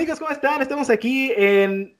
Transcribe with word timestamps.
Amigos, 0.00 0.18
¿cómo 0.18 0.30
están? 0.30 0.62
Estamos 0.62 0.88
aquí 0.88 1.30
en 1.36 1.94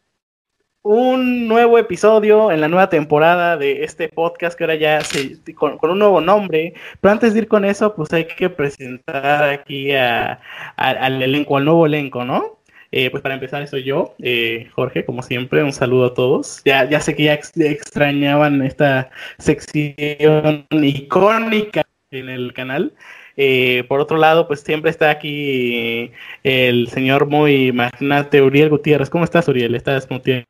un 0.80 1.46
nuevo 1.46 1.76
episodio, 1.76 2.50
en 2.50 2.62
la 2.62 2.68
nueva 2.68 2.88
temporada 2.88 3.58
de 3.58 3.84
este 3.84 4.08
podcast 4.08 4.56
que 4.56 4.64
ahora 4.64 4.76
ya 4.76 5.02
se, 5.02 5.36
con, 5.52 5.78
un 5.82 5.98
nuevo 5.98 6.22
nombre. 6.22 6.72
Pero 6.98 7.12
antes 7.12 7.34
de 7.34 7.40
ir 7.40 7.46
con 7.46 7.66
eso, 7.66 7.94
pues 7.94 8.10
hay 8.14 8.24
que 8.24 8.48
presentar 8.48 9.50
aquí 9.50 9.92
al 9.92 11.22
elenco, 11.22 11.58
al 11.58 11.66
nuevo 11.66 11.84
elenco, 11.84 12.24
¿no? 12.24 12.62
Eh, 12.90 13.10
pues 13.10 13.22
para 13.22 13.34
empezar, 13.34 13.68
soy 13.68 13.84
yo, 13.84 14.14
eh, 14.22 14.70
Jorge, 14.72 15.04
como 15.04 15.22
siempre, 15.22 15.62
un 15.62 15.74
saludo 15.74 16.06
a 16.06 16.14
todos. 16.14 16.62
Ya 16.64 17.00
sé 17.00 17.14
que 17.14 17.24
ya 17.24 17.34
extrañaban 17.34 18.62
esta 18.62 19.10
sección 19.36 20.66
icónica 20.70 21.82
en 22.10 22.30
el 22.30 22.54
canal. 22.54 22.94
Eh, 23.42 23.84
por 23.84 24.00
otro 24.00 24.18
lado, 24.18 24.46
pues 24.46 24.60
siempre 24.60 24.90
está 24.90 25.08
aquí 25.08 26.12
el 26.42 26.88
señor 26.88 27.24
muy 27.24 27.72
magnate 27.72 28.42
Uriel 28.42 28.68
Gutiérrez. 28.68 29.08
¿Cómo 29.08 29.24
estás, 29.24 29.48
Uriel? 29.48 29.74
¿Estás 29.74 30.06
bien? 30.22 30.44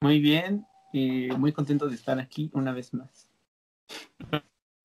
Muy 0.00 0.20
bien, 0.20 0.64
y 0.92 1.30
muy 1.36 1.50
contento 1.50 1.88
de 1.88 1.96
estar 1.96 2.20
aquí 2.20 2.48
una 2.54 2.70
vez 2.70 2.94
más. 2.94 3.28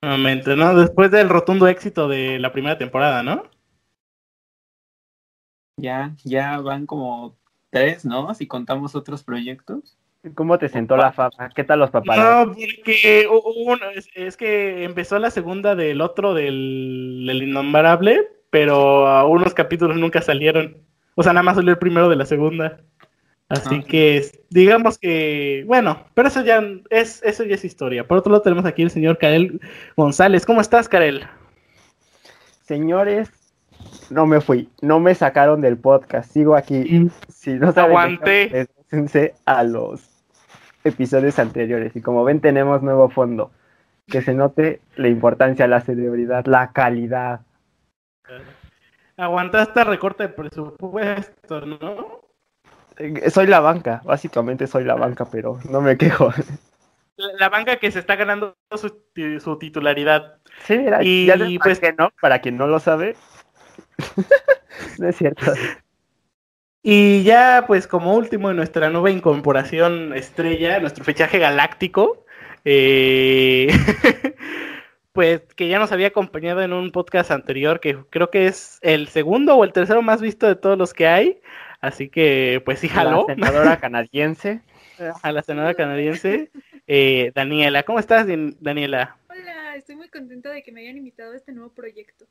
Nuevamente, 0.01 0.55
¿no? 0.55 0.75
Después 0.75 1.11
del 1.11 1.29
rotundo 1.29 1.67
éxito 1.67 2.07
de 2.07 2.39
la 2.39 2.51
primera 2.51 2.79
temporada, 2.79 3.21
¿no? 3.21 3.43
Ya, 5.77 6.15
ya 6.23 6.57
van 6.59 6.87
como 6.87 7.37
tres, 7.69 8.03
¿no? 8.03 8.33
Si 8.33 8.47
contamos 8.47 8.95
otros 8.95 9.23
proyectos. 9.23 9.98
¿Cómo 10.35 10.57
te 10.57 10.67
sentó 10.67 10.97
la 10.97 11.13
fama? 11.13 11.49
¿Qué 11.55 11.63
tal 11.63 11.80
los 11.80 11.91
papás? 11.91 12.17
No, 12.17 12.53
porque 12.53 13.25
uno, 13.30 13.80
es, 14.16 14.35
que 14.35 14.83
empezó 14.83 15.17
la 15.17 15.31
segunda 15.31 15.75
del 15.75 16.02
otro, 16.02 16.33
del, 16.33 17.30
Innombrable, 17.41 18.27
pero 18.49 19.27
unos 19.29 19.53
capítulos 19.53 19.95
nunca 19.95 20.21
salieron. 20.21 20.77
O 21.16 21.23
sea, 21.23 21.31
nada 21.31 21.44
más 21.44 21.55
salió 21.55 21.71
el 21.71 21.79
primero 21.79 22.09
de 22.09 22.17
la 22.17 22.25
segunda. 22.25 22.81
Así 23.47 23.79
ah. 23.81 23.85
que 23.88 24.29
digamos 24.49 24.97
que, 24.97 25.63
bueno, 25.66 26.05
pero 26.13 26.27
eso 26.27 26.44
ya 26.44 26.61
es, 26.89 27.23
eso 27.23 27.45
ya 27.45 27.55
es 27.55 27.63
historia. 27.63 28.05
Por 28.05 28.17
otro 28.17 28.31
lado 28.31 28.44
tenemos 28.44 28.66
aquí 28.66 28.81
el 28.81 28.91
señor 28.91 29.17
Karel 29.17 29.61
González. 29.95 30.45
¿Cómo 30.45 30.59
estás, 30.59 30.89
Karel? 30.89 31.25
Señores, 32.61 33.31
no 34.09 34.27
me 34.27 34.41
fui, 34.41 34.69
no 34.81 34.99
me 34.99 35.16
sacaron 35.16 35.61
del 35.61 35.77
podcast, 35.77 36.31
sigo 36.31 36.55
aquí. 36.55 36.75
Mm. 36.75 37.09
Si 37.29 37.53
no 37.53 37.69
Aguante. 37.69 38.67
a 39.45 39.63
los 39.63 40.08
episodios 40.83 41.39
anteriores. 41.39 41.95
Y 41.95 42.02
como 42.02 42.23
ven, 42.23 42.41
tenemos 42.41 42.81
nuevo 42.81 43.09
fondo. 43.09 43.52
Que 44.08 44.22
se 44.22 44.33
note 44.33 44.81
la 44.95 45.08
importancia, 45.08 45.67
la 45.67 45.81
celebridad, 45.81 46.45
la 46.45 46.72
calidad. 46.72 47.41
Aguantaste 49.17 49.83
recorte 49.83 50.23
de 50.23 50.30
presupuesto, 50.30 51.61
¿no? 51.61 52.22
Eh, 52.97 53.30
soy 53.30 53.47
la 53.47 53.59
banca, 53.59 54.02
básicamente 54.03 54.67
soy 54.67 54.83
la 54.83 54.95
banca, 54.95 55.25
pero 55.25 55.59
no 55.69 55.81
me 55.81 55.97
quejo. 55.97 56.31
La, 57.16 57.50
banca 57.50 57.77
que 57.77 57.91
se 57.91 58.00
está 58.00 58.16
ganando 58.16 58.55
su, 58.75 59.57
titularidad. 59.57 60.38
Sí, 60.66 60.85
y 61.02 61.59
pues 61.59 61.80
que 61.80 61.94
no, 61.94 62.11
para 62.22 62.39
quien 62.39 62.57
no 62.57 62.67
lo 62.67 62.80
sabe, 62.80 63.16
no 65.00 65.09
es 65.09 65.17
cierto. 65.17 65.52
Y 66.81 67.23
ya, 67.23 67.66
pues 67.67 67.88
como 67.88 68.16
último, 68.16 68.49
en 68.49 68.55
nuestra 68.55 68.89
nueva 68.89 69.11
incorporación 69.11 70.13
estrella, 70.13 70.80
nuestro 70.80 71.03
fichaje 71.03 71.38
galáctico, 71.38 72.25
eh, 72.63 73.67
pues 75.12 75.41
que 75.56 75.67
ya 75.67 75.78
nos 75.78 75.91
había 75.91 76.07
acompañado 76.07 76.62
en 76.62 76.72
un 76.72 76.91
podcast 76.91 77.31
anterior, 77.31 77.81
que 77.81 77.97
creo 78.09 78.29
que 78.29 78.47
es 78.47 78.79
el 78.81 79.09
segundo 79.09 79.56
o 79.56 79.66
el 79.66 79.73
tercero 79.73 80.01
más 80.01 80.22
visto 80.22 80.47
de 80.47 80.56
todos 80.56 80.78
los 80.78 80.94
que 80.94 81.07
hay. 81.07 81.41
Así 81.81 82.09
que, 82.09 82.62
pues 82.63 82.79
sí, 82.79 82.88
jaló. 82.88 83.25
La 83.28 83.35
senadora 83.35 83.78
canadiense. 83.81 84.61
A 85.22 85.31
la 85.31 85.44
senadora 85.44 85.73
canadiense. 85.73 86.51
Eh, 86.88 87.31
Daniela, 87.35 87.84
¿cómo 87.84 88.00
estás, 88.00 88.25
Daniela? 88.59 89.17
Hola, 89.29 89.75
estoy 89.75 89.96
muy 89.96 90.09
contenta 90.09 90.50
de 90.50 90.63
que 90.63 90.72
me 90.72 90.81
hayan 90.81 90.97
invitado 90.97 91.34
a 91.34 91.38
este 91.38 91.51
nuevo 91.51 91.73
proyecto. 91.73 92.25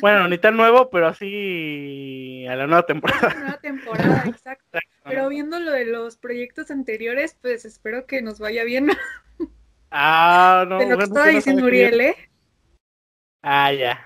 Bueno, 0.00 0.28
ni 0.28 0.38
tan 0.38 0.56
nuevo, 0.56 0.90
pero 0.90 1.08
así 1.08 2.46
a 2.48 2.56
la 2.56 2.66
nueva 2.66 2.86
temporada. 2.86 3.34
nueva 3.34 3.58
temporada, 3.58 4.24
exacto. 4.26 4.78
Pero 5.04 5.28
viendo 5.28 5.58
lo 5.58 5.70
de 5.70 5.86
los 5.86 6.16
proyectos 6.16 6.70
anteriores, 6.70 7.36
pues 7.40 7.64
espero 7.64 8.06
que 8.06 8.22
nos 8.22 8.38
vaya 8.38 8.64
bien. 8.64 8.90
Ah, 9.90 10.64
no. 10.68 10.78
De 10.80 10.86
lo 10.86 10.98
que 10.98 11.04
estaba 11.04 11.26
diciendo 11.28 11.64
Uriel, 11.64 12.00
¿eh? 12.00 12.16
Ah, 13.42 13.72
ya. 13.72 14.04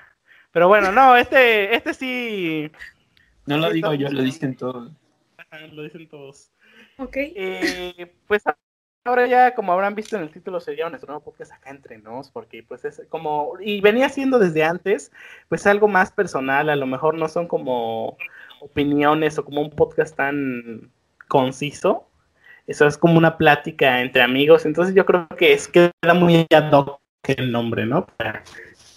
Pero 0.50 0.68
bueno, 0.68 0.90
no, 0.92 1.16
este, 1.16 1.74
este 1.74 1.94
sí. 1.94 2.70
No 3.46 3.58
lo 3.58 3.70
digo 3.70 3.94
yo, 3.94 4.10
lo 4.10 4.22
dicen 4.22 4.56
todos. 4.56 4.92
lo 5.72 5.82
dicen 5.82 6.08
todos. 6.08 6.50
Ok. 6.98 7.16
Eh, 7.16 8.12
pues 8.26 8.42
ahora 9.08 9.26
ya, 9.26 9.54
como 9.54 9.72
habrán 9.72 9.94
visto 9.94 10.16
en 10.16 10.22
el 10.22 10.30
título, 10.30 10.60
sería 10.60 10.88
nuestro 10.88 11.08
nuevo 11.08 11.24
podcast 11.24 11.52
acá 11.52 11.70
entre 11.70 11.98
nos, 11.98 12.30
porque 12.30 12.62
pues 12.62 12.84
es 12.84 13.02
como, 13.08 13.54
y 13.58 13.80
venía 13.80 14.08
siendo 14.10 14.38
desde 14.38 14.64
antes, 14.64 15.10
pues 15.48 15.66
algo 15.66 15.88
más 15.88 16.12
personal, 16.12 16.68
a 16.68 16.76
lo 16.76 16.86
mejor 16.86 17.14
no 17.14 17.26
son 17.28 17.48
como 17.48 18.18
opiniones 18.60 19.38
o 19.38 19.44
como 19.44 19.62
un 19.62 19.70
podcast 19.70 20.14
tan 20.14 20.90
conciso, 21.26 22.06
eso 22.66 22.86
es 22.86 22.98
como 22.98 23.16
una 23.16 23.38
plática 23.38 24.02
entre 24.02 24.22
amigos, 24.22 24.66
entonces 24.66 24.94
yo 24.94 25.06
creo 25.06 25.26
que 25.38 25.54
es 25.54 25.68
queda 25.68 25.90
muy 26.14 26.46
ad 26.54 26.70
hoc 26.72 27.00
el 27.24 27.50
nombre, 27.50 27.86
¿no? 27.86 28.06
Para, 28.16 28.42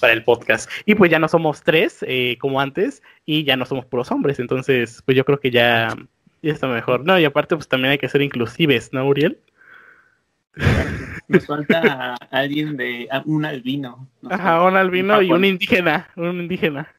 el 0.04 0.24
podcast. 0.24 0.70
Y 0.86 0.96
pues 0.96 1.12
ya 1.12 1.20
no 1.20 1.28
somos 1.28 1.62
tres, 1.62 2.04
eh, 2.08 2.36
como 2.40 2.60
antes, 2.60 3.04
y 3.24 3.44
ya 3.44 3.56
no 3.56 3.66
somos 3.66 3.86
puros 3.86 4.12
hombres, 4.12 4.40
entonces 4.40 5.04
pues 5.06 5.16
yo 5.16 5.24
creo 5.24 5.40
que 5.40 5.52
ya, 5.52 5.96
ya 6.42 6.52
está 6.52 6.68
mejor, 6.68 7.06
¿no? 7.06 7.18
Y 7.20 7.24
aparte 7.24 7.56
pues 7.56 7.68
también 7.68 7.92
hay 7.92 7.98
que 7.98 8.10
ser 8.10 8.22
inclusives, 8.22 8.92
¿no, 8.92 9.06
Uriel? 9.08 9.40
Nos 11.28 11.46
falta 11.46 12.16
alguien 12.30 12.76
de 12.78 13.08
un 13.26 13.46
albino. 13.46 14.08
Ajá, 14.30 14.64
un 14.64 14.76
albino 14.76 15.22
y 15.22 15.32
un 15.32 15.46
indígena, 15.46 16.10
un 16.16 16.42
indígena. 16.42 16.94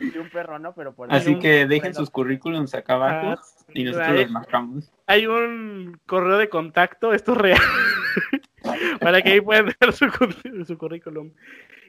Y 0.00 0.18
un 0.18 0.28
perro, 0.28 0.58
¿no? 0.58 0.74
Pero 0.74 0.94
por 0.94 1.12
Así 1.12 1.38
que 1.38 1.66
dejen 1.66 1.94
sus 1.94 2.10
currículums 2.10 2.74
acá 2.74 2.94
abajo 2.94 3.40
y 3.72 3.84
nosotros 3.84 4.16
los 4.16 4.30
marcamos. 4.30 4.92
Hay 5.06 5.26
un 5.26 6.00
correo 6.06 6.36
de 6.38 6.48
contacto, 6.48 7.12
esto 7.12 7.32
es 7.32 7.38
real, 7.38 7.60
para 9.00 9.22
que 9.22 9.32
ahí 9.32 9.40
puedan 9.40 9.66
dejar 9.66 9.92
su, 9.92 10.76
currículum. 10.76 11.30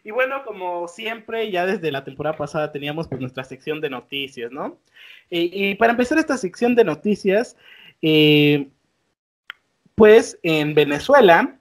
Y 0.04 0.12
bueno, 0.12 0.44
como 0.46 0.88
siempre, 0.88 1.50
ya 1.50 1.66
desde 1.66 1.92
la 1.92 2.04
temporada 2.04 2.38
pasada 2.38 2.72
teníamos 2.72 3.08
pues 3.08 3.20
nuestra 3.20 3.44
sección 3.44 3.82
de 3.82 3.90
noticias, 3.90 4.52
¿no? 4.52 4.78
Y, 5.32 5.70
y 5.70 5.76
para 5.76 5.94
empezar 5.94 6.20
esta 6.20 6.38
sección 6.38 6.76
de 6.76 6.84
noticias, 6.84 7.58
eh, 8.04 8.70
pues 9.95 10.38
en 10.44 10.75
Venezuela, 10.75 11.57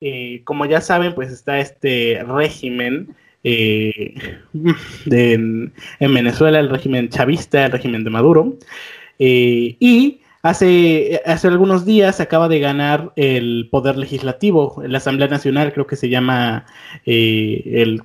eh, 0.00 0.42
como 0.44 0.66
ya 0.66 0.80
saben, 0.80 1.14
pues 1.14 1.32
está 1.32 1.58
este 1.58 2.22
régimen 2.24 3.16
eh, 3.42 4.14
en 5.10 5.72
Venezuela, 6.00 6.60
el 6.60 6.68
régimen 6.68 7.08
chavista, 7.08 7.66
el 7.66 7.72
régimen 7.72 8.04
de 8.04 8.10
Maduro, 8.10 8.56
eh, 9.18 9.76
y 9.80 10.20
hace, 10.42 11.22
hace 11.24 11.48
algunos 11.48 11.84
días 11.84 12.20
acaba 12.20 12.48
de 12.48 12.60
ganar 12.60 13.12
el 13.16 13.68
poder 13.70 13.96
legislativo, 13.96 14.82
la 14.86 14.98
Asamblea 14.98 15.28
Nacional, 15.28 15.72
creo 15.72 15.86
que 15.86 15.96
se 15.96 16.08
llama 16.08 16.66
el, 17.04 18.02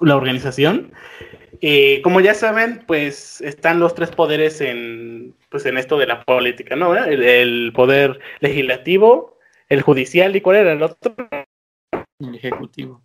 la 0.00 0.16
organización. 0.16 0.92
como 2.02 2.20
ya 2.20 2.34
saben, 2.34 2.84
pues 2.86 3.40
están 3.40 3.80
los 3.80 3.94
tres 3.94 4.10
poderes 4.10 4.60
en, 4.60 5.34
pues 5.48 5.66
en 5.66 5.78
esto 5.78 5.98
de 5.98 6.06
la 6.06 6.24
política, 6.24 6.76
¿no? 6.76 6.94
El, 6.96 7.72
poder 7.74 8.18
legislativo, 8.40 9.38
el 9.68 9.82
judicial 9.82 10.34
y 10.34 10.40
cuál 10.40 10.56
era 10.56 10.72
el 10.72 10.82
otro? 10.82 11.14
El 12.18 12.34
ejecutivo. 12.34 13.02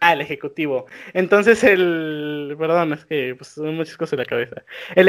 Ah, 0.00 0.12
el 0.12 0.20
ejecutivo. 0.20 0.86
Entonces 1.12 1.64
el, 1.64 2.54
perdón, 2.56 2.92
es 2.92 3.04
que 3.04 3.34
pues, 3.36 3.48
son 3.48 3.74
muchas 3.74 3.96
cosas 3.96 4.12
en 4.12 4.18
la 4.20 4.24
cabeza. 4.26 4.62
El, 4.94 5.08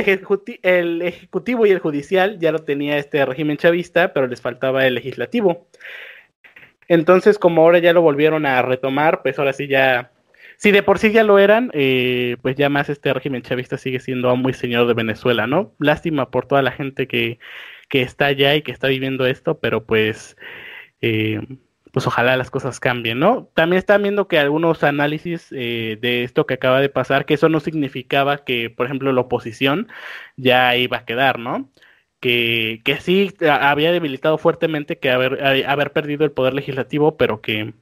el 0.63 1.01
ejecutivo 1.03 1.65
y 1.65 1.71
el 1.71 1.79
judicial 1.79 2.39
ya 2.39 2.51
lo 2.51 2.59
tenía 2.59 2.97
este 2.97 3.23
régimen 3.23 3.57
chavista, 3.57 4.13
pero 4.13 4.25
les 4.25 4.41
faltaba 4.41 4.87
el 4.87 4.95
legislativo. 4.95 5.67
Entonces, 6.87 7.37
como 7.37 7.61
ahora 7.61 7.77
ya 7.77 7.93
lo 7.93 8.01
volvieron 8.01 8.47
a 8.47 8.61
retomar, 8.63 9.21
pues 9.21 9.37
ahora 9.37 9.53
sí 9.53 9.67
ya 9.67 10.11
si 10.59 10.71
de 10.71 10.83
por 10.83 10.99
sí 10.99 11.11
ya 11.13 11.23
lo 11.23 11.39
eran, 11.39 11.71
eh, 11.73 12.35
pues 12.41 12.57
ya 12.57 12.67
más 12.67 12.89
este 12.89 13.13
régimen 13.13 13.41
chavista 13.43 13.77
sigue 13.77 14.01
siendo 14.01 14.35
muy 14.35 14.53
señor 14.53 14.87
de 14.87 14.93
Venezuela, 14.93 15.47
¿no? 15.47 15.73
Lástima 15.79 16.31
por 16.31 16.47
toda 16.47 16.61
la 16.61 16.71
gente 16.73 17.07
que, 17.07 17.39
que 17.87 18.01
está 18.01 18.25
allá 18.25 18.55
y 18.55 18.61
que 18.61 18.73
está 18.73 18.89
viviendo 18.89 19.25
esto, 19.25 19.59
pero 19.59 19.85
pues, 19.85 20.35
eh, 21.01 21.39
pues 21.93 22.07
ojalá 22.07 22.35
las 22.35 22.51
cosas 22.51 22.81
cambien, 22.81 23.19
¿no? 23.19 23.49
También 23.55 23.79
están 23.79 24.03
viendo 24.03 24.27
que 24.27 24.37
algunos 24.37 24.83
análisis 24.83 25.47
eh, 25.53 25.97
de 26.01 26.25
esto 26.25 26.45
que 26.45 26.55
acaba 26.55 26.81
de 26.81 26.89
pasar, 26.89 27.25
que 27.25 27.35
eso 27.35 27.47
no 27.47 27.61
significaba 27.61 28.43
que, 28.43 28.69
por 28.69 28.85
ejemplo, 28.85 29.13
la 29.13 29.21
oposición 29.21 29.87
ya 30.35 30.75
iba 30.75 30.97
a 30.97 31.05
quedar, 31.05 31.39
¿no? 31.39 31.71
Que, 32.19 32.81
que 32.83 32.99
sí 32.99 33.33
había 33.49 33.93
debilitado 33.93 34.37
fuertemente 34.37 34.99
que 34.99 35.09
haber, 35.09 35.41
haber 35.67 35.93
perdido 35.93 36.25
el 36.25 36.31
poder 36.33 36.53
legislativo, 36.53 37.15
pero 37.17 37.39
que 37.41 37.73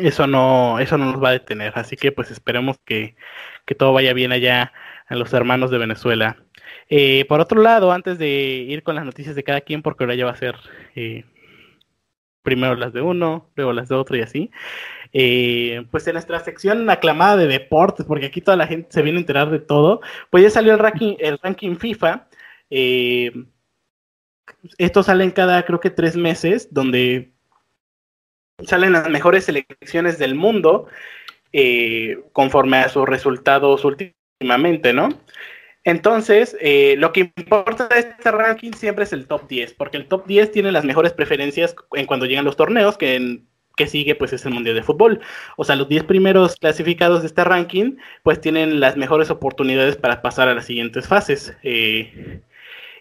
eso 0.00 0.26
no, 0.26 0.78
eso 0.78 0.98
no 0.98 1.12
nos 1.12 1.22
va 1.22 1.30
a 1.30 1.32
detener. 1.32 1.72
Así 1.76 1.96
que 1.96 2.12
pues 2.12 2.30
esperemos 2.30 2.78
que, 2.84 3.16
que 3.66 3.74
todo 3.74 3.92
vaya 3.92 4.12
bien 4.12 4.32
allá 4.32 4.72
a 5.06 5.14
los 5.14 5.32
hermanos 5.32 5.70
de 5.70 5.78
Venezuela. 5.78 6.36
Eh, 6.88 7.24
por 7.28 7.40
otro 7.40 7.60
lado, 7.62 7.92
antes 7.92 8.18
de 8.18 8.28
ir 8.28 8.82
con 8.82 8.94
las 8.94 9.04
noticias 9.04 9.34
de 9.34 9.44
cada 9.44 9.60
quien, 9.60 9.82
porque 9.82 10.04
ahora 10.04 10.14
ya 10.14 10.24
va 10.26 10.32
a 10.32 10.36
ser 10.36 10.56
eh, 10.94 11.24
primero 12.42 12.74
las 12.76 12.92
de 12.92 13.02
uno, 13.02 13.50
luego 13.56 13.72
las 13.72 13.88
de 13.88 13.94
otro 13.94 14.16
y 14.16 14.22
así. 14.22 14.50
Eh, 15.12 15.86
pues 15.90 16.06
en 16.06 16.14
nuestra 16.14 16.40
sección 16.40 16.88
aclamada 16.90 17.36
de 17.36 17.46
deportes, 17.46 18.06
porque 18.06 18.26
aquí 18.26 18.40
toda 18.40 18.56
la 18.56 18.66
gente 18.66 18.88
se 18.90 19.02
viene 19.02 19.18
a 19.18 19.20
enterar 19.22 19.50
de 19.50 19.60
todo, 19.60 20.00
pues 20.30 20.44
ya 20.44 20.50
salió 20.50 20.72
el 20.74 20.78
ranking, 20.78 21.16
el 21.18 21.38
ranking 21.42 21.76
FIFA. 21.76 22.28
esto 24.78 25.02
sale 25.02 25.32
cada, 25.32 25.62
creo 25.64 25.80
que 25.80 25.90
tres 25.90 26.16
meses, 26.16 26.72
donde 26.72 27.32
salen 28.64 28.92
las 28.92 29.08
mejores 29.08 29.44
selecciones 29.44 30.18
del 30.18 30.34
mundo 30.34 30.86
conforme 32.32 32.78
a 32.78 32.88
sus 32.88 33.08
resultados 33.08 33.84
últimamente, 33.84 34.92
¿no? 34.92 35.08
Entonces, 35.84 36.54
eh, 36.60 36.96
lo 36.98 37.12
que 37.14 37.32
importa 37.34 37.88
de 37.88 38.00
este 38.00 38.30
ranking 38.30 38.72
siempre 38.72 39.04
es 39.04 39.12
el 39.14 39.26
top 39.26 39.48
10, 39.48 39.72
porque 39.72 39.96
el 39.96 40.06
top 40.06 40.26
10 40.26 40.52
tiene 40.52 40.70
las 40.70 40.84
mejores 40.84 41.14
preferencias 41.14 41.74
en 41.92 42.04
cuando 42.04 42.26
llegan 42.26 42.44
los 42.44 42.56
torneos, 42.56 42.98
que, 42.98 43.14
en, 43.14 43.48
que 43.74 43.86
sigue 43.86 44.14
pues 44.14 44.34
es 44.34 44.44
el 44.44 44.52
Mundial 44.52 44.74
de 44.74 44.82
Fútbol. 44.82 45.20
O 45.56 45.64
sea, 45.64 45.76
los 45.76 45.88
10 45.88 46.04
primeros 46.04 46.56
clasificados 46.56 47.22
de 47.22 47.28
este 47.28 47.42
ranking 47.42 47.96
pues 48.22 48.38
tienen 48.40 48.80
las 48.80 48.98
mejores 48.98 49.30
oportunidades 49.30 49.96
para 49.96 50.20
pasar 50.20 50.48
a 50.48 50.54
las 50.54 50.66
siguientes 50.66 51.08
fases. 51.08 51.56
Eh, 51.62 52.42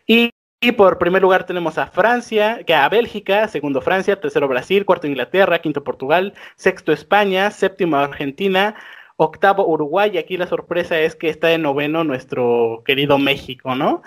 y, 0.06 0.32
y, 0.60 0.72
por 0.72 0.98
primer 0.98 1.22
lugar 1.22 1.46
tenemos 1.46 1.78
a 1.78 1.88
Francia, 1.88 2.64
que 2.66 2.74
a 2.74 2.90
Bélgica, 2.90 3.48
segundo 3.48 3.82
Francia, 3.82 4.20
tercero 4.20 4.48
Brasil, 4.48 4.86
cuarto 4.86 5.08
Inglaterra, 5.08 5.60
quinto 5.60 5.84
Portugal, 5.84 6.34
sexto 6.56 6.92
España, 6.92 7.52
séptimo 7.52 7.98
Argentina, 7.98 8.76
octavo 9.18 9.68
Uruguay, 9.68 10.12
y 10.14 10.18
aquí 10.18 10.38
la 10.38 10.48
sorpresa 10.48 11.00
es 11.00 11.16
que 11.16 11.30
está 11.30 11.48
de 11.48 11.58
noveno 11.60 12.04
nuestro 12.04 12.84
querido 12.86 13.20
México, 13.20 13.76
¿no? 13.76 14.02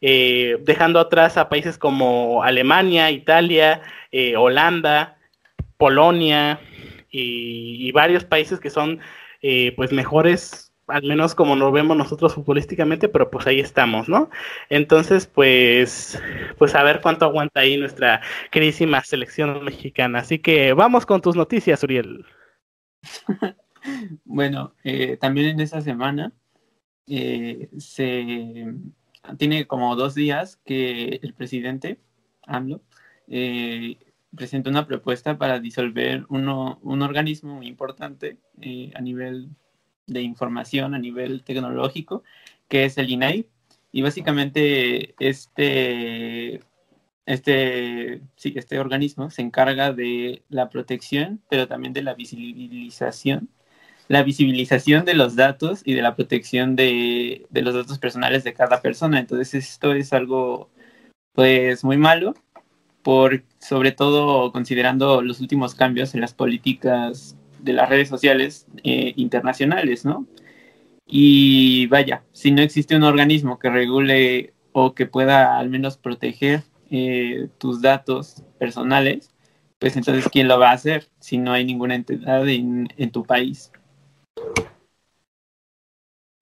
Eh, 0.00 0.58
dejando 0.62 1.00
atrás 1.00 1.36
a 1.38 1.48
países 1.48 1.78
como 1.78 2.42
Alemania, 2.42 3.10
Italia, 3.10 3.80
eh, 4.12 4.36
Holanda, 4.36 5.16
Polonia 5.78 6.60
y, 7.10 7.90
varios 7.92 8.24
países 8.24 8.60
que 8.60 8.70
son 8.70 9.00
eh, 9.42 9.72
pues 9.76 9.92
mejores, 9.92 10.72
al 10.88 11.02
menos 11.02 11.34
como 11.34 11.56
lo 11.56 11.72
vemos 11.72 11.96
nosotros 11.96 12.34
futbolísticamente, 12.34 13.08
pero 13.08 13.30
pues 13.30 13.46
ahí 13.46 13.60
estamos, 13.60 14.08
¿no? 14.08 14.30
Entonces, 14.68 15.26
pues, 15.26 16.20
pues 16.58 16.74
a 16.74 16.82
ver 16.82 17.00
cuánto 17.00 17.24
aguanta 17.24 17.60
ahí 17.60 17.76
nuestra 17.76 18.22
queridísima 18.50 19.02
selección 19.02 19.64
mexicana. 19.64 20.20
Así 20.20 20.38
que 20.38 20.72
vamos 20.72 21.06
con 21.06 21.20
tus 21.20 21.36
noticias, 21.36 21.82
Uriel. 21.82 22.24
Bueno, 24.24 24.74
eh, 24.84 25.16
también 25.16 25.48
en 25.48 25.60
esa 25.60 25.80
semana 25.80 26.32
eh, 27.06 27.68
se 27.78 28.74
tiene 29.38 29.66
como 29.66 29.94
dos 29.96 30.14
días 30.14 30.56
que 30.64 31.20
el 31.22 31.34
presidente 31.34 32.00
AMLO 32.42 32.82
eh, 33.28 33.96
presentó 34.34 34.70
una 34.70 34.86
propuesta 34.86 35.38
para 35.38 35.60
disolver 35.60 36.26
uno, 36.28 36.78
un 36.82 37.02
organismo 37.02 37.54
muy 37.54 37.68
importante 37.68 38.38
a 38.94 39.00
nivel 39.00 39.50
de 40.06 40.22
información, 40.22 40.94
a 40.94 40.98
nivel 40.98 41.42
tecnológico, 41.44 42.22
que 42.68 42.84
es 42.84 42.98
el 42.98 43.10
INAI. 43.10 43.46
Y 43.92 44.02
básicamente 44.02 45.14
este, 45.18 46.60
este, 47.26 48.20
sí, 48.36 48.54
este 48.56 48.78
organismo 48.78 49.30
se 49.30 49.42
encarga 49.42 49.92
de 49.92 50.42
la 50.48 50.68
protección, 50.70 51.40
pero 51.48 51.68
también 51.68 51.92
de 51.92 52.02
la 52.02 52.14
visibilización 52.14 53.48
la 54.08 54.22
visibilización 54.22 55.04
de 55.04 55.14
los 55.14 55.36
datos 55.36 55.82
y 55.84 55.94
de 55.94 56.02
la 56.02 56.14
protección 56.14 56.76
de, 56.76 57.46
los 57.52 57.74
datos 57.74 57.98
personales 57.98 58.44
de 58.44 58.54
cada 58.54 58.80
persona. 58.80 59.18
Entonces 59.18 59.54
esto 59.54 59.92
es 59.92 60.12
algo 60.12 60.70
pues 61.32 61.84
muy 61.84 61.96
malo, 61.96 62.34
por 63.02 63.44
sobre 63.58 63.92
todo 63.92 64.52
considerando 64.52 65.22
los 65.22 65.40
últimos 65.40 65.74
cambios 65.74 66.14
en 66.14 66.20
las 66.20 66.34
políticas 66.34 67.36
de 67.66 67.72
las 67.74 67.88
redes 67.90 68.08
sociales 68.08 68.66
eh, 68.84 69.12
internacionales, 69.16 70.04
¿no? 70.04 70.26
Y 71.06 71.86
vaya, 71.88 72.24
si 72.32 72.50
no 72.50 72.62
existe 72.62 72.96
un 72.96 73.02
organismo 73.02 73.58
que 73.58 73.70
regule 73.70 74.54
o 74.72 74.94
que 74.94 75.06
pueda 75.06 75.58
al 75.58 75.68
menos 75.68 75.98
proteger 75.98 76.62
eh, 76.90 77.48
tus 77.58 77.82
datos 77.82 78.42
personales, 78.58 79.30
pues 79.78 79.96
entonces 79.96 80.28
¿quién 80.32 80.48
lo 80.48 80.58
va 80.58 80.70
a 80.70 80.74
hacer 80.74 81.08
si 81.20 81.38
no 81.38 81.52
hay 81.52 81.64
ninguna 81.64 81.94
entidad 81.94 82.48
en, 82.48 82.88
en 82.96 83.10
tu 83.10 83.24
país? 83.24 83.70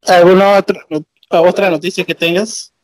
¿Alguna 0.06 0.58
otra, 0.58 0.80
otra 1.30 1.70
noticia 1.70 2.04
que 2.04 2.14
tengas? 2.14 2.74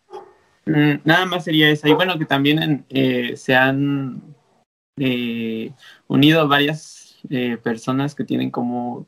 Mm, 0.66 1.00
nada 1.04 1.26
más 1.26 1.44
sería 1.44 1.70
esa. 1.70 1.88
Y 1.88 1.92
bueno, 1.92 2.18
que 2.18 2.24
también 2.24 2.84
eh, 2.88 3.36
se 3.36 3.54
han 3.54 4.34
eh, 4.98 5.72
unido 6.08 6.46
varias 6.46 6.99
eh, 7.28 7.58
personas 7.62 8.14
que 8.14 8.24
tienen 8.24 8.50
como, 8.50 9.06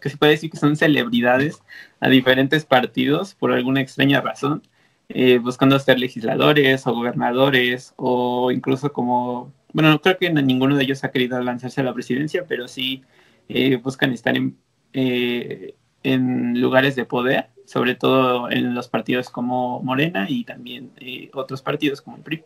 que 0.00 0.10
se 0.10 0.16
puede 0.16 0.32
decir 0.32 0.50
que 0.50 0.56
son 0.56 0.76
celebridades 0.76 1.62
a 2.00 2.08
diferentes 2.08 2.64
partidos 2.64 3.34
por 3.34 3.52
alguna 3.52 3.80
extraña 3.80 4.20
razón, 4.20 4.62
buscando 5.42 5.78
ser 5.78 5.98
legisladores 5.98 6.86
o 6.86 6.94
gobernadores 6.94 7.92
o 7.96 8.50
incluso 8.50 8.92
como, 8.92 9.52
bueno, 9.72 9.90
no 9.90 10.00
creo 10.00 10.16
que 10.16 10.32
ninguno 10.32 10.76
de 10.76 10.84
ellos 10.84 11.04
ha 11.04 11.10
querido 11.10 11.40
lanzarse 11.42 11.82
a 11.82 11.84
la 11.84 11.92
presidencia, 11.92 12.46
pero 12.48 12.66
sí 12.66 13.02
buscan 13.82 14.12
estar 14.12 14.36
en 14.36 14.56
eh, 14.92 15.74
en 16.02 16.60
lugares 16.60 16.96
de 16.96 17.04
poder, 17.04 17.50
sobre 17.64 17.94
todo 17.94 18.50
en 18.50 18.74
los 18.74 18.88
partidos 18.88 19.30
como 19.30 19.80
Morena 19.80 20.26
y 20.28 20.44
también 20.44 20.90
eh, 20.98 21.30
otros 21.32 21.62
partidos 21.62 22.02
como 22.02 22.16
el 22.16 22.22
PRI. 22.24 22.44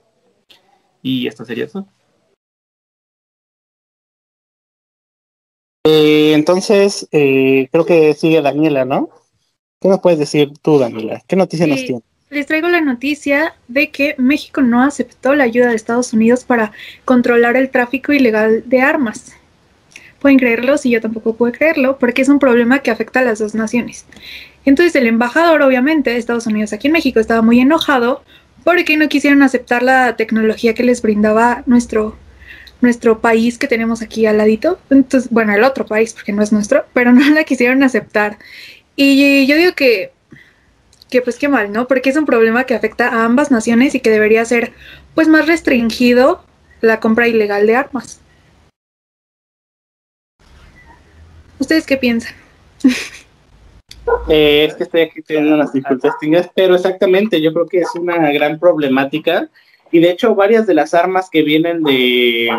Y 1.02 1.26
esto 1.26 1.44
sería 1.44 1.64
eso. 1.64 1.88
Eh, 5.86 6.32
entonces, 6.34 7.08
creo 7.10 7.86
que 7.86 8.14
sigue 8.14 8.42
Daniela, 8.42 8.84
¿no? 8.84 9.08
¿Qué 9.80 9.88
nos 9.88 10.00
puedes 10.00 10.18
decir 10.18 10.52
tú, 10.60 10.78
Daniela? 10.78 11.22
¿Qué 11.26 11.36
noticia 11.36 11.66
nos 11.66 11.84
tienes? 11.84 12.02
Les 12.28 12.46
traigo 12.46 12.68
la 12.68 12.80
noticia 12.80 13.54
de 13.68 13.90
que 13.90 14.16
México 14.18 14.60
no 14.60 14.82
aceptó 14.82 15.34
la 15.34 15.44
ayuda 15.44 15.68
de 15.68 15.76
Estados 15.76 16.12
Unidos 16.12 16.44
para 16.44 16.72
controlar 17.04 17.56
el 17.56 17.70
tráfico 17.70 18.12
ilegal 18.12 18.64
de 18.66 18.80
armas 18.80 19.36
pueden 20.26 20.38
creerlo, 20.38 20.76
si 20.76 20.90
yo 20.90 21.00
tampoco 21.00 21.36
puedo 21.36 21.52
creerlo, 21.52 21.98
porque 21.98 22.22
es 22.22 22.28
un 22.28 22.40
problema 22.40 22.80
que 22.80 22.90
afecta 22.90 23.20
a 23.20 23.24
las 23.24 23.38
dos 23.38 23.54
naciones. 23.54 24.06
Entonces 24.64 24.96
el 24.96 25.06
embajador, 25.06 25.62
obviamente, 25.62 26.10
de 26.10 26.16
Estados 26.16 26.48
Unidos 26.48 26.72
aquí 26.72 26.88
en 26.88 26.94
México 26.94 27.20
estaba 27.20 27.42
muy 27.42 27.60
enojado 27.60 28.24
porque 28.64 28.96
no 28.96 29.08
quisieron 29.08 29.42
aceptar 29.42 29.84
la 29.84 30.16
tecnología 30.16 30.74
que 30.74 30.82
les 30.82 31.00
brindaba 31.00 31.62
nuestro, 31.66 32.16
nuestro 32.80 33.20
país 33.20 33.58
que 33.58 33.68
tenemos 33.68 34.02
aquí 34.02 34.26
al 34.26 34.38
ladito. 34.38 34.78
Entonces, 34.90 35.30
bueno, 35.30 35.54
el 35.54 35.64
otro 35.64 35.86
país, 35.86 36.12
porque 36.12 36.32
no 36.32 36.42
es 36.42 36.52
nuestro, 36.52 36.84
pero 36.92 37.12
no 37.14 37.28
la 37.30 37.44
quisieron 37.44 37.82
aceptar. 37.82 38.38
Y 38.96 39.46
yo 39.46 39.56
digo 39.56 39.72
que, 39.74 40.12
que 41.10 41.22
pues 41.22 41.36
qué 41.36 41.48
mal, 41.48 41.72
¿no? 41.72 41.86
Porque 41.86 42.10
es 42.10 42.16
un 42.16 42.26
problema 42.26 42.64
que 42.64 42.74
afecta 42.74 43.08
a 43.08 43.24
ambas 43.24 43.50
naciones 43.50 43.94
y 43.94 44.00
que 44.00 44.10
debería 44.10 44.44
ser 44.44 44.72
pues 45.14 45.28
más 45.28 45.46
restringido 45.46 46.44
la 46.80 47.00
compra 47.00 47.28
ilegal 47.28 47.66
de 47.66 47.76
armas. 47.76 48.20
¿Ustedes 51.58 51.86
qué 51.86 51.96
piensan? 51.96 52.34
Eh, 54.28 54.66
es 54.68 54.74
que 54.74 54.84
estoy 54.84 55.00
aquí 55.02 55.22
teniendo 55.22 55.54
unas 55.54 55.72
dificultades 55.72 56.50
pero 56.54 56.74
exactamente, 56.74 57.40
yo 57.40 57.52
creo 57.52 57.66
que 57.66 57.80
es 57.80 57.88
una 57.94 58.30
gran 58.32 58.58
problemática. 58.58 59.48
Y 59.90 60.00
de 60.00 60.10
hecho, 60.10 60.34
varias 60.34 60.66
de 60.66 60.74
las 60.74 60.94
armas 60.94 61.30
que 61.30 61.42
vienen 61.42 61.82
de, 61.82 62.50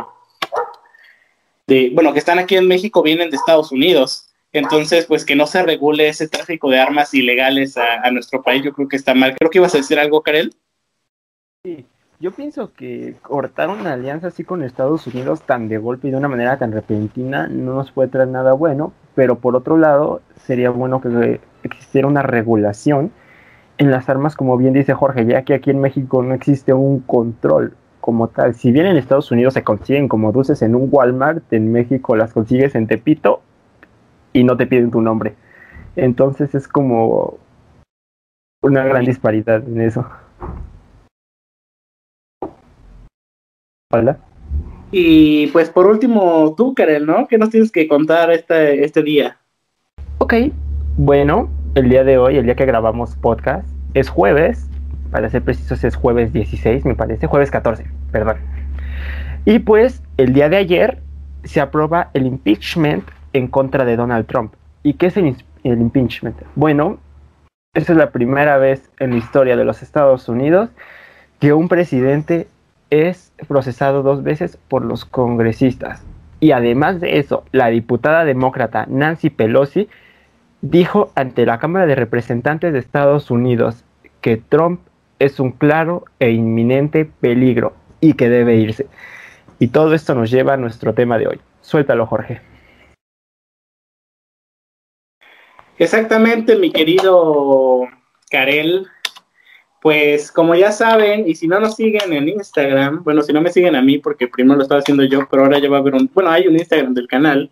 de, 1.67 1.91
bueno, 1.93 2.13
que 2.13 2.19
están 2.19 2.39
aquí 2.39 2.55
en 2.55 2.67
México 2.67 3.03
vienen 3.03 3.29
de 3.29 3.37
Estados 3.37 3.71
Unidos. 3.71 4.29
Entonces, 4.53 5.05
pues 5.05 5.25
que 5.25 5.35
no 5.35 5.45
se 5.45 5.61
regule 5.61 6.07
ese 6.07 6.27
tráfico 6.27 6.69
de 6.69 6.79
armas 6.79 7.13
ilegales 7.13 7.77
a, 7.77 8.01
a 8.01 8.11
nuestro 8.11 8.41
país, 8.41 8.63
yo 8.63 8.73
creo 8.73 8.87
que 8.87 8.95
está 8.95 9.13
mal. 9.13 9.35
Creo 9.37 9.51
que 9.51 9.59
ibas 9.59 9.75
a 9.75 9.79
decir 9.79 9.99
algo, 9.99 10.21
Karel. 10.21 10.55
Sí, 11.63 11.85
yo 12.19 12.31
pienso 12.31 12.73
que 12.73 13.15
cortar 13.21 13.69
una 13.69 13.93
alianza 13.93 14.27
así 14.27 14.43
con 14.43 14.63
Estados 14.63 15.05
Unidos 15.05 15.43
tan 15.43 15.69
de 15.69 15.77
golpe 15.77 16.07
y 16.07 16.11
de 16.11 16.17
una 16.17 16.27
manera 16.27 16.57
tan 16.57 16.71
repentina 16.71 17.47
no 17.47 17.75
nos 17.75 17.91
puede 17.91 18.09
traer 18.09 18.29
nada 18.29 18.53
bueno, 18.53 18.91
pero 19.13 19.37
por 19.37 19.55
otro 19.55 19.77
lado 19.77 20.21
sería 20.45 20.71
bueno 20.71 20.99
que 20.99 21.39
existiera 21.61 22.07
una 22.07 22.23
regulación 22.23 23.11
en 23.77 23.91
las 23.91 24.09
armas, 24.09 24.35
como 24.35 24.57
bien 24.57 24.73
dice 24.73 24.93
Jorge, 24.93 25.25
ya 25.25 25.43
que 25.43 25.53
aquí 25.53 25.69
en 25.69 25.79
México 25.79 26.23
no 26.23 26.33
existe 26.33 26.73
un 26.73 26.99
control 27.01 27.75
como 28.01 28.27
tal. 28.29 28.55
Si 28.55 28.71
bien 28.71 28.85
en 28.85 28.97
Estados 28.97 29.31
Unidos 29.31 29.53
se 29.53 29.63
consiguen 29.63 30.07
como 30.07 30.31
dulces 30.31 30.61
en 30.61 30.75
un 30.75 30.87
Walmart, 30.91 31.51
en 31.53 31.71
México 31.71 32.15
las 32.15 32.33
consigues 32.33 32.73
en 32.75 32.87
Tepito 32.87 33.41
y 34.33 34.43
no 34.43 34.57
te 34.57 34.65
piden 34.65 34.91
tu 34.91 35.01
nombre. 35.01 35.35
Entonces 35.95 36.55
es 36.55 36.67
como 36.67 37.37
una 38.61 38.83
gran 38.85 39.05
disparidad 39.05 39.67
en 39.67 39.81
eso. 39.81 40.07
Hola. 43.91 44.19
Y 44.91 45.47
pues 45.47 45.69
por 45.69 45.87
último, 45.87 46.53
tú, 46.55 46.73
Karel, 46.73 47.05
¿no? 47.05 47.27
¿Qué 47.27 47.37
nos 47.37 47.49
tienes 47.49 47.71
que 47.71 47.87
contar 47.87 48.31
este, 48.31 48.83
este 48.83 49.03
día? 49.03 49.37
Ok, 50.19 50.33
bueno, 50.95 51.49
el 51.77 51.89
día 51.89 52.03
de 52.03 52.17
hoy, 52.17 52.37
el 52.37 52.45
día 52.45 52.55
que 52.55 52.65
grabamos 52.65 53.15
podcast, 53.17 53.67
es 53.93 54.09
jueves, 54.09 54.67
para 55.11 55.29
ser 55.29 55.43
precisos 55.43 55.83
es 55.83 55.95
jueves 55.95 56.33
16, 56.33 56.85
me 56.85 56.95
parece, 56.95 57.27
jueves 57.27 57.51
14, 57.51 57.85
perdón. 58.11 58.37
Y 59.45 59.59
pues 59.59 60.01
el 60.17 60.33
día 60.33 60.49
de 60.49 60.57
ayer 60.57 61.03
se 61.43 61.61
aprueba 61.61 62.09
el 62.15 62.25
impeachment 62.25 63.07
en 63.33 63.47
contra 63.47 63.85
de 63.85 63.95
Donald 63.95 64.25
Trump. 64.25 64.55
¿Y 64.81 64.95
qué 64.95 65.05
es 65.05 65.17
el, 65.17 65.35
impeachment? 65.63 66.37
Bueno, 66.55 66.97
esa 67.75 67.91
es 67.91 67.97
la 67.97 68.09
primera 68.09 68.57
vez 68.57 68.89
en 68.99 69.11
la 69.11 69.17
historia 69.17 69.55
de 69.55 69.63
los 69.63 69.83
Estados 69.83 70.27
Unidos 70.29 70.71
que 71.39 71.53
un 71.53 71.67
presidente 71.67 72.47
es 72.89 73.31
procesado 73.47 74.01
dos 74.01 74.23
veces 74.23 74.57
por 74.67 74.83
los 74.83 75.05
congresistas. 75.05 76.03
Y 76.39 76.53
además 76.53 76.99
de 77.01 77.19
eso, 77.19 77.43
la 77.51 77.67
diputada 77.67 78.25
demócrata 78.25 78.87
Nancy 78.89 79.29
Pelosi 79.29 79.87
dijo 80.61 81.11
ante 81.15 81.45
la 81.45 81.59
Cámara 81.59 81.85
de 81.85 81.95
Representantes 81.95 82.73
de 82.73 82.79
Estados 82.79 83.31
Unidos 83.31 83.83
que 84.21 84.37
Trump 84.37 84.81
es 85.19 85.39
un 85.39 85.51
claro 85.51 86.05
e 86.19 86.31
inminente 86.31 87.05
peligro 87.05 87.73
y 88.01 88.13
que 88.13 88.29
debe 88.29 88.55
irse. 88.55 88.87
Y 89.59 89.69
todo 89.69 89.93
esto 89.93 90.13
nos 90.13 90.29
lleva 90.29 90.53
a 90.53 90.57
nuestro 90.57 90.93
tema 90.93 91.17
de 91.17 91.27
hoy. 91.27 91.39
Suéltalo, 91.61 92.05
Jorge. 92.05 92.41
Exactamente, 95.79 96.55
mi 96.55 96.71
querido 96.71 97.87
Karel. 98.29 98.87
Pues 99.81 100.31
como 100.31 100.55
ya 100.55 100.71
saben, 100.71 101.27
y 101.27 101.35
si 101.35 101.47
no 101.47 101.59
nos 101.59 101.75
siguen 101.75 102.11
en 102.11 102.29
Instagram, 102.29 103.03
bueno, 103.03 103.21
si 103.21 103.31
no 103.31 103.41
me 103.41 103.51
siguen 103.51 103.75
a 103.75 103.81
mí, 103.81 103.99
porque 103.99 104.27
primero 104.27 104.57
lo 104.57 104.63
estaba 104.63 104.79
haciendo 104.79 105.03
yo, 105.03 105.27
pero 105.29 105.43
ahora 105.43 105.59
ya 105.59 105.69
va 105.69 105.77
a 105.77 105.79
haber 105.79 105.93
un, 105.93 106.09
bueno, 106.13 106.31
hay 106.31 106.47
un 106.47 106.55
Instagram 106.55 106.93
del 106.95 107.07
canal, 107.07 107.51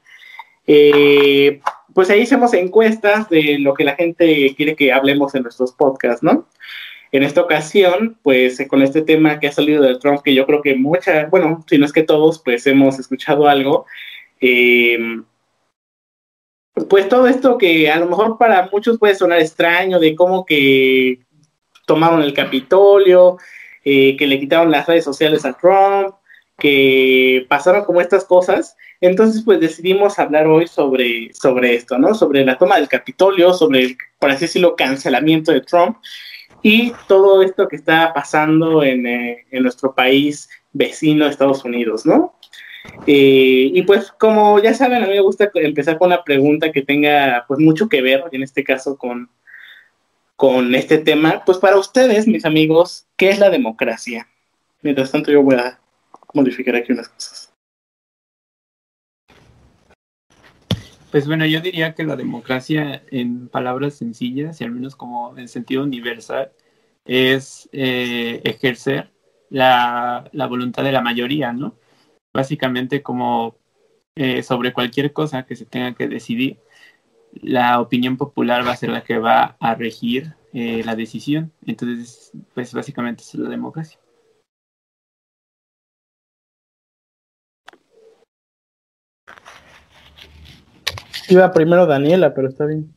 eh, 0.66 1.62
pues 1.96 2.10
ahí 2.10 2.24
hacemos 2.24 2.54
encuestas 2.54 3.30
de 3.30 3.58
lo 3.58 3.74
que 3.74 3.86
la 3.86 3.96
gente 3.96 4.54
quiere 4.58 4.75
que 4.75 4.92
hablemos 4.92 5.34
en 5.34 5.44
nuestros 5.44 5.72
podcasts, 5.72 6.22
¿no? 6.22 6.46
En 7.14 7.24
esta 7.24 7.42
ocasión, 7.42 8.20
pues 8.22 8.62
con 8.68 8.82
este 8.82 9.02
tema 9.02 9.40
que 9.40 9.48
ha 9.48 9.52
salido 9.54 9.82
del 9.82 10.00
Trump, 10.00 10.22
que 10.22 10.36
yo 10.36 10.46
creo 10.46 10.62
que 10.62 10.75
mucha, 10.75 11.28
bueno, 11.28 11.64
si 11.70 11.78
no 11.78 11.86
es 11.86 11.94
que 11.94 12.04
todos, 12.04 12.40
pues 12.44 12.68
hemos 12.68 13.00
escuchado 13.00 13.48
algo, 13.48 13.86
eh, 14.42 15.00
pues 16.90 17.08
todo 17.08 17.28
esto 17.28 17.58
que 17.58 17.90
a 17.90 17.98
lo 17.98 18.08
mejor 18.08 18.38
para 18.38 18.68
muchos 18.74 19.00
puede 19.00 19.16
sonar 19.16 19.40
extraño, 19.40 19.98
de 19.98 20.16
cómo 20.16 20.46
que 20.46 21.20
tomaron 21.86 22.22
el 22.22 22.34
Capitolio, 22.34 23.38
eh, 23.86 24.18
que 24.18 24.28
le 24.28 24.38
quitaron 24.38 24.70
las 24.70 24.86
redes 24.86 25.06
sociales 25.06 25.46
a 25.46 25.54
Trump, 25.54 26.16
que 26.58 27.46
pasaron 27.50 27.86
como 27.86 28.02
estas 28.02 28.26
cosas. 28.26 28.76
Entonces, 29.02 29.44
pues 29.44 29.60
decidimos 29.60 30.20
hablar 30.20 30.48
hoy 30.48 30.68
sobre, 30.68 31.34
sobre 31.34 31.76
esto, 31.76 31.98
¿no? 31.98 32.14
Sobre 32.14 32.46
la 32.46 32.58
toma 32.58 32.78
del 32.78 32.88
Capitolio, 32.88 33.54
sobre 33.54 33.82
el, 33.82 33.98
por 34.20 34.32
así 34.32 34.46
decirlo, 34.46 34.76
cancelamiento 34.76 35.52
de 35.52 35.62
Trump 35.62 35.98
y 36.62 36.94
todo 37.08 37.44
esto 37.44 37.68
que 37.68 37.76
está 37.76 38.14
pasando 38.14 38.84
en, 38.84 39.06
eh, 39.06 39.46
en 39.52 39.64
nuestro 39.64 39.94
país 39.94 40.50
vecino, 40.74 41.28
Estados 41.28 41.64
Unidos, 41.64 42.06
¿no? 42.06 42.36
Eh, 43.08 43.72
y 43.74 43.82
pues 43.84 44.12
como 44.12 44.60
ya 44.60 44.74
saben, 44.74 45.04
a 45.04 45.08
mí 45.08 45.14
me 45.14 45.20
gusta 45.22 45.50
empezar 45.56 45.98
con 45.98 46.08
una 46.08 46.24
pregunta 46.24 46.72
que 46.72 46.82
tenga 46.82 47.46
pues 47.48 47.60
mucho 47.60 47.90
que 47.90 48.02
ver, 48.02 48.24
en 48.32 48.44
este 48.44 48.64
caso 48.64 48.98
con, 48.98 49.30
con 50.36 50.74
este 50.76 50.98
tema. 50.98 51.44
Pues 51.46 51.58
para 51.58 51.78
ustedes, 51.78 52.28
mis 52.28 52.46
amigos, 52.46 53.08
¿qué 53.16 53.30
es 53.30 53.40
la 53.40 53.50
democracia? 53.50 54.28
Mientras 54.82 55.12
tanto 55.12 55.32
yo 55.32 55.42
voy 55.42 55.56
a 55.56 55.80
modificar 56.36 56.75
aquí 56.75 56.92
unas 56.92 57.10
cosas. 57.10 57.54
Pues 61.12 61.27
bueno, 61.27 61.46
yo 61.46 61.62
diría 61.62 61.96
que 61.96 62.04
la 62.04 62.15
democracia 62.15 63.04
en 63.10 63.48
palabras 63.48 63.96
sencillas 63.96 64.60
y 64.60 64.65
al 64.65 64.72
menos 64.72 64.96
como 64.96 65.38
en 65.38 65.48
sentido 65.48 65.84
universal 65.84 66.51
es 67.06 67.70
eh, 67.72 68.42
ejercer 68.44 69.12
la, 69.50 70.30
la 70.34 70.48
voluntad 70.48 70.84
de 70.84 70.92
la 70.92 71.01
mayoría, 71.01 71.54
¿no? 71.54 71.75
básicamente 72.36 73.01
como 73.01 73.58
eh, 74.15 74.44
sobre 74.44 74.74
cualquier 74.74 75.13
cosa 75.13 75.46
que 75.46 75.56
se 75.56 75.65
tenga 75.65 75.96
que 75.96 76.10
decidir, 76.10 76.60
la 77.34 77.80
opinión 77.80 78.18
popular 78.18 78.68
va 78.68 78.74
a 78.74 78.77
ser 78.77 78.89
la 78.89 79.04
que 79.04 79.18
va 79.18 79.56
a 79.60 79.75
regir 79.75 80.36
eh, 80.54 80.84
la 80.84 80.96
decisión. 80.96 81.54
Entonces, 81.65 82.32
pues 82.54 82.74
básicamente 82.74 83.24
es 83.24 83.36
la 83.36 83.50
democracia. 83.50 84.00
Iba 91.27 91.51
primero 91.51 91.88
Daniela, 91.88 92.34
pero 92.34 92.50
está 92.50 92.65
bien. 92.65 92.94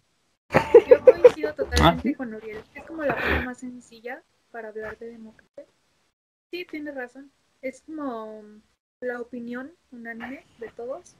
Yo 0.87 1.01
coincido 1.03 1.55
totalmente 1.55 2.15
con 2.15 2.35
Uriel. 2.35 2.63
Es 2.75 2.85
como 2.85 3.03
la 3.03 3.15
forma 3.15 3.43
más 3.43 3.59
sencilla 3.59 4.23
para 4.51 4.69
hablar 4.69 4.99
de 4.99 5.11
democracia. 5.11 5.65
Sí, 6.51 6.67
tienes 6.71 6.95
razón. 6.95 7.31
Es 7.63 7.83
como 7.83 8.43
la 9.01 9.21
opinión 9.21 9.73
unánime 9.91 10.45
de 10.59 10.69
todos 10.69 11.17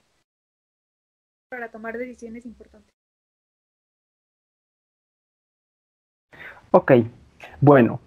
para 1.49 1.71
tomar 1.71 1.97
decisiones 1.97 2.45
importantes. 2.45 2.93
Ok, 6.71 6.91
bueno, 7.59 7.99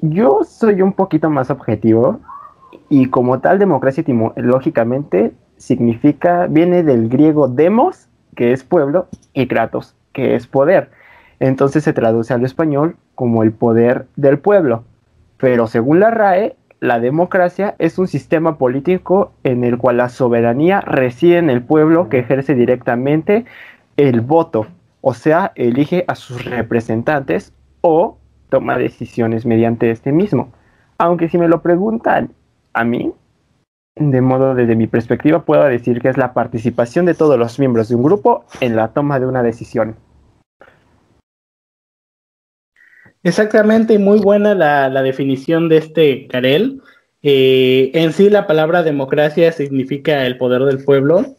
yo 0.00 0.44
soy 0.44 0.82
un 0.82 0.92
poquito 0.92 1.30
más 1.30 1.50
objetivo 1.50 2.20
y 2.90 3.08
como 3.08 3.40
tal 3.40 3.58
democracia 3.58 4.04
lógicamente 4.36 5.34
significa, 5.56 6.46
viene 6.46 6.82
del 6.82 7.08
griego 7.08 7.48
demos, 7.48 8.08
que 8.34 8.52
es 8.52 8.64
pueblo, 8.64 9.08
y 9.32 9.46
kratos, 9.46 9.94
que 10.12 10.34
es 10.34 10.46
poder. 10.46 10.90
Entonces 11.40 11.84
se 11.84 11.92
traduce 11.92 12.34
al 12.34 12.44
español 12.44 12.96
como 13.14 13.42
el 13.42 13.52
poder 13.52 14.06
del 14.16 14.38
pueblo. 14.38 14.84
Pero 15.38 15.66
según 15.66 16.00
la 16.00 16.10
RAE, 16.10 16.56
la 16.80 17.00
democracia 17.00 17.74
es 17.78 17.98
un 17.98 18.06
sistema 18.06 18.58
político 18.58 19.32
en 19.44 19.64
el 19.64 19.78
cual 19.78 19.98
la 19.98 20.08
soberanía 20.08 20.80
reside 20.80 21.38
en 21.38 21.50
el 21.50 21.62
pueblo 21.62 22.08
que 22.08 22.18
ejerce 22.18 22.54
directamente 22.54 23.44
el 23.96 24.20
voto, 24.20 24.66
o 25.00 25.14
sea, 25.14 25.52
elige 25.54 26.04
a 26.06 26.14
sus 26.14 26.44
representantes 26.44 27.54
o 27.80 28.18
toma 28.50 28.76
decisiones 28.76 29.46
mediante 29.46 29.90
este 29.90 30.12
mismo. 30.12 30.52
Aunque 30.98 31.28
si 31.28 31.38
me 31.38 31.48
lo 31.48 31.62
preguntan 31.62 32.30
a 32.74 32.84
mí, 32.84 33.12
de 33.96 34.20
modo 34.20 34.54
desde 34.54 34.76
mi 34.76 34.86
perspectiva 34.86 35.44
puedo 35.44 35.64
decir 35.64 36.00
que 36.00 36.10
es 36.10 36.18
la 36.18 36.34
participación 36.34 37.06
de 37.06 37.14
todos 37.14 37.38
los 37.38 37.58
miembros 37.58 37.88
de 37.88 37.94
un 37.94 38.02
grupo 38.02 38.44
en 38.60 38.76
la 38.76 38.88
toma 38.88 39.18
de 39.18 39.26
una 39.26 39.42
decisión. 39.42 39.96
Exactamente, 43.22 43.94
y 43.94 43.98
muy 43.98 44.20
buena 44.20 44.54
la, 44.54 44.88
la, 44.88 45.02
definición 45.02 45.68
de 45.68 45.78
este 45.78 46.28
Karel. 46.28 46.80
Eh, 47.22 47.90
en 47.94 48.12
sí, 48.12 48.30
la 48.30 48.46
palabra 48.46 48.84
democracia 48.84 49.50
significa 49.50 50.24
el 50.26 50.38
poder 50.38 50.62
del 50.62 50.84
pueblo. 50.84 51.34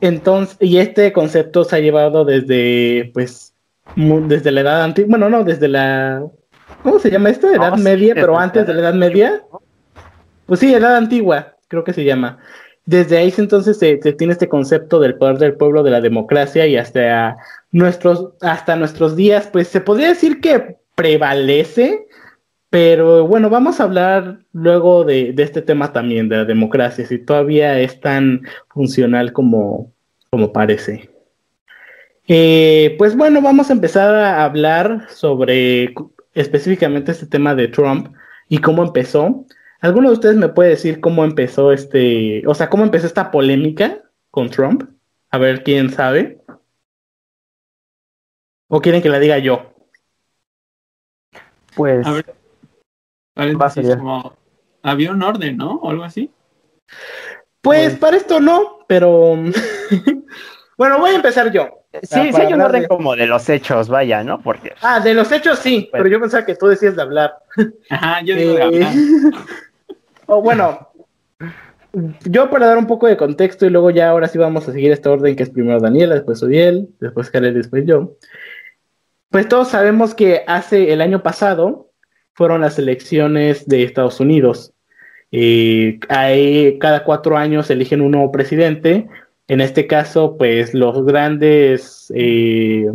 Entonces, 0.00 0.56
y 0.60 0.78
este 0.78 1.12
concepto 1.12 1.64
se 1.64 1.74
ha 1.74 1.80
llevado 1.80 2.24
desde, 2.24 3.10
pues, 3.12 3.52
desde 3.96 4.52
la 4.52 4.60
edad 4.60 4.84
antigua, 4.84 5.18
bueno, 5.18 5.28
no, 5.28 5.42
desde 5.42 5.66
la, 5.66 6.24
¿cómo 6.84 7.00
se 7.00 7.10
llama 7.10 7.30
esto? 7.30 7.50
Edad 7.50 7.78
media, 7.78 8.14
pero 8.14 8.38
antes 8.38 8.64
de 8.64 8.74
la 8.74 8.80
edad 8.80 8.94
media. 8.94 9.42
Pues 10.46 10.60
sí, 10.60 10.72
edad 10.72 10.94
antigua, 10.94 11.53
creo 11.68 11.84
que 11.84 11.92
se 11.92 12.04
llama. 12.04 12.38
Desde 12.86 13.16
ahí 13.16 13.32
entonces 13.38 13.78
se, 13.78 14.00
se, 14.02 14.12
tiene 14.12 14.34
este 14.34 14.48
concepto 14.48 15.00
del 15.00 15.16
poder 15.16 15.38
del 15.38 15.54
pueblo, 15.54 15.82
de 15.82 15.90
la 15.90 16.00
democracia 16.00 16.66
y 16.66 16.76
hasta 16.76 17.36
nuestros, 17.72 18.30
hasta 18.40 18.76
nuestros 18.76 19.16
días, 19.16 19.48
pues 19.52 19.68
se 19.68 19.80
podría 19.80 20.08
decir 20.08 20.40
que 20.40 20.76
prevalece, 20.94 22.06
pero 22.70 23.26
bueno, 23.26 23.50
vamos 23.50 23.80
a 23.80 23.84
hablar 23.84 24.40
luego 24.52 25.04
de, 25.04 25.34
este 25.38 25.62
tema 25.62 25.92
también, 25.92 26.28
de 26.28 26.38
la 26.38 26.44
democracia, 26.44 27.06
si 27.06 27.18
todavía 27.18 27.78
es 27.80 28.00
tan 28.00 28.42
funcional 28.68 29.32
como, 29.32 29.92
como 30.30 30.52
parece. 30.52 31.08
Eh, 32.26 32.94
pues 32.98 33.16
bueno, 33.16 33.40
vamos 33.42 33.70
a 33.70 33.74
empezar 33.74 34.14
a 34.14 34.44
hablar 34.44 35.06
sobre 35.10 35.94
específicamente 36.32 37.12
este 37.12 37.26
tema 37.26 37.54
de 37.54 37.68
Trump 37.68 38.14
y 38.48 38.58
cómo 38.58 38.82
empezó. 38.82 39.44
¿Alguno 39.84 40.08
de 40.08 40.14
ustedes 40.14 40.36
me 40.36 40.48
puede 40.48 40.70
decir 40.70 40.98
cómo 40.98 41.24
empezó 41.24 41.70
este, 41.70 42.42
o 42.46 42.54
sea, 42.54 42.70
cómo 42.70 42.84
empezó 42.84 43.06
esta 43.06 43.30
polémica 43.30 44.00
con 44.30 44.48
Trump? 44.48 44.84
A 45.30 45.36
ver 45.36 45.62
quién 45.62 45.90
sabe. 45.90 46.42
¿O 48.66 48.80
quieren 48.80 49.02
que 49.02 49.10
la 49.10 49.18
diga 49.18 49.36
yo? 49.36 49.74
Pues. 51.76 52.06
A 52.06 52.12
ver, 52.12 52.24
paréntesis, 53.34 53.94
como, 53.96 54.34
había 54.82 55.10
un 55.10 55.22
orden, 55.22 55.58
¿no? 55.58 55.74
O 55.74 55.90
algo 55.90 56.04
así. 56.04 56.30
Pues, 57.60 57.90
pues 57.90 57.96
para 57.96 58.16
esto 58.16 58.40
no, 58.40 58.86
pero. 58.88 59.36
bueno, 60.78 60.98
voy 60.98 61.10
a 61.10 61.16
empezar 61.16 61.52
yo. 61.52 61.84
Sí, 62.04 62.32
sí 62.32 62.40
hay 62.40 62.54
un 62.54 62.62
orden 62.62 62.82
de... 62.82 62.88
como 62.88 63.14
de 63.14 63.26
los 63.26 63.46
hechos, 63.50 63.90
vaya, 63.90 64.24
¿no? 64.24 64.40
Porque. 64.40 64.72
Ah, 64.80 65.00
de 65.00 65.12
los 65.12 65.30
hechos 65.30 65.58
sí, 65.58 65.88
pues... 65.90 66.02
pero 66.02 66.08
yo 66.08 66.20
pensaba 66.20 66.46
que 66.46 66.54
tú 66.54 66.68
decías 66.68 66.96
de 66.96 67.02
hablar. 67.02 67.36
Ajá, 67.90 68.22
yo 68.22 68.34
digo 68.34 68.54
de 68.54 68.62
hablar. 68.62 68.92
o 70.26 70.42
bueno, 70.42 70.90
yo 72.24 72.50
para 72.50 72.66
dar 72.66 72.78
un 72.78 72.86
poco 72.86 73.06
de 73.06 73.16
contexto 73.16 73.66
y 73.66 73.70
luego 73.70 73.90
ya 73.90 74.10
ahora 74.10 74.28
sí 74.28 74.38
vamos 74.38 74.68
a 74.68 74.72
seguir 74.72 74.92
esta 74.92 75.10
orden 75.10 75.36
que 75.36 75.44
es 75.44 75.50
primero 75.50 75.80
Daniela, 75.80 76.14
después 76.14 76.42
Odiel, 76.42 76.88
después 77.00 77.30
Karen, 77.30 77.54
después 77.54 77.84
yo. 77.86 78.16
Pues 79.30 79.48
todos 79.48 79.68
sabemos 79.68 80.14
que 80.14 80.42
hace 80.46 80.92
el 80.92 81.00
año 81.00 81.22
pasado 81.22 81.90
fueron 82.34 82.60
las 82.60 82.78
elecciones 82.78 83.66
de 83.66 83.82
Estados 83.84 84.20
Unidos. 84.20 84.72
Eh, 85.32 85.98
ahí 86.08 86.78
cada 86.78 87.04
cuatro 87.04 87.36
años 87.36 87.70
eligen 87.70 88.00
un 88.00 88.12
nuevo 88.12 88.30
presidente. 88.30 89.08
En 89.48 89.60
este 89.60 89.86
caso, 89.86 90.36
pues 90.38 90.74
los 90.74 91.04
grandes, 91.04 92.12
eh, 92.14 92.86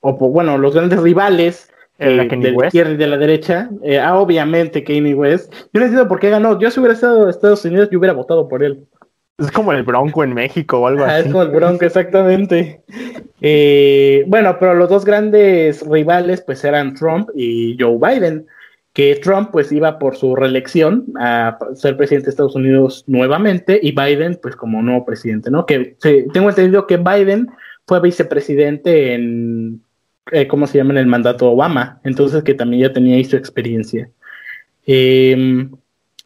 o, 0.00 0.12
bueno, 0.14 0.58
los 0.58 0.74
grandes 0.74 1.00
rivales 1.00 1.70
eh, 1.98 2.28
de 2.28 2.52
la 2.52 2.66
izquierda 2.66 2.92
y 2.92 2.96
de 2.96 3.06
la 3.06 3.16
derecha. 3.16 3.70
Eh, 3.82 3.98
ah, 3.98 4.18
obviamente 4.18 4.82
Kanye 4.82 5.14
West. 5.14 5.52
Yo 5.72 5.80
no 5.80 5.82
entiendo 5.82 6.08
por 6.08 6.18
qué 6.18 6.30
ganó. 6.30 6.58
Yo 6.58 6.70
si 6.70 6.80
hubiera 6.80 6.94
estado 6.94 7.24
en 7.24 7.28
Estados 7.28 7.64
Unidos, 7.64 7.88
yo 7.90 7.98
hubiera 7.98 8.14
votado 8.14 8.48
por 8.48 8.64
él. 8.64 8.84
Es 9.38 9.50
como 9.50 9.72
el 9.72 9.82
Bronco 9.82 10.22
en 10.22 10.32
México 10.32 10.78
o 10.78 10.86
algo 10.86 11.04
ah, 11.04 11.16
así. 11.16 11.26
Es 11.26 11.32
como 11.32 11.42
el 11.42 11.50
Bronco, 11.50 11.84
exactamente. 11.84 12.82
Eh, 13.40 14.24
bueno, 14.26 14.56
pero 14.58 14.74
los 14.74 14.88
dos 14.88 15.04
grandes 15.04 15.86
rivales 15.86 16.40
pues 16.40 16.64
eran 16.64 16.94
Trump 16.94 17.30
y 17.34 17.76
Joe 17.78 17.98
Biden. 17.98 18.46
Que 18.92 19.16
Trump 19.16 19.50
pues 19.50 19.72
iba 19.72 19.98
por 19.98 20.16
su 20.16 20.36
reelección 20.36 21.06
a 21.18 21.58
ser 21.74 21.96
presidente 21.96 22.26
de 22.26 22.30
Estados 22.30 22.54
Unidos 22.54 23.02
nuevamente 23.08 23.80
y 23.82 23.90
Biden 23.90 24.38
pues 24.40 24.54
como 24.54 24.82
nuevo 24.82 25.04
presidente, 25.04 25.50
¿no? 25.50 25.66
Que 25.66 25.96
tengo 26.32 26.48
entendido 26.48 26.86
que 26.86 26.96
Biden 26.96 27.48
fue 27.86 28.00
vicepresidente 28.00 29.14
en 29.14 29.83
eh, 30.32 30.46
¿cómo 30.46 30.66
se 30.66 30.78
llama? 30.78 30.92
En 30.92 30.98
el 30.98 31.06
mandato 31.06 31.50
Obama, 31.50 32.00
entonces 32.04 32.42
que 32.42 32.54
también 32.54 32.82
ya 32.82 32.92
tenía 32.92 33.16
ahí 33.16 33.24
su 33.24 33.36
experiencia. 33.36 34.10
Em, 34.86 35.70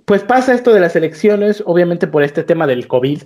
pues 0.05 0.23
pasa 0.23 0.55
esto 0.55 0.73
de 0.73 0.81
las 0.81 0.97
elecciones, 0.97 1.62
obviamente 1.67 2.07
por 2.07 2.23
este 2.23 2.43
tema 2.43 2.67
del 2.67 2.88
COVID, 2.88 3.23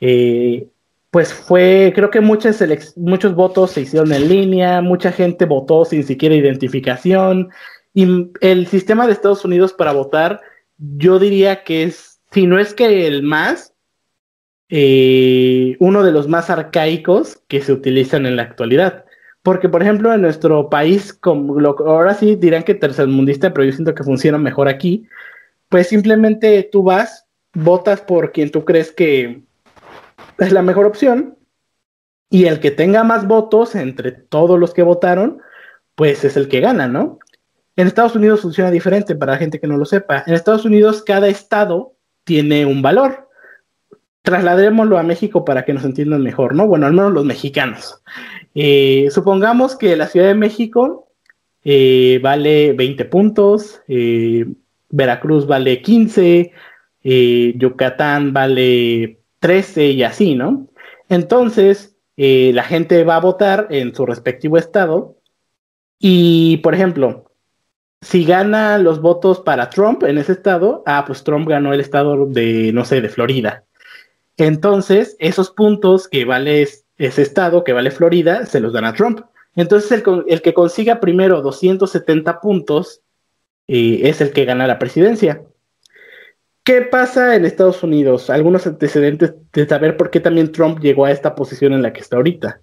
eh, 0.00 0.68
pues 1.10 1.32
fue, 1.34 1.92
creo 1.94 2.10
que 2.10 2.20
muchos 2.20 3.34
votos 3.34 3.72
se 3.72 3.80
hicieron 3.80 4.12
en 4.12 4.28
línea, 4.28 4.80
mucha 4.80 5.10
gente 5.10 5.44
votó 5.44 5.84
sin 5.84 6.04
siquiera 6.04 6.36
identificación, 6.36 7.50
y 7.94 8.30
el 8.40 8.66
sistema 8.68 9.06
de 9.06 9.12
Estados 9.12 9.44
Unidos 9.44 9.72
para 9.72 9.92
votar, 9.92 10.40
yo 10.78 11.18
diría 11.18 11.64
que 11.64 11.82
es, 11.82 12.20
si 12.30 12.46
no 12.46 12.60
es 12.60 12.74
que 12.74 13.08
el 13.08 13.22
más, 13.24 13.74
eh, 14.68 15.76
uno 15.80 16.04
de 16.04 16.12
los 16.12 16.28
más 16.28 16.48
arcaicos 16.48 17.42
que 17.48 17.60
se 17.60 17.72
utilizan 17.72 18.24
en 18.26 18.36
la 18.36 18.42
actualidad. 18.42 19.04
Porque, 19.42 19.68
por 19.68 19.82
ejemplo, 19.82 20.12
en 20.12 20.22
nuestro 20.22 20.68
país, 20.68 21.12
como 21.12 21.58
ahora 21.60 22.14
sí 22.14 22.36
dirán 22.36 22.62
que 22.62 22.74
tercermundista, 22.74 23.52
pero 23.52 23.64
yo 23.64 23.72
siento 23.72 23.94
que 23.94 24.04
funciona 24.04 24.38
mejor 24.38 24.68
aquí, 24.68 25.06
pues 25.68 25.88
simplemente 25.88 26.68
tú 26.70 26.82
vas, 26.82 27.26
votas 27.54 28.02
por 28.02 28.32
quien 28.32 28.50
tú 28.50 28.64
crees 28.64 28.92
que 28.92 29.42
es 30.38 30.52
la 30.52 30.62
mejor 30.62 30.86
opción, 30.86 31.36
y 32.28 32.44
el 32.44 32.60
que 32.60 32.70
tenga 32.70 33.02
más 33.02 33.26
votos 33.26 33.74
entre 33.74 34.12
todos 34.12 34.58
los 34.58 34.72
que 34.72 34.82
votaron, 34.82 35.40
pues 35.96 36.24
es 36.24 36.36
el 36.36 36.48
que 36.48 36.60
gana, 36.60 36.86
¿no? 36.86 37.18
En 37.76 37.86
Estados 37.86 38.14
Unidos 38.14 38.42
funciona 38.42 38.70
diferente, 38.70 39.16
para 39.16 39.32
la 39.32 39.38
gente 39.38 39.58
que 39.58 39.66
no 39.66 39.76
lo 39.76 39.84
sepa. 39.84 40.22
En 40.26 40.34
Estados 40.34 40.64
Unidos 40.64 41.02
cada 41.02 41.28
estado 41.28 41.94
tiene 42.24 42.66
un 42.66 42.82
valor. 42.82 43.29
Trasladémoslo 44.22 44.98
a 44.98 45.02
México 45.02 45.44
para 45.44 45.64
que 45.64 45.72
nos 45.72 45.84
entiendan 45.84 46.22
mejor, 46.22 46.54
¿no? 46.54 46.66
Bueno, 46.66 46.86
al 46.86 46.92
menos 46.92 47.12
los 47.12 47.24
mexicanos. 47.24 48.02
Eh, 48.54 49.08
supongamos 49.10 49.76
que 49.76 49.96
la 49.96 50.06
Ciudad 50.06 50.28
de 50.28 50.34
México 50.34 51.08
eh, 51.64 52.20
vale 52.22 52.72
20 52.72 53.04
puntos, 53.06 53.80
eh, 53.88 54.46
Veracruz 54.90 55.46
vale 55.46 55.80
15, 55.82 56.52
Yucatán 57.02 58.32
vale 58.32 59.20
13 59.38 59.86
y 59.90 60.02
así, 60.02 60.34
¿no? 60.34 60.68
Entonces, 61.08 61.96
la 62.16 62.62
gente 62.64 63.04
va 63.04 63.16
a 63.16 63.20
votar 63.20 63.68
en 63.70 63.94
su 63.94 64.04
respectivo 64.04 64.58
estado 64.58 65.16
y, 65.98 66.58
por 66.58 66.74
ejemplo, 66.74 67.30
si 68.02 68.24
gana 68.24 68.78
los 68.78 69.00
votos 69.00 69.40
para 69.40 69.70
Trump 69.70 70.02
en 70.04 70.18
ese 70.18 70.32
estado, 70.32 70.82
ah, 70.86 71.04
pues 71.06 71.22
Trump 71.22 71.48
ganó 71.48 71.72
el 71.72 71.80
estado 71.80 72.26
de, 72.26 72.72
no 72.72 72.84
sé, 72.84 73.00
de 73.00 73.08
Florida. 73.08 73.64
Entonces, 74.46 75.16
esos 75.18 75.50
puntos 75.50 76.08
que 76.08 76.24
vale 76.24 76.62
ese 76.62 77.22
estado, 77.22 77.62
que 77.62 77.74
vale 77.74 77.90
Florida, 77.90 78.46
se 78.46 78.60
los 78.60 78.72
dan 78.72 78.86
a 78.86 78.94
Trump. 78.94 79.20
Entonces, 79.54 80.02
el, 80.26 80.42
que 80.42 80.54
consiga 80.54 80.98
primero 80.98 81.42
270 81.42 82.40
puntos 82.40 83.02
eh, 83.68 84.00
es 84.04 84.20
el 84.22 84.32
que 84.32 84.46
gana 84.46 84.66
la 84.66 84.78
presidencia. 84.78 85.42
¿Qué 86.64 86.80
pasa 86.82 87.36
en 87.36 87.44
Estados 87.44 87.82
Unidos? 87.82 88.30
Algunos 88.30 88.66
antecedentes 88.66 89.34
de 89.52 89.66
saber 89.66 89.98
por 89.98 90.10
qué 90.10 90.20
también 90.20 90.52
Trump 90.52 90.80
llegó 90.80 91.04
a 91.04 91.10
esta 91.10 91.34
posición 91.34 91.74
en 91.74 91.82
la 91.82 91.92
que 91.92 92.00
está 92.00 92.16
ahorita. 92.16 92.62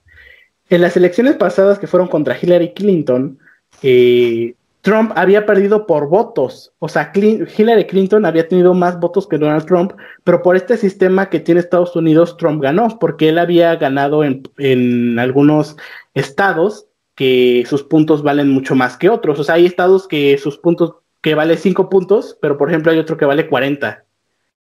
En 0.69 0.81
las 0.81 0.97
elecciones 0.97 1.35
pasadas 1.35 1.77
que 1.77 1.87
fueron 1.87 2.07
contra 2.07 2.37
Hillary 2.41 2.73
Clinton, 2.73 3.37
eh, 3.83 4.55
Trump 4.87 5.11
había 5.17 5.45
perdido 5.45 5.85
por 5.85 6.07
votos. 6.07 6.71
O 6.79 6.87
sea, 6.87 7.11
Hillary 7.13 7.87
Clinton 7.87 8.25
había 8.25 8.47
tenido 8.47 8.73
más 8.73 8.97
votos 9.01 9.27
que 9.27 9.37
Donald 9.37 9.65
Trump, 9.65 9.91
pero 10.23 10.41
por 10.41 10.55
este 10.55 10.77
sistema 10.77 11.29
que 11.29 11.41
tiene 11.41 11.59
Estados 11.59 11.93
Unidos, 11.97 12.37
Trump 12.37 12.63
ganó, 12.63 12.97
porque 12.97 13.27
él 13.27 13.37
había 13.37 13.75
ganado 13.75 14.23
en, 14.23 15.19
algunos 15.19 15.75
estados 16.13 16.87
que 17.15 17.65
sus 17.67 17.83
puntos 17.83 18.23
valen 18.23 18.49
mucho 18.49 18.75
más 18.75 18.95
que 18.95 19.09
otros. 19.09 19.37
O 19.39 19.43
sea, 19.43 19.55
hay 19.55 19.65
estados 19.65 20.07
que 20.07 20.37
sus 20.37 20.57
puntos, 20.57 20.93
que 21.21 21.35
vale 21.35 21.57
5 21.57 21.89
puntos, 21.89 22.37
pero 22.41 22.57
por 22.57 22.69
ejemplo 22.69 22.89
hay 22.89 22.99
otro 22.99 23.17
que 23.17 23.25
vale 23.25 23.49
40. 23.49 24.05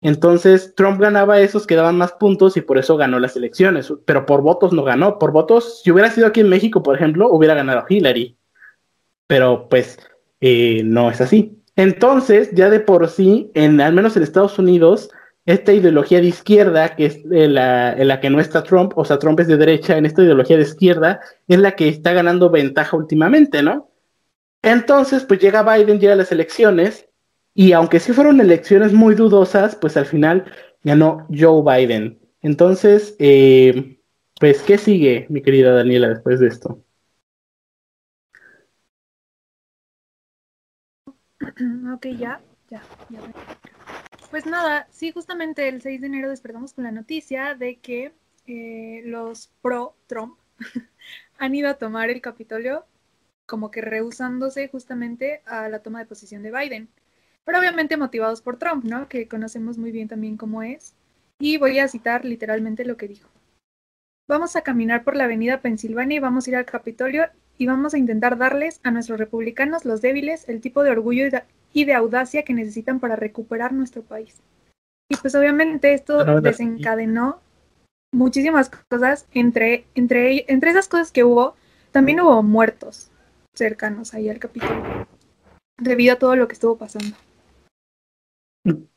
Entonces, 0.00 0.74
Trump 0.74 1.02
ganaba 1.02 1.38
esos 1.40 1.66
que 1.66 1.76
daban 1.76 1.98
más 1.98 2.12
puntos 2.12 2.56
y 2.56 2.62
por 2.62 2.78
eso 2.78 2.96
ganó 2.96 3.18
las 3.18 3.36
elecciones, 3.36 3.92
pero 4.06 4.24
por 4.24 4.40
votos 4.40 4.72
no 4.72 4.84
ganó. 4.84 5.18
Por 5.18 5.32
votos, 5.32 5.82
si 5.82 5.90
hubiera 5.90 6.10
sido 6.10 6.26
aquí 6.28 6.40
en 6.40 6.48
México, 6.48 6.82
por 6.82 6.96
ejemplo, 6.96 7.28
hubiera 7.30 7.52
ganado 7.52 7.84
Hillary. 7.90 8.38
Pero 9.26 9.68
pues 9.68 9.98
eh, 10.40 10.82
no 10.84 11.10
es 11.10 11.20
así. 11.20 11.58
Entonces, 11.76 12.50
ya 12.52 12.70
de 12.70 12.80
por 12.80 13.08
sí, 13.08 13.50
en, 13.54 13.80
al 13.80 13.92
menos 13.92 14.16
en 14.16 14.22
Estados 14.22 14.58
Unidos, 14.58 15.10
esta 15.46 15.72
ideología 15.72 16.20
de 16.20 16.28
izquierda, 16.28 16.96
que 16.96 17.06
es 17.06 17.20
la, 17.24 17.92
en 17.92 18.08
la 18.08 18.20
que 18.20 18.30
no 18.30 18.40
está 18.40 18.62
Trump, 18.62 18.92
o 18.96 19.04
sea, 19.04 19.18
Trump 19.18 19.40
es 19.40 19.48
de 19.48 19.56
derecha, 19.56 19.96
en 19.96 20.06
esta 20.06 20.22
ideología 20.22 20.56
de 20.56 20.62
izquierda, 20.62 21.20
es 21.48 21.58
la 21.58 21.72
que 21.72 21.88
está 21.88 22.12
ganando 22.12 22.50
ventaja 22.50 22.96
últimamente, 22.96 23.62
¿no? 23.62 23.90
Entonces, 24.62 25.24
pues 25.24 25.40
llega 25.40 25.62
Biden, 25.62 26.00
llega 26.00 26.14
a 26.14 26.16
las 26.16 26.32
elecciones, 26.32 27.08
y 27.54 27.72
aunque 27.72 28.00
sí 28.00 28.12
fueron 28.12 28.40
elecciones 28.40 28.92
muy 28.92 29.14
dudosas, 29.14 29.76
pues 29.76 29.96
al 29.96 30.06
final 30.06 30.44
ganó 30.82 31.26
Joe 31.30 31.62
Biden. 31.62 32.18
Entonces, 32.42 33.14
eh, 33.18 33.98
pues, 34.40 34.62
¿qué 34.62 34.76
sigue, 34.78 35.26
mi 35.28 35.42
querida 35.42 35.72
Daniela, 35.72 36.08
después 36.08 36.40
de 36.40 36.48
esto? 36.48 36.83
ok, 41.94 42.06
ya, 42.18 42.40
ya, 42.70 42.82
ya. 43.08 43.20
Pues 44.30 44.46
nada, 44.46 44.88
sí, 44.90 45.12
justamente 45.12 45.68
el 45.68 45.80
6 45.80 46.00
de 46.00 46.06
enero 46.08 46.30
despertamos 46.30 46.72
con 46.72 46.84
la 46.84 46.90
noticia 46.90 47.54
de 47.54 47.76
que 47.76 48.12
eh, 48.46 49.02
los 49.04 49.52
pro-Trump 49.62 50.38
han 51.38 51.54
ido 51.54 51.68
a 51.70 51.74
tomar 51.74 52.10
el 52.10 52.20
Capitolio 52.20 52.84
como 53.46 53.70
que 53.70 53.80
rehusándose 53.80 54.68
justamente 54.68 55.42
a 55.46 55.68
la 55.68 55.80
toma 55.80 56.00
de 56.00 56.06
posición 56.06 56.42
de 56.42 56.50
Biden. 56.50 56.88
Pero 57.44 57.58
obviamente 57.58 57.96
motivados 57.96 58.40
por 58.40 58.58
Trump, 58.58 58.84
¿no? 58.84 59.08
Que 59.08 59.28
conocemos 59.28 59.78
muy 59.78 59.92
bien 59.92 60.08
también 60.08 60.36
cómo 60.36 60.62
es. 60.62 60.94
Y 61.38 61.58
voy 61.58 61.78
a 61.78 61.88
citar 61.88 62.24
literalmente 62.24 62.84
lo 62.84 62.96
que 62.96 63.08
dijo. 63.08 63.28
Vamos 64.26 64.56
a 64.56 64.62
caminar 64.62 65.04
por 65.04 65.14
la 65.14 65.24
avenida 65.24 65.60
Pensilvania 65.60 66.16
y 66.16 66.20
vamos 66.20 66.46
a 66.46 66.50
ir 66.50 66.56
al 66.56 66.64
Capitolio 66.64 67.28
y 67.58 67.66
vamos 67.66 67.94
a 67.94 67.98
intentar 67.98 68.36
darles 68.36 68.80
a 68.82 68.90
nuestros 68.90 69.18
republicanos, 69.18 69.84
los 69.84 70.00
débiles, 70.00 70.48
el 70.48 70.60
tipo 70.60 70.82
de 70.82 70.90
orgullo 70.90 71.26
y 71.72 71.84
de 71.84 71.94
audacia 71.94 72.44
que 72.44 72.54
necesitan 72.54 73.00
para 73.00 73.16
recuperar 73.16 73.72
nuestro 73.72 74.02
país. 74.02 74.42
Y 75.08 75.16
pues 75.16 75.34
obviamente 75.34 75.92
esto 75.92 76.40
desencadenó 76.40 77.40
muchísimas 78.12 78.70
cosas, 78.70 79.26
entre, 79.32 79.84
entre, 79.94 80.44
entre 80.48 80.70
esas 80.70 80.88
cosas 80.88 81.12
que 81.12 81.24
hubo, 81.24 81.56
también 81.92 82.20
hubo 82.20 82.42
muertos 82.42 83.10
cercanos 83.54 84.14
ahí 84.14 84.28
al 84.28 84.38
capítulo, 84.38 85.06
debido 85.78 86.14
a 86.14 86.18
todo 86.18 86.36
lo 86.36 86.48
que 86.48 86.54
estuvo 86.54 86.76
pasando. 86.76 87.16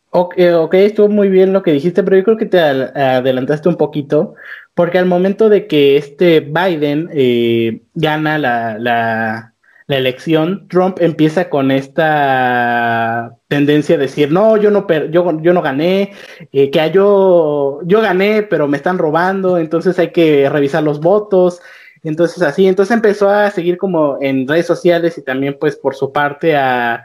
Ok, 0.10 0.36
ok, 0.56 0.74
estuvo 0.76 1.10
muy 1.10 1.30
bien 1.30 1.52
lo 1.52 1.62
que 1.62 1.74
dijiste, 1.74 2.02
pero 2.04 2.18
yo 2.18 2.24
creo 2.24 2.38
que 2.38 2.46
te 2.46 2.60
adelantaste 2.60 3.70
un 3.70 3.76
poquito, 3.76 4.36
porque 4.78 5.00
al 5.00 5.08
momento 5.08 5.50
de 5.50 5.66
que 5.66 5.98
este 5.98 6.40
Biden 6.40 7.10
eh, 7.12 7.82
gana 7.96 8.38
la, 8.38 8.78
la, 8.78 9.54
elección, 9.88 10.68
Trump 10.68 10.98
empieza 11.00 11.50
con 11.50 11.72
esta 11.72 13.36
tendencia 13.48 13.96
a 13.96 13.98
decir, 13.98 14.32
no, 14.32 14.56
yo 14.58 14.70
no, 14.70 14.86
yo, 15.10 15.42
yo 15.42 15.54
no 15.54 15.62
gané, 15.64 16.14
eh, 16.52 16.70
que 16.70 16.92
yo, 16.92 17.80
yo 17.86 18.02
gané, 18.02 18.44
pero 18.44 18.68
me 18.68 18.78
están 18.78 19.00
robando, 19.00 19.58
entonces 19.58 19.98
hay 19.98 20.12
que 20.12 20.48
revisar 20.48 20.84
los 20.84 21.00
votos. 21.00 21.60
Entonces 22.04 22.44
así, 22.44 22.68
entonces 22.68 22.94
empezó 22.94 23.30
a 23.30 23.50
seguir 23.50 23.78
como 23.78 24.20
en 24.22 24.48
redes 24.48 24.68
sociales 24.68 25.18
y 25.18 25.24
también 25.24 25.58
pues 25.60 25.76
por 25.76 25.96
su 25.96 26.12
parte 26.12 26.56
a, 26.56 27.04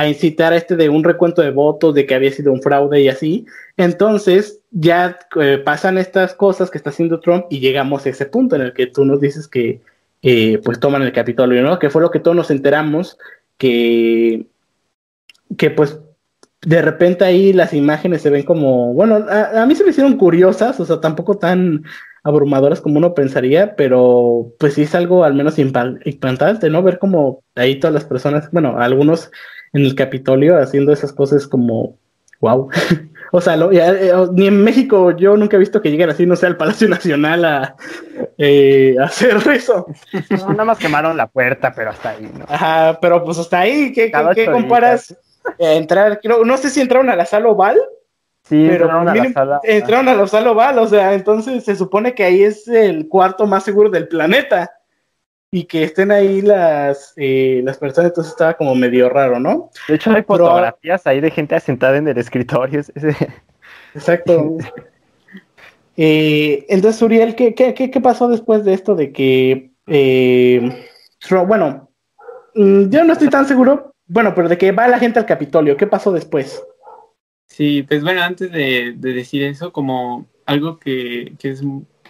a 0.00 0.08
incitar 0.08 0.52
a 0.52 0.56
este 0.56 0.76
de 0.76 0.88
un 0.88 1.04
recuento 1.04 1.42
de 1.42 1.50
votos, 1.50 1.94
de 1.94 2.06
que 2.06 2.14
había 2.14 2.32
sido 2.32 2.52
un 2.52 2.62
fraude 2.62 3.00
y 3.00 3.08
así. 3.08 3.46
Entonces 3.76 4.60
ya 4.70 5.18
eh, 5.40 5.58
pasan 5.64 5.98
estas 5.98 6.34
cosas 6.34 6.70
que 6.70 6.78
está 6.78 6.90
haciendo 6.90 7.20
Trump 7.20 7.46
y 7.50 7.60
llegamos 7.60 8.06
a 8.06 8.10
ese 8.10 8.26
punto 8.26 8.56
en 8.56 8.62
el 8.62 8.72
que 8.72 8.86
tú 8.86 9.04
nos 9.04 9.20
dices 9.20 9.48
que 9.48 9.80
eh, 10.22 10.60
pues 10.64 10.80
toman 10.80 11.02
el 11.02 11.12
Capitolio, 11.12 11.62
¿no? 11.62 11.78
Que 11.78 11.90
fue 11.90 12.02
lo 12.02 12.10
que 12.10 12.20
todos 12.20 12.36
nos 12.36 12.50
enteramos 12.50 13.18
que, 13.58 14.46
que 15.56 15.70
pues 15.70 15.98
de 16.62 16.82
repente 16.82 17.24
ahí 17.24 17.52
las 17.52 17.72
imágenes 17.72 18.22
se 18.22 18.30
ven 18.30 18.42
como, 18.44 18.92
bueno, 18.92 19.16
a, 19.16 19.64
mí 19.66 19.74
se 19.74 19.84
me 19.84 19.90
hicieron 19.90 20.16
curiosas, 20.16 20.78
o 20.78 20.84
sea, 20.84 21.00
tampoco 21.00 21.38
tan 21.38 21.84
abrumadoras 22.22 22.80
como 22.82 22.98
uno 22.98 23.14
pensaría, 23.14 23.76
pero 23.76 24.52
pues 24.58 24.74
sí 24.74 24.82
es 24.82 24.94
algo 24.94 25.24
al 25.24 25.34
menos 25.34 25.58
impactante, 25.58 26.68
¿no? 26.68 26.82
Ver 26.82 26.98
como 26.98 27.42
ahí 27.54 27.80
todas 27.80 27.94
las 27.94 28.04
personas, 28.04 28.50
bueno, 28.52 28.78
algunos 28.78 29.30
en 29.72 29.82
el 29.82 29.94
Capitolio 29.94 30.58
haciendo 30.58 30.92
esas 30.92 31.12
cosas 31.12 31.46
como, 31.46 31.96
wow. 32.40 32.68
o 33.32 33.40
sea, 33.40 33.54
eh, 33.54 34.12
ni 34.32 34.46
en 34.46 34.62
México 34.62 35.12
yo 35.16 35.36
nunca 35.36 35.56
he 35.56 35.60
visto 35.60 35.80
que 35.80 35.90
lleguen 35.90 36.10
así, 36.10 36.26
no 36.26 36.36
sé, 36.36 36.46
al 36.46 36.56
Palacio 36.56 36.88
Nacional 36.88 37.44
a, 37.44 37.76
eh, 38.38 38.96
hacer 39.00 39.36
eso. 39.54 39.86
No, 40.30 40.50
nada 40.50 40.64
más 40.64 40.78
quemaron 40.78 41.16
la 41.16 41.28
puerta, 41.28 41.72
pero 41.74 41.90
hasta 41.90 42.10
ahí, 42.10 42.30
¿no? 42.36 42.44
Ajá, 42.48 42.98
pero 43.00 43.24
pues 43.24 43.38
hasta 43.38 43.60
ahí, 43.60 43.92
¿qué, 43.92 44.10
qué, 44.34 44.46
comparas? 44.46 45.16
Eh, 45.58 45.76
entrar, 45.76 46.20
no 46.44 46.56
sé 46.56 46.70
si 46.70 46.80
entraron 46.80 47.10
a 47.10 47.16
la 47.16 47.26
sala 47.26 47.48
oval. 47.48 47.80
Sí, 48.42 48.66
pero 48.68 48.86
entraron 48.86 49.08
a 49.08 49.14
la 49.14 49.32
sala. 49.32 49.60
Entraron 49.62 50.08
a 50.08 50.14
la 50.14 50.26
sala 50.26 50.50
oval, 50.50 50.78
o 50.78 50.86
sea, 50.88 51.14
entonces 51.14 51.64
se 51.64 51.76
supone 51.76 52.14
que 52.14 52.24
ahí 52.24 52.42
es 52.42 52.66
el 52.66 53.06
cuarto 53.06 53.46
más 53.46 53.62
seguro 53.62 53.90
del 53.90 54.08
planeta 54.08 54.72
y 55.50 55.64
que 55.64 55.82
estén 55.82 56.12
ahí 56.12 56.42
las, 56.42 57.12
eh, 57.16 57.60
las 57.64 57.78
personas, 57.78 58.10
entonces 58.10 58.32
estaba 58.32 58.54
como 58.54 58.74
medio 58.74 59.08
raro, 59.08 59.40
¿no? 59.40 59.70
De 59.88 59.96
hecho, 59.96 60.12
hay 60.12 60.22
fotografías 60.22 61.06
ahí 61.06 61.20
de 61.20 61.30
gente 61.30 61.56
asentada 61.56 61.96
en 61.96 62.06
el 62.06 62.18
escritorio. 62.18 62.82
Exacto. 63.94 64.58
eh, 65.96 66.64
entonces, 66.68 67.02
Uriel, 67.02 67.34
¿qué, 67.34 67.54
¿qué, 67.54 67.74
qué, 67.74 68.00
pasó 68.00 68.28
después 68.28 68.64
de 68.64 68.74
esto 68.74 68.94
de 68.94 69.12
que, 69.12 69.72
eh, 69.88 70.86
bueno, 71.46 71.90
mm, 72.54 72.88
yo 72.88 73.04
no 73.04 73.12
estoy 73.12 73.28
tan 73.28 73.46
seguro, 73.46 73.94
bueno, 74.06 74.34
pero 74.34 74.48
de 74.48 74.56
que 74.56 74.70
va 74.70 74.86
la 74.86 75.00
gente 75.00 75.18
al 75.18 75.26
Capitolio, 75.26 75.76
¿qué 75.76 75.88
pasó 75.88 76.12
después? 76.12 76.62
Sí, 77.46 77.82
pues 77.82 78.04
bueno, 78.04 78.22
antes 78.22 78.52
de, 78.52 78.94
de 78.96 79.12
decir 79.12 79.42
eso, 79.42 79.72
como 79.72 80.28
algo 80.46 80.78
que, 80.78 81.34
que 81.38 81.50
es 81.50 81.62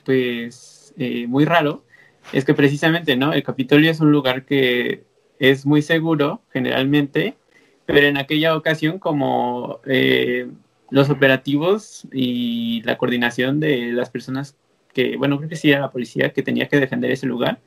pues 0.04 0.92
eh, 0.98 1.26
muy 1.26 1.46
raro, 1.46 1.84
es 2.32 2.44
que 2.44 2.54
precisamente, 2.54 3.16
¿no? 3.16 3.32
El 3.32 3.42
Capitolio 3.42 3.90
es 3.90 4.00
un 4.00 4.12
lugar 4.12 4.44
que 4.44 5.04
es 5.38 5.66
muy 5.66 5.82
seguro 5.82 6.42
generalmente, 6.52 7.36
pero 7.86 8.06
en 8.06 8.18
aquella 8.18 8.56
ocasión 8.56 8.98
como 8.98 9.80
eh, 9.86 10.48
los 10.90 11.10
operativos 11.10 12.06
y 12.12 12.82
la 12.84 12.98
coordinación 12.98 13.60
de 13.60 13.92
las 13.92 14.10
personas 14.10 14.56
que, 14.92 15.16
bueno, 15.16 15.38
creo 15.38 15.48
que 15.48 15.56
sí 15.56 15.70
era 15.70 15.80
la 15.80 15.90
policía 15.90 16.32
que 16.32 16.42
tenía 16.42 16.68
que 16.68 16.78
defender 16.78 17.10
ese 17.10 17.26
lugar, 17.26 17.60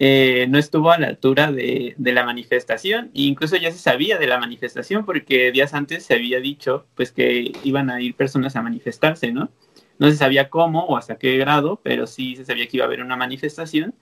eh, 0.00 0.46
no 0.48 0.58
estuvo 0.58 0.92
a 0.92 0.98
la 0.98 1.08
altura 1.08 1.50
de, 1.50 1.96
la 1.98 2.24
manifestación 2.24 3.06
e 3.14 3.22
incluso 3.22 3.56
ya 3.56 3.72
se 3.72 3.78
sabía 3.78 4.16
de 4.16 4.28
la 4.28 4.38
manifestación 4.38 5.04
porque 5.04 5.50
días 5.50 5.74
antes 5.74 6.04
se 6.04 6.14
había 6.14 6.38
dicho 6.38 6.86
pues 6.94 7.10
que 7.10 7.52
iban 7.64 7.90
a 7.90 8.00
ir 8.00 8.14
personas 8.14 8.54
a 8.54 8.62
manifestarse, 8.62 9.32
¿no? 9.32 9.50
No 9.98 10.10
se 10.10 10.16
sabía 10.16 10.50
cómo 10.50 10.84
o 10.84 10.96
hasta 10.96 11.18
qué 11.18 11.36
grado, 11.38 11.80
pero 11.82 12.06
sí 12.06 12.36
se 12.36 12.44
sabía 12.44 12.66
que 12.68 12.76
iba 12.78 12.84
a 12.84 12.88
haber 12.88 13.02
una 13.02 13.16
manifestación. 13.16 13.94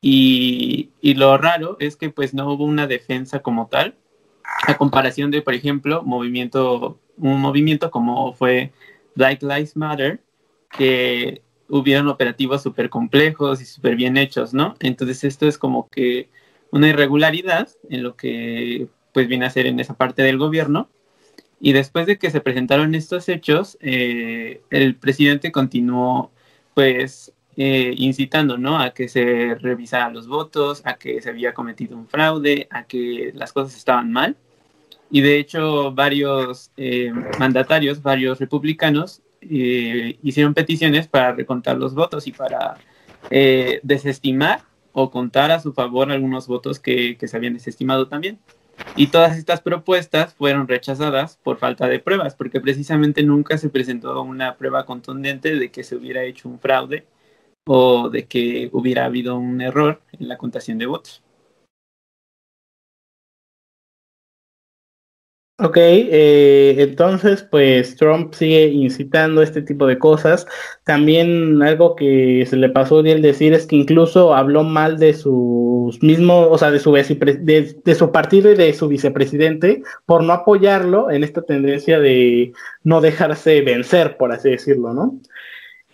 Y, 0.00 0.90
y 1.00 1.14
lo 1.14 1.36
raro 1.38 1.76
es 1.80 1.96
que 1.96 2.10
pues 2.10 2.34
no 2.34 2.52
hubo 2.52 2.64
una 2.64 2.86
defensa 2.86 3.40
como 3.40 3.68
tal, 3.68 3.96
a 4.66 4.76
comparación 4.76 5.30
de, 5.30 5.42
por 5.42 5.54
ejemplo, 5.54 6.02
movimiento, 6.02 6.98
un 7.16 7.40
movimiento 7.40 7.90
como 7.90 8.32
fue 8.32 8.72
Black 9.14 9.42
Lives 9.42 9.76
Matter, 9.76 10.20
que 10.70 11.42
hubieron 11.68 12.08
operativos 12.08 12.62
súper 12.62 12.90
complejos 12.90 13.60
y 13.60 13.64
súper 13.64 13.96
bien 13.96 14.16
hechos, 14.16 14.54
¿no? 14.54 14.74
Entonces 14.80 15.24
esto 15.24 15.46
es 15.48 15.58
como 15.58 15.88
que 15.88 16.28
una 16.70 16.88
irregularidad 16.88 17.68
en 17.88 18.02
lo 18.02 18.16
que 18.16 18.88
pues 19.12 19.28
viene 19.28 19.46
a 19.46 19.50
ser 19.50 19.66
en 19.66 19.80
esa 19.80 19.94
parte 19.94 20.22
del 20.22 20.38
gobierno 20.38 20.90
y 21.60 21.72
después 21.72 22.06
de 22.06 22.18
que 22.18 22.30
se 22.30 22.40
presentaron 22.40 22.94
estos 22.94 23.28
hechos, 23.28 23.78
eh, 23.80 24.60
el 24.70 24.96
presidente 24.96 25.52
continuó, 25.52 26.30
pues, 26.74 27.32
eh, 27.56 27.94
incitando, 27.96 28.58
¿no? 28.58 28.78
A 28.78 28.92
que 28.92 29.08
se 29.08 29.54
revisaran 29.54 30.12
los 30.12 30.28
votos, 30.28 30.82
a 30.84 30.94
que 30.96 31.22
se 31.22 31.30
había 31.30 31.54
cometido 31.54 31.96
un 31.96 32.08
fraude, 32.08 32.68
a 32.70 32.84
que 32.84 33.32
las 33.34 33.52
cosas 33.52 33.76
estaban 33.76 34.12
mal. 34.12 34.36
Y 35.10 35.22
de 35.22 35.38
hecho, 35.38 35.92
varios 35.92 36.72
eh, 36.76 37.12
mandatarios, 37.38 38.02
varios 38.02 38.38
republicanos, 38.38 39.22
hicieron 39.40 40.54
peticiones 40.54 41.06
para 41.06 41.32
recontar 41.32 41.76
los 41.76 41.94
votos 41.94 42.26
y 42.26 42.32
para 42.32 42.78
desestimar 43.82 44.62
o 44.92 45.10
contar 45.10 45.52
a 45.52 45.60
su 45.60 45.72
favor 45.72 46.10
algunos 46.10 46.48
votos 46.48 46.80
que, 46.80 47.16
que 47.16 47.28
se 47.28 47.36
habían 47.36 47.54
desestimado 47.54 48.08
también. 48.08 48.40
Y 48.96 49.08
todas 49.08 49.36
estas 49.36 49.60
propuestas 49.60 50.34
fueron 50.34 50.68
rechazadas 50.68 51.38
por 51.42 51.58
falta 51.58 51.86
de 51.88 51.98
pruebas, 51.98 52.34
porque 52.34 52.60
precisamente 52.60 53.22
nunca 53.22 53.58
se 53.58 53.68
presentó 53.68 54.20
una 54.22 54.56
prueba 54.56 54.86
contundente 54.86 55.54
de 55.56 55.70
que 55.70 55.84
se 55.84 55.96
hubiera 55.96 56.22
hecho 56.24 56.48
un 56.48 56.58
fraude 56.58 57.06
o 57.66 58.10
de 58.10 58.26
que 58.26 58.70
hubiera 58.72 59.04
habido 59.06 59.36
un 59.36 59.60
error 59.60 60.00
en 60.12 60.28
la 60.28 60.38
contación 60.38 60.78
de 60.78 60.86
votos. 60.86 61.22
Ok, 65.58 65.78
eh, 65.78 66.76
entonces 66.78 67.42
pues 67.42 67.96
Trump 67.96 68.34
sigue 68.34 68.66
incitando 68.68 69.40
este 69.40 69.62
tipo 69.62 69.86
de 69.86 69.98
cosas. 69.98 70.46
También 70.84 71.62
algo 71.62 71.96
que 71.96 72.44
se 72.46 72.56
le 72.56 72.68
pasó 72.68 73.02
de 73.02 73.12
él 73.12 73.22
decir 73.22 73.54
es 73.54 73.66
que 73.66 73.76
incluso 73.76 74.34
habló 74.34 74.64
mal 74.64 74.98
de 74.98 75.14
sus 75.14 76.02
mismos, 76.02 76.48
o 76.50 76.58
sea, 76.58 76.70
de 76.70 76.78
su, 76.78 76.92
de, 76.92 77.94
su 77.94 78.12
partido 78.12 78.52
y 78.52 78.54
de 78.54 78.74
su 78.74 78.86
vicepresidente 78.86 79.82
por 80.04 80.22
no 80.24 80.34
apoyarlo 80.34 81.10
en 81.10 81.24
esta 81.24 81.40
tendencia 81.40 82.00
de 82.00 82.52
no 82.84 83.00
dejarse 83.00 83.62
vencer, 83.62 84.18
por 84.18 84.32
así 84.32 84.50
decirlo, 84.50 84.92
¿no? 84.92 85.18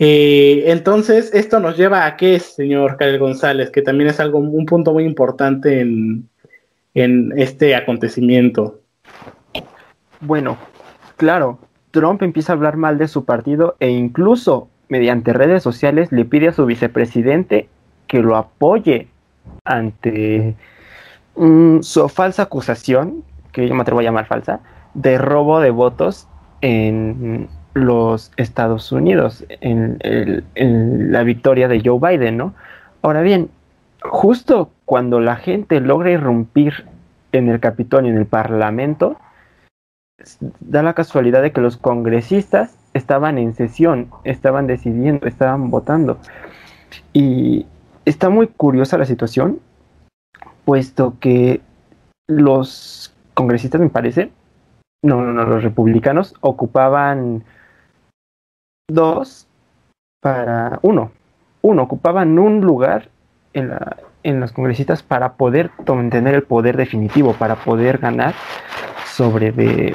Eh, 0.01 0.65
entonces, 0.73 1.33
esto 1.35 1.61
nos 1.61 1.77
lleva 1.77 2.07
a 2.07 2.17
qué, 2.17 2.41
señor 2.41 2.97
Karel 2.97 3.19
González, 3.21 3.71
que 3.71 3.83
también 3.83 4.11
es 4.11 4.19
algo, 4.19 4.39
un 4.39 4.67
punto 4.67 4.93
muy 4.93 5.05
importante 5.05 5.81
en, 5.81 6.29
en 6.95 7.33
este 7.37 7.77
acontecimiento. 7.77 8.82
Bueno, 10.23 10.57
claro, 11.17 11.59
Trump 11.91 12.23
empieza 12.23 12.53
a 12.53 12.57
hablar 12.57 12.77
mal 12.77 12.97
de 12.97 13.09
su 13.09 13.25
partido 13.25 13.75
e 13.81 13.91
incluso 13.91 14.69
mediante 14.89 15.33
redes 15.33 15.65
sociales 15.65 16.13
le 16.13 16.25
pide 16.25 16.49
a 16.49 16.53
su 16.53 16.65
vicepresidente 16.65 17.69
que 18.07 18.23
lo 18.23 18.37
apoye 18.37 19.09
ante 19.65 20.55
su 21.35 22.09
falsa 22.09 22.45
acusación, 22.45 23.25
que 23.51 23.67
yo 23.67 23.75
me 23.75 23.83
atrevo 23.83 24.01
a 24.01 24.05
llamar 24.05 24.27
falsa, 24.27 24.61
de 24.95 25.19
robo 25.19 25.61
de 25.61 25.71
votos 25.71 26.29
en 26.61 27.49
los 27.75 28.31
Estados 28.37 28.93
Unidos, 28.93 29.45
en, 29.61 29.99
en 30.03 31.11
la 31.11 31.25
victoria 31.25 31.67
de 31.67 31.83
Joe 31.85 31.99
Biden, 31.99 32.37
¿no? 32.37 32.55
Ahora 33.01 33.23
bien, 33.23 33.51
justo 34.03 34.71
cuando 34.85 35.19
la 35.19 35.35
gente 35.37 35.81
logra 35.81 36.11
irrumpir 36.11 36.85
en 37.33 37.49
el 37.49 37.59
Capitolio, 37.59 38.11
en 38.11 38.19
el 38.19 38.27
Parlamento, 38.27 39.17
da 40.61 40.83
la 40.83 40.95
casualidad 40.95 41.43
de 41.43 41.53
que 41.53 41.61
los 41.61 41.77
congresistas 41.77 42.77
estaban 42.95 43.39
en 43.39 43.55
sesión, 43.55 44.11
estaban 44.25 44.67
decidiendo, 44.67 45.27
estaban 45.27 45.71
votando. 45.71 46.19
Y 47.13 47.67
está 48.05 48.29
muy 48.29 48.49
curiosa 48.49 48.99
la 48.99 49.05
situación, 49.05 49.61
puesto 50.65 51.17
que 51.21 51.61
los 52.29 53.15
congresistas, 53.35 53.81
me 53.81 53.89
parece, 53.89 54.31
no, 55.03 55.23
no, 55.23 55.33
no, 55.33 55.45
los 55.45 55.63
republicanos 55.63 56.35
ocupaban 56.41 57.45
dos 58.89 59.49
para 60.21 60.79
uno, 60.83 61.11
uno, 61.63 61.83
ocupaban 61.83 62.39
un 62.39 62.61
lugar 62.61 63.09
en, 63.53 63.71
la, 63.71 63.97
en 64.23 64.41
los 64.41 64.53
congresistas 64.53 65.03
para 65.03 65.35
poder 65.35 65.71
tener 65.85 66.35
el 66.35 66.43
poder 66.43 66.77
definitivo, 66.77 67.33
para 67.35 67.57
poder 67.57 67.99
ganar 67.99 68.35
sobre 69.13 69.53
de, 69.53 69.95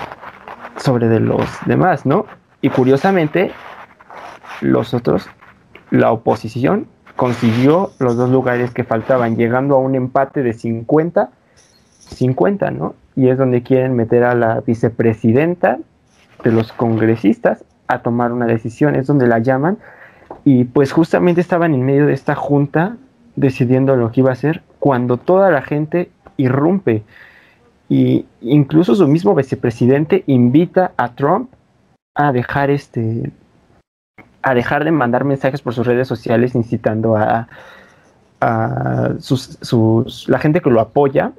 sobre 0.78 1.08
de 1.08 1.20
los 1.20 1.46
demás, 1.66 2.06
¿no? 2.06 2.26
Y 2.62 2.70
curiosamente, 2.70 3.52
los 4.62 4.94
otros, 4.94 5.28
la 5.90 6.12
oposición 6.12 6.88
consiguió 7.16 7.92
los 8.00 8.16
dos 8.16 8.30
lugares 8.30 8.72
que 8.72 8.84
faltaban, 8.84 9.36
llegando 9.36 9.76
a 9.76 9.80
un 9.80 9.96
empate 9.96 10.44
de 10.44 10.54
50, 10.54 11.32
50, 12.00 12.72
¿no? 12.72 12.94
Y 13.16 13.30
es 13.30 13.38
donde 13.38 13.64
quieren 13.64 13.96
meter 13.96 14.24
a 14.24 14.36
la 14.36 14.62
vicepresidenta 14.62 15.80
de 16.44 16.52
los 16.52 16.72
congresistas 16.72 17.66
a 17.88 18.04
tomar 18.04 18.32
una 18.32 18.46
decisión, 18.46 18.96
es 18.96 19.08
donde 19.08 19.26
la 19.26 19.40
llaman. 19.40 19.80
Y 20.44 20.66
pues 20.66 20.92
justamente 20.92 21.42
estaban 21.42 21.74
en 21.74 21.84
medio 21.84 22.06
de 22.06 22.14
esta 22.14 22.36
junta 22.36 22.98
decidiendo 23.36 23.96
lo 23.96 24.12
que 24.12 24.20
iba 24.20 24.30
a 24.30 24.34
hacer 24.34 24.62
cuando 24.80 25.18
toda 25.18 25.50
la 25.50 25.62
gente 25.64 26.12
irrumpe 26.38 27.04
Y 27.90 28.26
incluso 28.42 28.96
su 28.96 29.08
mismo 29.08 29.34
vicepresidente 29.36 30.24
invita 30.28 30.92
a 30.98 31.14
Trump 31.14 31.50
a 32.16 32.32
dejar 32.32 32.70
este 32.70 33.32
a 34.42 34.54
dejar 34.54 34.86
de 34.86 34.92
mandar 34.92 35.26
mensajes 35.26 35.62
por 35.62 35.74
sus 35.74 35.86
redes 35.86 36.08
sociales 36.08 36.56
incitando 36.56 37.18
a, 37.18 37.48
a 38.40 39.10
sus, 39.20 39.58
sus, 39.62 40.30
la 40.30 40.40
gente 40.40 40.62
que 40.62 40.70
lo 40.70 40.80
apoya 40.80 41.34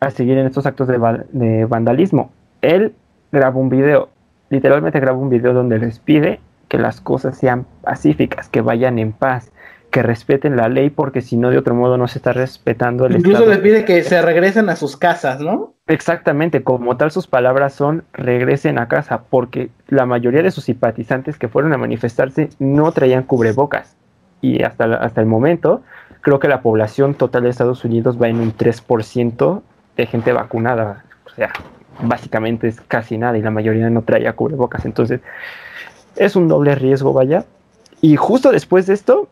a 0.00 0.10
seguir 0.10 0.36
en 0.36 0.46
estos 0.46 0.66
actos 0.66 0.86
de, 0.88 0.98
de 1.30 1.64
vandalismo. 1.64 2.30
Él 2.60 2.94
graba 3.32 3.56
un 3.56 3.70
video, 3.70 4.10
literalmente 4.50 5.00
graba 5.00 5.16
un 5.16 5.30
video 5.30 5.54
donde 5.54 5.78
les 5.78 5.98
pide 6.00 6.40
que 6.68 6.78
las 6.78 7.00
cosas 7.00 7.38
sean 7.38 7.66
pacíficas, 7.82 8.48
que 8.48 8.60
vayan 8.60 8.98
en 8.98 9.12
paz, 9.12 9.52
que 9.90 10.02
respeten 10.02 10.56
la 10.56 10.68
ley, 10.68 10.90
porque 10.90 11.20
si 11.20 11.36
no, 11.36 11.50
de 11.50 11.58
otro 11.58 11.74
modo 11.74 11.98
no 11.98 12.06
se 12.08 12.18
está 12.18 12.32
respetando 12.32 13.06
el 13.06 13.16
Incluso 13.16 13.44
les 13.46 13.58
pide 13.58 13.84
que 13.84 14.02
se 14.04 14.22
regresen 14.22 14.68
a 14.68 14.76
sus 14.76 14.96
casas, 14.96 15.40
¿no? 15.40 15.74
Exactamente, 15.86 16.62
como 16.62 16.96
tal 16.96 17.10
sus 17.10 17.26
palabras 17.26 17.74
son 17.74 18.04
regresen 18.12 18.78
a 18.78 18.88
casa, 18.88 19.22
porque 19.28 19.70
la 19.88 20.06
mayoría 20.06 20.42
de 20.42 20.52
sus 20.52 20.64
simpatizantes 20.64 21.36
que 21.36 21.48
fueron 21.48 21.72
a 21.72 21.78
manifestarse 21.78 22.50
no 22.58 22.92
traían 22.92 23.24
cubrebocas. 23.24 23.96
Y 24.40 24.62
hasta, 24.62 24.84
hasta 24.84 25.20
el 25.20 25.26
momento, 25.26 25.82
creo 26.20 26.38
que 26.38 26.48
la 26.48 26.62
población 26.62 27.14
total 27.14 27.42
de 27.42 27.50
Estados 27.50 27.84
Unidos 27.84 28.20
va 28.20 28.28
en 28.28 28.38
un 28.40 28.56
3% 28.56 29.62
de 29.96 30.06
gente 30.06 30.32
vacunada. 30.32 31.04
O 31.26 31.30
sea, 31.30 31.50
básicamente 32.02 32.68
es 32.68 32.80
casi 32.80 33.18
nada 33.18 33.36
y 33.36 33.42
la 33.42 33.50
mayoría 33.50 33.90
no 33.90 34.02
traía 34.02 34.34
cubrebocas. 34.34 34.84
Entonces, 34.84 35.20
es 36.16 36.36
un 36.36 36.48
doble 36.48 36.74
riesgo, 36.74 37.12
vaya. 37.12 37.44
Y 38.00 38.16
justo 38.16 38.52
después 38.52 38.86
de 38.86 38.94
esto, 38.94 39.28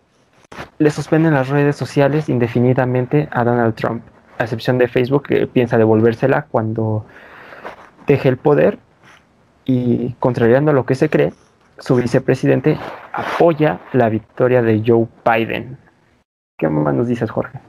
le 0.79 0.91
suspenden 0.91 1.35
las 1.35 1.49
redes 1.49 1.77
sociales 1.77 2.29
indefinidamente 2.29 3.29
a 3.33 3.45
Donald 3.45 3.75
Trump, 3.75 4.03
a 4.39 4.45
excepción 4.45 4.79
de 4.79 4.89
Facebook, 4.89 5.25
que 5.25 5.47
piensa 5.47 5.79
devolvérsela 5.79 6.47
cuando 6.51 7.05
deje 8.07 8.29
el 8.29 8.37
poder. 8.37 8.79
Y 9.65 10.15
contrariando 10.19 10.73
lo 10.73 10.87
que 10.87 10.95
se 10.95 11.11
cree, 11.11 11.33
su 11.79 11.97
vicepresidente 11.97 12.79
apoya 13.13 13.81
la 13.93 14.09
victoria 14.09 14.63
de 14.63 14.83
Joe 14.87 15.07
Biden. 15.25 15.77
¿Qué 16.57 16.69
más 16.69 16.95
nos 16.95 17.09
dices, 17.09 17.31
Jorge? 17.31 17.61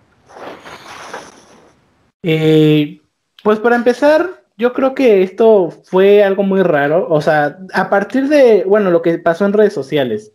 Eh, 2.23 3.01
pues 3.43 3.59
para 3.59 3.75
empezar, 3.75 4.43
yo 4.57 4.73
creo 4.73 4.93
que 4.93 5.23
esto 5.23 5.71
fue 5.83 6.23
algo 6.23 6.43
muy 6.43 6.63
raro. 6.63 7.07
O 7.09 7.21
sea, 7.21 7.57
a 7.73 7.89
partir 7.89 8.29
de, 8.29 8.63
bueno, 8.65 8.91
lo 8.91 9.01
que 9.01 9.17
pasó 9.19 9.45
en 9.45 9.53
redes 9.53 9.73
sociales. 9.73 10.31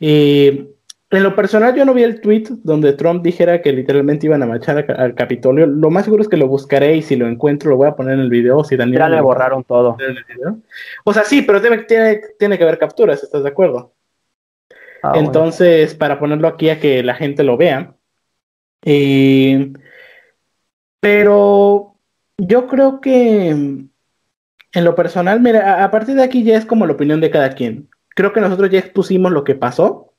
Eh, 0.00 0.70
en 1.10 1.22
lo 1.24 1.34
personal, 1.34 1.74
yo 1.74 1.84
no 1.84 1.92
vi 1.92 2.04
el 2.04 2.20
tweet 2.20 2.44
donde 2.62 2.92
Trump 2.92 3.22
dijera 3.22 3.62
que 3.62 3.72
literalmente 3.72 4.26
iban 4.26 4.42
a 4.42 4.46
marchar 4.46 4.86
al 4.96 5.14
Capitolio. 5.14 5.66
Lo 5.66 5.90
más 5.90 6.04
seguro 6.04 6.22
es 6.22 6.28
que 6.28 6.36
lo 6.36 6.46
buscaré 6.46 6.96
y 6.96 7.02
si 7.02 7.16
lo 7.16 7.26
encuentro 7.26 7.70
lo 7.70 7.76
voy 7.76 7.88
a 7.88 7.96
poner 7.96 8.14
en 8.14 8.20
el 8.20 8.30
video. 8.30 8.62
Si 8.62 8.76
Daniel 8.76 9.00
ya 9.00 9.08
le 9.08 9.20
borraron 9.20 9.64
todo. 9.64 9.96
O 11.04 11.12
sea, 11.12 11.24
sí, 11.24 11.42
pero 11.42 11.60
tiene, 11.60 12.20
tiene, 12.38 12.56
que 12.56 12.64
haber 12.64 12.78
capturas, 12.78 13.22
¿estás 13.22 13.42
de 13.42 13.48
acuerdo? 13.48 13.92
Ah, 15.02 15.14
Entonces, 15.16 15.94
para 15.94 16.18
ponerlo 16.20 16.46
aquí 16.46 16.70
a 16.70 16.78
que 16.78 17.02
la 17.02 17.14
gente 17.14 17.42
lo 17.42 17.56
vea. 17.56 17.96
Eh, 18.84 19.72
pero 21.00 21.96
yo 22.38 22.66
creo 22.66 23.00
que 23.00 23.48
en 23.48 23.90
lo 24.84 24.94
personal, 24.94 25.40
mira, 25.40 25.82
a, 25.82 25.90
partir 25.90 26.14
de 26.14 26.22
aquí 26.22 26.44
ya 26.44 26.56
es 26.56 26.64
como 26.64 26.86
la 26.86 26.92
opinión 26.92 27.20
de 27.20 27.30
cada 27.30 27.50
quien. 27.50 27.88
Creo 28.10 28.32
que 28.32 28.40
nosotros 28.40 28.70
ya 28.70 28.78
expusimos 28.78 29.32
lo 29.32 29.42
que 29.42 29.54
pasó. 29.54 30.09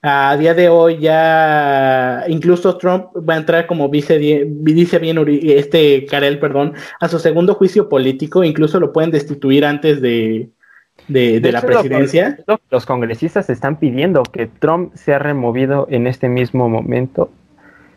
A 0.00 0.36
día 0.36 0.54
de 0.54 0.68
hoy 0.68 0.98
ya 0.98 2.24
incluso 2.28 2.76
Trump 2.76 3.06
va 3.28 3.34
a 3.34 3.38
entrar 3.38 3.66
como 3.66 3.88
vice, 3.88 4.18
dice 4.18 4.98
bien 5.00 5.18
este 5.42 6.06
Karel, 6.06 6.38
perdón, 6.38 6.74
a 7.00 7.08
su 7.08 7.18
segundo 7.18 7.54
juicio 7.54 7.88
político, 7.88 8.44
incluso 8.44 8.78
lo 8.78 8.92
pueden 8.92 9.10
destituir 9.10 9.64
antes 9.64 10.00
de, 10.00 10.50
de, 11.08 11.40
la 11.52 11.62
presidencia. 11.62 12.38
los 12.70 12.86
congresistas 12.86 13.50
están 13.50 13.80
pidiendo 13.80 14.22
que 14.22 14.46
Trump 14.46 14.94
sea 14.94 15.18
removido 15.18 15.88
en 15.90 16.06
este 16.06 16.28
mismo 16.28 16.68
momento 16.68 17.30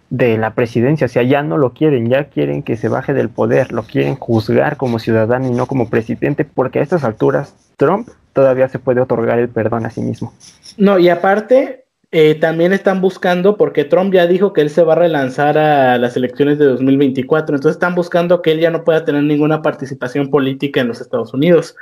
de 0.10 0.38
la 0.38 0.56
presidencia, 0.56 1.06
o 1.06 1.10
sea, 1.10 1.24
ya 1.24 1.42
no 1.42 1.58
lo 1.58 1.72
quieren, 1.72 2.10
ya 2.10 2.26
quieren 2.26 2.64
que 2.64 2.76
se 2.76 2.90
baje 2.90 3.14
del 3.14 3.30
poder, 3.30 3.72
lo 3.72 3.84
quieren 3.84 4.16
juzgar 4.16 4.76
como 4.76 5.00
ciudadano 5.00 5.48
y 5.48 5.52
no 5.52 5.68
como 5.68 5.90
presidente, 5.90 6.46
porque 6.46 6.80
a 6.80 6.82
estas 6.82 7.06
alturas 7.06 7.56
Trump 7.78 8.10
todavía 8.34 8.68
se 8.68 8.78
puede 8.78 9.00
otorgar 9.00 9.40
el 9.40 9.50
perdón 9.50 9.86
a 9.86 9.90
sí 9.90 10.02
mismo. 10.02 10.34
No, 10.78 11.00
y 11.00 11.08
aparte, 11.08 11.86
eh, 12.12 12.36
también 12.36 12.74
están 12.74 13.00
buscando, 13.00 13.56
porque 13.56 13.86
Trump 13.86 14.14
ya 14.14 14.28
dijo 14.28 14.52
que 14.52 14.62
él 14.62 14.70
se 14.70 14.84
va 14.84 14.94
a 14.94 14.98
relanzar 14.98 15.58
a 15.58 15.98
las 15.98 16.18
elecciones 16.18 16.60
de 16.60 16.66
2024, 16.66 17.56
entonces 17.56 17.78
están 17.78 17.96
buscando 17.96 18.42
que 18.42 18.52
él 18.52 18.60
ya 18.60 18.70
no 18.70 18.84
pueda 18.84 19.06
tener 19.06 19.24
ninguna 19.24 19.62
participación 19.62 20.30
política 20.30 20.82
en 20.82 20.90
los 20.90 21.00
Estados 21.00 21.34
Unidos. 21.34 21.76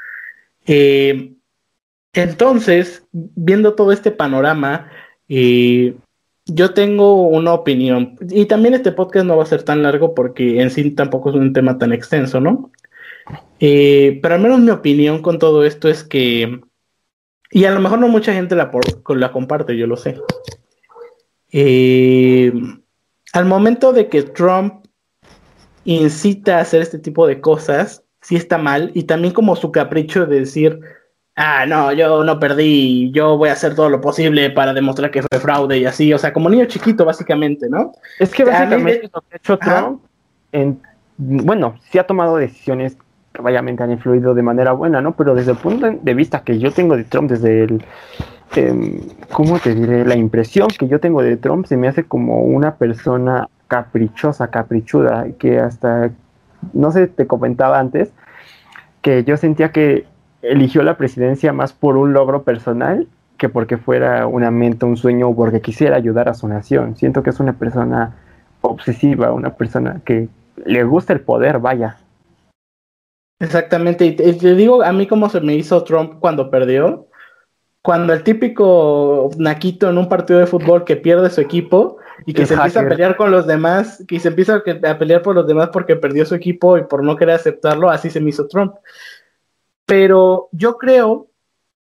Eh, 0.67 1.33
entonces, 2.13 3.03
viendo 3.11 3.73
todo 3.73 3.91
este 3.91 4.11
panorama, 4.11 4.91
eh, 5.27 5.95
yo 6.45 6.73
tengo 6.73 7.27
una 7.27 7.53
opinión, 7.53 8.15
y 8.29 8.45
también 8.45 8.73
este 8.75 8.91
podcast 8.91 9.25
no 9.25 9.37
va 9.37 9.43
a 9.43 9.47
ser 9.47 9.63
tan 9.63 9.83
largo 9.83 10.13
porque 10.13 10.61
en 10.61 10.69
sí 10.69 10.91
tampoco 10.91 11.29
es 11.29 11.35
un 11.35 11.53
tema 11.53 11.77
tan 11.77 11.93
extenso, 11.93 12.39
¿no? 12.39 12.71
Eh, 13.59 14.19
pero 14.21 14.35
al 14.35 14.41
menos 14.41 14.59
mi 14.59 14.71
opinión 14.71 15.21
con 15.21 15.39
todo 15.39 15.63
esto 15.63 15.89
es 15.89 16.03
que, 16.03 16.61
y 17.51 17.65
a 17.65 17.71
lo 17.71 17.79
mejor 17.79 17.99
no 17.99 18.07
mucha 18.07 18.33
gente 18.33 18.55
la, 18.55 18.71
la 19.07 19.31
comparte, 19.31 19.77
yo 19.77 19.87
lo 19.87 19.97
sé. 19.97 20.19
Eh, 21.51 22.53
al 23.33 23.45
momento 23.45 23.91
de 23.91 24.07
que 24.07 24.23
Trump 24.23 24.85
incita 25.85 26.57
a 26.57 26.61
hacer 26.61 26.81
este 26.81 26.99
tipo 26.99 27.25
de 27.25 27.41
cosas, 27.41 28.03
sí 28.21 28.35
está 28.35 28.57
mal, 28.57 28.91
y 28.93 29.03
también 29.03 29.33
como 29.33 29.55
su 29.55 29.71
capricho 29.71 30.25
de 30.25 30.41
decir, 30.41 30.79
ah, 31.35 31.65
no, 31.65 31.91
yo 31.93 32.23
no 32.23 32.39
perdí, 32.39 33.11
yo 33.11 33.37
voy 33.37 33.49
a 33.49 33.53
hacer 33.53 33.73
todo 33.75 33.89
lo 33.89 34.01
posible 34.01 34.51
para 34.51 34.73
demostrar 34.73 35.09
que 35.09 35.23
fue 35.23 35.39
fraude 35.39 35.79
y 35.79 35.85
así, 35.85 36.13
o 36.13 36.17
sea, 36.17 36.33
como 36.33 36.49
niño 36.49 36.65
chiquito 36.65 37.05
básicamente, 37.05 37.67
¿no? 37.69 37.93
Es 38.19 38.31
que 38.31 38.43
básicamente 38.43 39.09
lo 39.11 39.21
que 39.21 39.33
ha 39.33 39.37
hecho 39.37 39.57
Trump, 39.57 40.03
en, 40.51 40.79
bueno, 41.17 41.79
sí 41.89 41.97
ha 41.97 42.05
tomado 42.05 42.37
decisiones 42.37 42.97
que 43.33 43.41
obviamente 43.41 43.83
han 43.83 43.91
influido 43.91 44.33
de 44.33 44.41
manera 44.41 44.71
buena, 44.71 45.01
¿no? 45.01 45.13
Pero 45.13 45.35
desde 45.35 45.51
el 45.51 45.57
punto 45.57 45.89
de 45.89 46.13
vista 46.13 46.43
que 46.43 46.59
yo 46.59 46.71
tengo 46.71 46.97
de 46.97 47.03
Trump, 47.03 47.29
desde 47.29 47.63
el, 47.63 47.83
eh, 48.55 49.01
¿cómo 49.31 49.59
te 49.59 49.75
diré? 49.75 50.05
La 50.05 50.15
impresión 50.15 50.67
que 50.67 50.87
yo 50.87 50.99
tengo 50.99 51.21
de 51.21 51.37
Trump 51.37 51.65
se 51.65 51.77
me 51.77 51.87
hace 51.87 52.03
como 52.03 52.41
una 52.41 52.75
persona 52.75 53.47
caprichosa, 53.67 54.49
caprichuda, 54.49 55.27
que 55.37 55.59
hasta, 55.59 56.11
no 56.73 56.91
sé, 56.91 57.07
te 57.07 57.27
comentaba 57.27 57.79
antes, 57.79 58.11
que 59.01 59.23
yo 59.23 59.37
sentía 59.37 59.71
que 59.71 60.05
eligió 60.41 60.83
la 60.83 60.97
presidencia 60.97 61.53
más 61.53 61.73
por 61.73 61.97
un 61.97 62.13
logro 62.13 62.43
personal 62.43 63.07
que 63.37 63.49
porque 63.49 63.77
fuera 63.77 64.27
una 64.27 64.51
mente, 64.51 64.85
un 64.85 64.97
sueño 64.97 65.29
o 65.29 65.35
porque 65.35 65.61
quisiera 65.61 65.95
ayudar 65.95 66.29
a 66.29 66.33
su 66.33 66.47
nación. 66.47 66.95
Siento 66.97 67.23
que 67.23 67.29
es 67.29 67.39
una 67.39 67.53
persona 67.53 68.15
obsesiva, 68.61 69.31
una 69.31 69.51
persona 69.51 70.01
que 70.03 70.27
le 70.65 70.83
gusta 70.83 71.13
el 71.13 71.21
poder, 71.21 71.59
vaya. 71.59 71.97
Exactamente, 73.39 74.05
y 74.05 74.15
te, 74.15 74.55
digo 74.55 74.83
a 74.83 74.91
mí 74.91 75.07
cómo 75.07 75.29
se 75.29 75.39
me 75.39 75.55
hizo 75.55 75.83
Trump 75.83 76.19
cuando 76.19 76.49
perdió. 76.49 77.07
Cuando 77.81 78.11
el 78.11 78.23
típico 78.23 79.29
naquito 79.37 79.89
en 79.89 79.97
un 79.97 80.09
partido 80.09 80.39
de 80.39 80.47
fútbol 80.47 80.83
que 80.83 80.97
pierde 80.97 81.29
su 81.29 81.39
equipo 81.39 81.97
y 82.25 82.33
que 82.33 82.45
se 82.45 82.55
empieza 82.55 82.81
a 82.81 82.89
pelear 82.89 83.15
con 83.15 83.31
los 83.31 83.47
demás, 83.47 84.03
que 84.05 84.19
se 84.19 84.27
empieza 84.27 84.61
a 84.83 84.97
pelear 84.97 85.21
por 85.21 85.35
los 85.35 85.47
demás 85.47 85.69
porque 85.71 85.95
perdió 85.95 86.25
su 86.25 86.35
equipo 86.35 86.77
y 86.77 86.83
por 86.83 87.01
no 87.03 87.15
querer 87.15 87.35
aceptarlo, 87.35 87.89
así 87.89 88.09
se 88.09 88.19
me 88.19 88.31
hizo 88.31 88.47
Trump. 88.47 88.75
Pero 89.85 90.49
yo 90.51 90.77
creo 90.77 91.29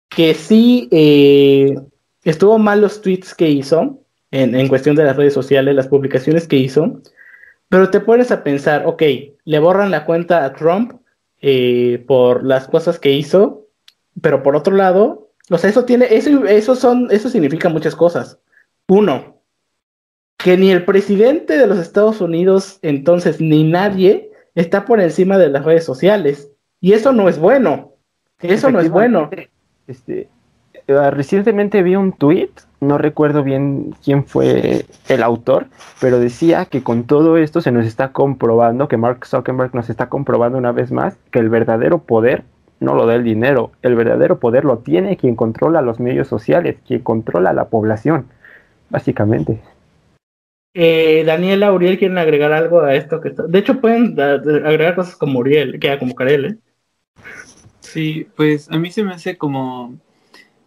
que 0.08 0.34
sí 0.34 0.88
eh, 0.92 1.78
estuvo 2.24 2.58
mal 2.58 2.80
los 2.80 3.02
tweets 3.02 3.36
que 3.36 3.50
hizo 3.50 4.00
en, 4.32 4.68
cuestión 4.70 4.96
de 4.96 5.04
las 5.04 5.18
redes 5.18 5.34
sociales, 5.34 5.76
las 5.76 5.88
publicaciones 5.88 6.48
que 6.48 6.56
hizo. 6.56 7.02
Pero 7.68 7.90
te 7.90 8.00
pones 8.00 8.32
a 8.32 8.44
pensar, 8.44 8.86
ok, 8.86 9.04
le 9.44 9.60
borran 9.60 9.92
la 9.92 10.06
cuenta 10.06 10.46
a 10.46 10.54
Trump 10.54 11.01
eh, 11.42 12.04
por 12.08 12.44
las 12.44 12.68
cosas 12.68 13.00
que 13.00 13.12
hizo, 13.12 13.68
pero 14.22 14.44
por 14.44 14.56
otro 14.56 14.76
lado, 14.76 15.32
o 15.50 15.58
sea, 15.58 15.70
eso 15.70 15.86
tiene, 15.86 16.08
eso, 16.12 16.46
eso 16.46 16.76
son, 16.76 17.08
eso 17.12 17.30
significa 17.30 17.70
muchas 17.70 17.96
cosas. 17.96 18.40
Uno, 18.88 19.42
que 20.38 20.58
ni 20.58 20.72
el 20.72 20.86
presidente 20.86 21.58
de 21.58 21.68
los 21.68 21.78
Estados 21.78 22.22
Unidos, 22.22 22.80
entonces, 22.82 23.40
ni 23.42 23.64
nadie 23.64 24.32
está 24.56 24.86
por 24.86 25.00
encima 25.00 25.38
de 25.38 25.50
las 25.50 25.66
redes 25.66 25.84
sociales. 25.84 26.52
Y 26.80 26.94
eso 26.94 27.12
no 27.12 27.30
es 27.30 27.38
bueno. 27.38 27.94
Eso 28.40 28.72
no 28.72 28.80
es 28.80 28.90
bueno. 28.90 29.30
Este, 29.88 30.30
eh, 30.88 31.12
recientemente 31.12 31.84
vi 31.84 31.96
un 31.96 32.14
tweet, 32.14 32.52
no 32.82 32.98
recuerdo 32.98 33.44
bien 33.44 33.96
quién 34.04 34.26
fue 34.26 34.86
el 35.08 35.24
autor, 35.24 35.68
pero 36.02 36.20
decía 36.20 36.66
que 36.66 36.84
con 36.84 37.04
todo 37.04 37.38
esto 37.38 37.62
se 37.62 37.72
nos 37.72 37.86
está 37.86 38.12
comprobando, 38.12 38.88
que 38.88 38.98
Mark 38.98 39.26
Zuckerberg 39.26 39.74
nos 39.76 39.90
está 39.90 40.10
comprobando 40.10 40.58
una 40.58 40.72
vez 40.72 40.92
más 40.92 41.16
que 41.32 41.40
el 41.40 41.50
verdadero 41.50 42.00
poder 42.00 42.44
no 42.80 42.96
lo 42.96 43.06
da 43.06 43.14
el 43.14 43.24
dinero, 43.24 43.72
el 43.84 43.96
verdadero 43.96 44.40
poder 44.40 44.66
lo 44.66 44.80
tiene 44.80 45.16
quien 45.16 45.36
controla 45.36 45.84
los 45.84 46.00
medios 46.00 46.28
sociales, 46.28 46.78
quien 46.86 47.02
controla 47.02 47.54
la 47.54 47.66
población, 47.66 48.26
básicamente. 48.90 49.60
Eh, 50.74 51.24
Daniela, 51.24 51.72
Uriel, 51.72 52.00
¿quieren 52.00 52.18
agregar 52.18 52.52
algo 52.52 52.82
a 52.82 52.96
esto? 52.96 53.22
que 53.22 53.30
está... 53.30 53.44
De 53.44 53.60
hecho, 53.60 53.80
pueden 53.80 54.20
agregar 54.20 54.96
cosas 54.96 55.16
como 55.16 55.40
Uriel, 55.40 55.80
que 55.80 55.96
como 56.00 56.16
Karel, 56.16 56.46
¿eh? 56.46 56.58
Sí, 57.82 58.28
pues 58.36 58.72
a 58.72 58.80
mí 58.80 58.90
se 58.90 59.04
me 59.04 59.14
hace 59.14 59.38
como 59.38 60.00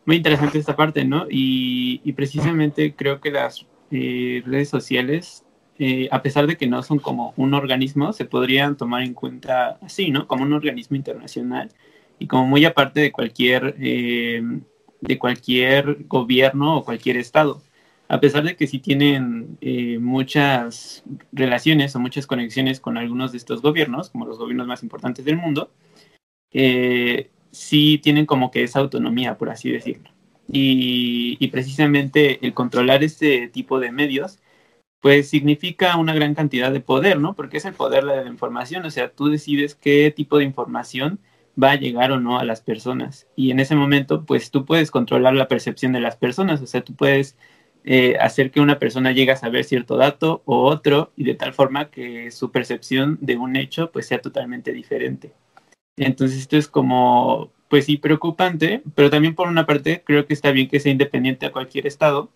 muy 0.06 0.16
interesante 0.16 0.58
esta 0.58 0.76
parte, 0.76 1.04
¿no? 1.04 1.26
Y, 1.30 2.12
precisamente 2.12 2.94
creo 2.94 3.20
que 3.20 3.30
las 3.30 3.66
eh, 3.90 4.42
redes 4.46 4.68
sociales, 4.68 5.44
eh, 5.78 6.08
a 6.10 6.22
pesar 6.22 6.46
de 6.46 6.56
que 6.56 6.66
no 6.66 6.82
son 6.82 6.98
como 6.98 7.34
un 7.36 7.54
organismo, 7.54 8.12
se 8.12 8.24
podrían 8.24 8.76
tomar 8.76 9.02
en 9.02 9.14
cuenta 9.14 9.78
así, 9.82 10.10
¿no? 10.10 10.26
Como 10.26 10.44
un 10.44 10.52
organismo 10.52 10.96
internacional 10.96 11.70
y 12.18 12.26
como 12.26 12.46
muy 12.46 12.64
aparte 12.64 13.00
de 13.00 13.12
cualquier, 13.12 13.76
eh, 13.80 14.42
de 15.00 15.18
cualquier 15.18 16.04
gobierno 16.06 16.78
o 16.78 16.84
cualquier 16.84 17.16
estado. 17.16 17.62
A 18.08 18.20
pesar 18.20 18.44
de 18.44 18.54
que 18.56 18.66
sí 18.66 18.80
tienen 18.80 19.58
muchas 20.00 21.04
relaciones 21.32 21.96
o 21.96 22.00
muchas 22.00 22.26
conexiones 22.26 22.78
con 22.78 22.98
algunos 22.98 23.32
de 23.32 23.38
estos 23.38 23.62
gobiernos, 23.62 24.10
como 24.10 24.26
los 24.26 24.38
gobiernos 24.38 24.66
más 24.66 24.82
importantes 24.82 25.24
del 25.24 25.36
mundo, 25.38 25.70
sí 27.54 27.98
tienen 27.98 28.26
como 28.26 28.50
que 28.50 28.62
esa 28.64 28.80
autonomía, 28.80 29.38
por 29.38 29.50
así 29.50 29.70
decirlo. 29.70 30.10
Y, 30.48 31.48
precisamente 31.48 32.44
el 32.46 32.54
controlar 32.54 33.02
este 33.04 33.48
tipo 33.48 33.80
de 33.80 33.92
medios, 33.92 34.40
pues 35.00 35.28
significa 35.30 35.96
una 35.96 36.14
gran 36.14 36.34
cantidad 36.34 36.72
de 36.72 36.80
poder, 36.80 37.20
¿no? 37.20 37.34
Porque 37.34 37.58
es 37.58 37.64
el 37.66 37.74
poder 37.74 38.04
de 38.04 38.16
la 38.24 38.30
información, 38.30 38.84
o 38.86 38.90
sea, 38.90 39.10
tú 39.12 39.28
decides 39.28 39.74
qué 39.74 40.12
tipo 40.14 40.38
de 40.38 40.44
información 40.44 41.20
va 41.62 41.72
a 41.72 41.76
llegar 41.76 42.12
o 42.12 42.20
no 42.20 42.38
a 42.38 42.44
las 42.44 42.62
personas. 42.62 43.28
Y 43.36 43.50
en 43.50 43.60
ese 43.60 43.76
momento, 43.76 44.24
pues 44.26 44.50
tú 44.50 44.64
puedes 44.66 44.90
controlar 44.90 45.34
la 45.34 45.48
percepción 45.48 45.92
de 45.92 46.00
las 46.00 46.16
personas, 46.16 46.62
o 46.62 46.66
sea, 46.66 46.82
tú 46.82 46.94
puedes 46.94 47.36
eh, 47.84 48.16
hacer 48.20 48.50
que 48.50 48.60
una 48.60 48.78
persona 48.78 49.12
llegue 49.12 49.32
a 49.32 49.36
saber 49.36 49.64
cierto 49.64 49.96
dato 49.96 50.42
o 50.46 50.64
otro 50.64 51.12
y 51.16 51.24
de 51.24 51.34
tal 51.34 51.52
forma 51.52 51.90
que 51.90 52.30
su 52.30 52.50
percepción 52.50 53.18
de 53.20 53.36
un 53.36 53.56
hecho 53.56 53.92
pues 53.92 54.06
sea 54.06 54.20
totalmente 54.20 54.72
diferente. 54.72 55.34
Entonces 55.96 56.40
esto 56.40 56.56
es 56.56 56.68
como, 56.68 57.52
pues 57.68 57.86
sí, 57.86 57.96
preocupante, 57.96 58.82
pero 58.94 59.10
también 59.10 59.34
por 59.34 59.48
una 59.48 59.66
parte 59.66 60.02
creo 60.04 60.26
que 60.26 60.34
está 60.34 60.50
bien 60.50 60.68
que 60.68 60.80
sea 60.80 60.92
independiente 60.92 61.46
a 61.46 61.52
cualquier 61.52 61.86
estado, 61.86 62.30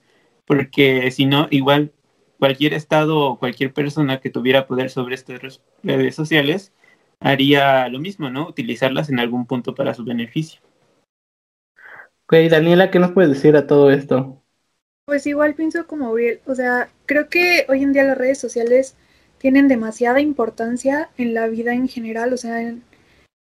porque 0.46 1.10
si 1.10 1.26
no, 1.26 1.48
igual 1.50 1.92
cualquier 2.38 2.74
estado 2.74 3.18
o 3.20 3.38
cualquier 3.38 3.72
persona 3.72 4.20
que 4.20 4.30
tuviera 4.30 4.66
poder 4.66 4.90
sobre 4.90 5.16
estas 5.16 5.60
redes 5.82 6.14
sociales 6.14 6.72
haría 7.20 7.88
lo 7.88 7.98
mismo, 7.98 8.30
¿no? 8.30 8.48
Utilizarlas 8.48 9.10
en 9.10 9.18
algún 9.18 9.46
punto 9.46 9.74
para 9.74 9.94
su 9.94 10.04
beneficio. 10.04 10.60
Ok, 12.26 12.34
Daniela, 12.50 12.90
¿qué 12.90 12.98
nos 12.98 13.12
puedes 13.12 13.30
decir 13.30 13.56
a 13.56 13.66
todo 13.66 13.90
esto? 13.90 14.40
Pues 15.06 15.26
igual 15.26 15.54
pienso 15.54 15.86
como 15.86 16.10
Uriel, 16.10 16.40
o 16.46 16.54
sea, 16.54 16.90
creo 17.06 17.28
que 17.30 17.64
hoy 17.68 17.82
en 17.82 17.94
día 17.94 18.04
las 18.04 18.18
redes 18.18 18.38
sociales 18.38 18.94
tienen 19.38 19.66
demasiada 19.66 20.20
importancia 20.20 21.08
en 21.16 21.32
la 21.32 21.48
vida 21.48 21.72
en 21.72 21.88
general, 21.88 22.34
o 22.34 22.36
sea, 22.36 22.60
en, 22.60 22.82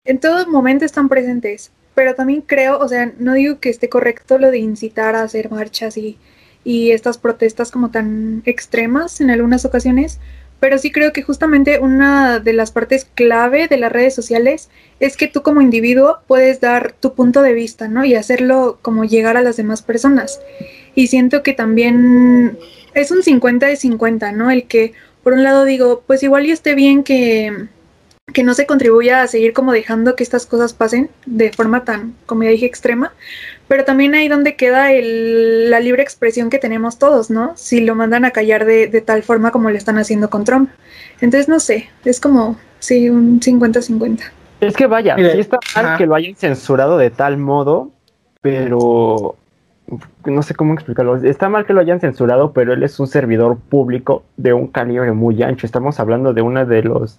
en 0.04 0.18
todo 0.18 0.46
momento 0.48 0.84
están 0.84 1.08
presentes, 1.08 1.70
pero 1.94 2.14
también 2.14 2.42
creo, 2.42 2.78
o 2.78 2.88
sea, 2.88 3.12
no 3.18 3.34
digo 3.34 3.60
que 3.60 3.70
esté 3.70 3.88
correcto 3.88 4.38
lo 4.38 4.50
de 4.50 4.58
incitar 4.58 5.14
a 5.14 5.22
hacer 5.22 5.50
marchas 5.50 5.96
y, 5.96 6.18
y 6.64 6.90
estas 6.90 7.18
protestas 7.18 7.70
como 7.70 7.90
tan 7.90 8.42
extremas 8.44 9.20
en 9.20 9.30
algunas 9.30 9.64
ocasiones, 9.64 10.18
pero 10.58 10.78
sí 10.78 10.92
creo 10.92 11.12
que 11.12 11.22
justamente 11.22 11.80
una 11.80 12.38
de 12.38 12.52
las 12.52 12.70
partes 12.70 13.08
clave 13.14 13.68
de 13.68 13.76
las 13.76 13.92
redes 13.92 14.14
sociales 14.14 14.70
es 15.00 15.16
que 15.16 15.26
tú 15.26 15.42
como 15.42 15.60
individuo 15.60 16.18
puedes 16.26 16.60
dar 16.60 16.92
tu 16.92 17.14
punto 17.14 17.42
de 17.42 17.52
vista, 17.52 17.88
¿no? 17.88 18.04
Y 18.04 18.14
hacerlo 18.14 18.78
como 18.80 19.04
llegar 19.04 19.36
a 19.36 19.42
las 19.42 19.56
demás 19.56 19.82
personas. 19.82 20.40
Y 20.94 21.08
siento 21.08 21.42
que 21.42 21.52
también 21.52 22.58
es 22.94 23.10
un 23.10 23.24
50 23.24 23.66
de 23.66 23.76
50, 23.76 24.30
¿no? 24.32 24.52
El 24.52 24.68
que, 24.68 24.92
por 25.24 25.32
un 25.32 25.42
lado 25.42 25.64
digo, 25.64 26.04
pues 26.06 26.22
igual 26.22 26.46
y 26.46 26.52
esté 26.52 26.76
bien 26.76 27.02
que 27.02 27.66
que 28.32 28.44
no 28.44 28.54
se 28.54 28.66
contribuya 28.66 29.22
a 29.22 29.26
seguir 29.26 29.52
como 29.52 29.72
dejando 29.72 30.14
que 30.14 30.22
estas 30.22 30.46
cosas 30.46 30.72
pasen 30.72 31.10
de 31.26 31.52
forma 31.52 31.84
tan, 31.84 32.14
como 32.26 32.44
ya 32.44 32.50
dije, 32.50 32.66
extrema, 32.66 33.12
pero 33.68 33.84
también 33.84 34.14
ahí 34.14 34.28
donde 34.28 34.56
queda 34.56 34.92
el, 34.92 35.70
la 35.70 35.80
libre 35.80 36.02
expresión 36.02 36.48
que 36.48 36.58
tenemos 36.58 36.98
todos, 36.98 37.30
¿no? 37.30 37.52
Si 37.56 37.80
lo 37.80 37.94
mandan 37.94 38.24
a 38.24 38.30
callar 38.30 38.64
de, 38.64 38.86
de 38.86 39.00
tal 39.00 39.22
forma 39.22 39.50
como 39.50 39.70
lo 39.70 39.76
están 39.76 39.98
haciendo 39.98 40.30
con 40.30 40.44
Trump. 40.44 40.70
Entonces, 41.20 41.48
no 41.48 41.58
sé, 41.60 41.90
es 42.04 42.20
como, 42.20 42.56
sí, 42.78 43.10
un 43.10 43.40
50-50. 43.40 44.20
Es 44.60 44.76
que 44.76 44.86
vaya, 44.86 45.16
sí 45.16 45.40
está 45.40 45.58
mal 45.74 45.98
que 45.98 46.06
lo 46.06 46.14
hayan 46.14 46.36
censurado 46.36 46.96
de 46.96 47.10
tal 47.10 47.36
modo, 47.36 47.90
pero 48.40 49.36
no 50.24 50.42
sé 50.42 50.54
cómo 50.54 50.74
explicarlo. 50.74 51.16
Está 51.16 51.48
mal 51.48 51.66
que 51.66 51.72
lo 51.72 51.80
hayan 51.80 51.98
censurado, 51.98 52.52
pero 52.52 52.72
él 52.72 52.84
es 52.84 53.00
un 53.00 53.08
servidor 53.08 53.58
público 53.58 54.22
de 54.36 54.52
un 54.52 54.68
calibre 54.68 55.10
muy 55.12 55.42
ancho. 55.42 55.66
Estamos 55.66 55.98
hablando 55.98 56.32
de 56.32 56.42
uno 56.42 56.64
de 56.64 56.82
los 56.84 57.18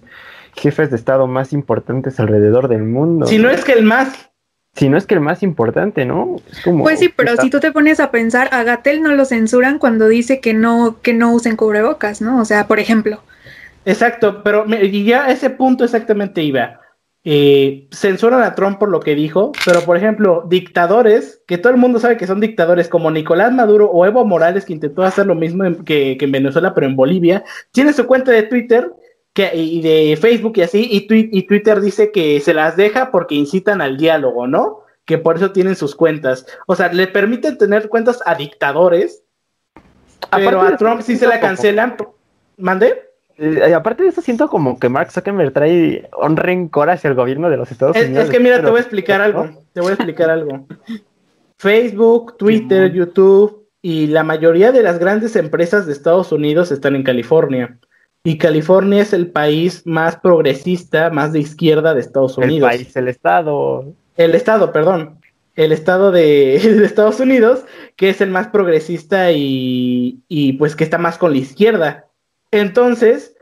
jefes 0.56 0.90
de 0.90 0.96
Estado 0.96 1.26
más 1.26 1.52
importantes 1.52 2.18
alrededor 2.20 2.68
del 2.68 2.82
mundo. 2.82 3.26
Si 3.26 3.38
no 3.38 3.50
es 3.50 3.64
que 3.64 3.72
el 3.72 3.84
más. 3.84 4.30
Si 4.74 4.88
no 4.88 4.96
es 4.96 5.06
que 5.06 5.14
el 5.14 5.20
más 5.20 5.44
importante, 5.44 6.04
¿no? 6.04 6.40
pues 6.82 6.98
sí, 6.98 7.08
pero 7.08 7.36
si 7.36 7.48
tú 7.48 7.60
te 7.60 7.70
pones 7.70 8.00
a 8.00 8.10
pensar, 8.10 8.48
a 8.50 8.64
Gatel 8.64 9.02
no 9.02 9.12
lo 9.12 9.24
censuran 9.24 9.78
cuando 9.78 10.08
dice 10.08 10.40
que 10.40 10.52
no, 10.52 10.96
que 11.00 11.14
no 11.14 11.32
usen 11.32 11.54
cubrebocas, 11.54 12.20
¿no? 12.20 12.40
O 12.40 12.44
sea, 12.44 12.66
por 12.66 12.80
ejemplo. 12.80 13.20
Exacto, 13.84 14.42
pero 14.42 14.64
y 14.68 15.04
ya 15.04 15.26
a 15.26 15.30
ese 15.30 15.50
punto 15.50 15.84
exactamente 15.84 16.42
iba. 16.42 16.80
Eh, 17.26 17.88
censuran 17.90 18.42
a 18.42 18.54
Trump 18.54 18.78
por 18.78 18.90
lo 18.90 19.00
que 19.00 19.14
dijo, 19.14 19.52
pero 19.64 19.80
por 19.82 19.96
ejemplo, 19.96 20.44
dictadores, 20.48 21.42
que 21.46 21.56
todo 21.56 21.72
el 21.72 21.78
mundo 21.78 21.98
sabe 21.98 22.16
que 22.16 22.26
son 22.26 22.40
dictadores, 22.40 22.88
como 22.88 23.10
Nicolás 23.10 23.52
Maduro 23.52 23.90
o 23.90 24.04
Evo 24.04 24.24
Morales, 24.24 24.64
que 24.64 24.74
intentó 24.74 25.04
hacer 25.04 25.26
lo 25.26 25.34
mismo 25.34 25.64
que, 25.84 26.16
que 26.18 26.24
en 26.24 26.32
Venezuela, 26.32 26.74
pero 26.74 26.86
en 26.86 26.96
Bolivia, 26.96 27.44
tiene 27.70 27.92
su 27.92 28.06
cuenta 28.06 28.32
de 28.32 28.42
Twitter 28.42 28.92
y 29.36 29.80
de 29.80 30.16
Facebook 30.16 30.52
y 30.56 30.62
así, 30.62 30.88
y, 30.90 31.06
y, 31.08 31.42
Twitter 31.46 31.80
dice 31.80 32.12
que 32.12 32.40
se 32.40 32.54
las 32.54 32.76
deja 32.76 33.10
porque 33.10 33.34
incitan 33.34 33.80
al 33.80 33.96
diálogo, 33.96 34.46
¿no? 34.46 34.82
Que 35.04 35.18
por 35.18 35.36
eso 35.36 35.50
tienen 35.50 35.74
sus 35.74 35.94
cuentas. 35.94 36.46
O 36.66 36.76
sea, 36.76 36.92
le 36.92 37.08
permiten 37.08 37.58
tener 37.58 37.88
cuentas 37.88 38.22
a 38.26 38.36
dictadores, 38.36 39.24
pero 40.30 40.60
a 40.60 40.76
Trump 40.76 41.02
sí 41.02 41.16
se 41.16 41.26
la 41.26 41.40
cancelan. 41.40 41.96
¿Mande? 42.56 43.02
Eh, 43.36 43.74
aparte 43.74 44.04
de 44.04 44.10
eso, 44.10 44.20
siento 44.20 44.48
como 44.48 44.78
que 44.78 44.88
Mark 44.88 45.10
Zuckerberg 45.10 45.52
trae 45.52 46.08
un 46.22 46.36
rencor 46.36 46.90
hacia 46.90 47.08
el 47.08 47.14
gobierno 47.14 47.50
de 47.50 47.56
los 47.56 47.70
Estados 47.72 47.96
Unidos. 47.96 48.24
Es 48.24 48.30
que 48.30 48.38
mira, 48.38 48.60
te 48.62 48.70
voy 48.70 48.78
a 48.78 48.82
explicar 48.82 49.20
algo. 49.20 49.64
Te 49.72 49.80
voy 49.80 49.90
a 49.90 49.94
explicar 49.94 50.30
algo. 50.30 50.66
Facebook, 51.58 52.36
Twitter, 52.36 52.92
YouTube 52.92 53.68
y 53.82 54.06
la 54.06 54.22
mayoría 54.22 54.70
de 54.70 54.82
las 54.82 54.98
grandes 54.98 55.34
empresas 55.36 55.86
de 55.86 55.92
Estados 55.92 56.30
Unidos 56.30 56.70
están 56.70 56.94
en 56.94 57.02
California. 57.02 57.78
Y 58.26 58.38
California 58.38 59.02
es 59.02 59.12
el 59.12 59.30
país 59.30 59.82
más 59.84 60.16
progresista, 60.16 61.10
más 61.10 61.34
de 61.34 61.40
izquierda 61.40 61.92
de 61.92 62.00
Estados 62.00 62.38
Unidos. 62.38 62.72
El 62.72 62.78
país, 62.78 62.96
el 62.96 63.08
estado. 63.08 63.92
El 64.16 64.34
estado, 64.34 64.72
perdón. 64.72 65.20
El 65.56 65.72
estado 65.72 66.10
de, 66.12 66.56
Estados 66.56 67.20
Unidos, 67.20 67.64
que 67.96 68.08
es 68.08 68.22
el 68.22 68.30
más 68.30 68.48
progresista 68.48 69.30
y, 69.30 70.22
y 70.26 70.54
pues 70.54 70.74
que 70.74 70.84
está 70.84 70.96
más 70.96 71.18
con 71.18 71.32
la 71.32 71.38
izquierda. 71.38 72.06
Entonces, 72.50 73.36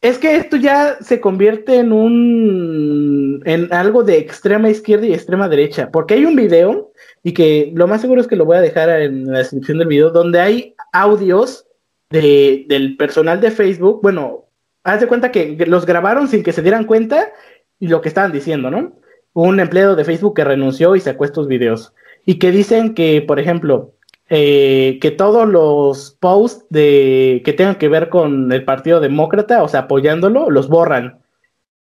es 0.00 0.18
que 0.18 0.36
esto 0.36 0.56
ya 0.56 0.98
se 1.00 1.20
convierte 1.20 1.78
en 1.78 1.90
un 1.92 3.42
en 3.46 3.72
algo 3.72 4.04
de 4.04 4.18
extrema 4.18 4.70
izquierda 4.70 5.06
y 5.06 5.14
extrema 5.14 5.48
derecha, 5.48 5.90
porque 5.90 6.14
hay 6.14 6.24
un 6.24 6.36
video 6.36 6.92
y 7.24 7.32
que 7.32 7.72
lo 7.74 7.88
más 7.88 8.02
seguro 8.02 8.20
es 8.20 8.28
que 8.28 8.36
lo 8.36 8.44
voy 8.44 8.58
a 8.58 8.60
dejar 8.60 8.90
en 9.00 9.26
la 9.26 9.38
descripción 9.38 9.78
del 9.78 9.88
video 9.88 10.10
donde 10.10 10.40
hay 10.40 10.74
audios 10.92 11.66
del 12.10 12.96
personal 12.96 13.40
de 13.40 13.50
Facebook, 13.50 14.00
bueno, 14.02 14.44
haz 14.84 15.00
de 15.00 15.06
cuenta 15.06 15.32
que 15.32 15.56
los 15.66 15.86
grabaron 15.86 16.28
sin 16.28 16.42
que 16.42 16.52
se 16.52 16.62
dieran 16.62 16.84
cuenta 16.84 17.32
y 17.80 17.88
lo 17.88 18.00
que 18.00 18.08
estaban 18.08 18.32
diciendo, 18.32 18.70
¿no? 18.70 18.92
Un 19.32 19.58
empleado 19.58 19.96
de 19.96 20.04
Facebook 20.04 20.34
que 20.34 20.44
renunció 20.44 20.94
y 20.94 21.00
sacó 21.00 21.24
estos 21.24 21.48
videos. 21.48 21.92
Y 22.24 22.38
que 22.38 22.52
dicen 22.52 22.94
que, 22.94 23.20
por 23.22 23.40
ejemplo, 23.40 23.94
eh, 24.30 24.98
que 25.02 25.10
todos 25.10 25.48
los 25.48 26.16
posts 26.20 26.66
de, 26.70 27.42
que 27.44 27.52
tengan 27.52 27.76
que 27.76 27.88
ver 27.88 28.08
con 28.08 28.52
el 28.52 28.64
Partido 28.64 29.00
Demócrata, 29.00 29.62
o 29.62 29.68
sea, 29.68 29.80
apoyándolo, 29.80 30.50
los 30.50 30.68
borran. 30.68 31.20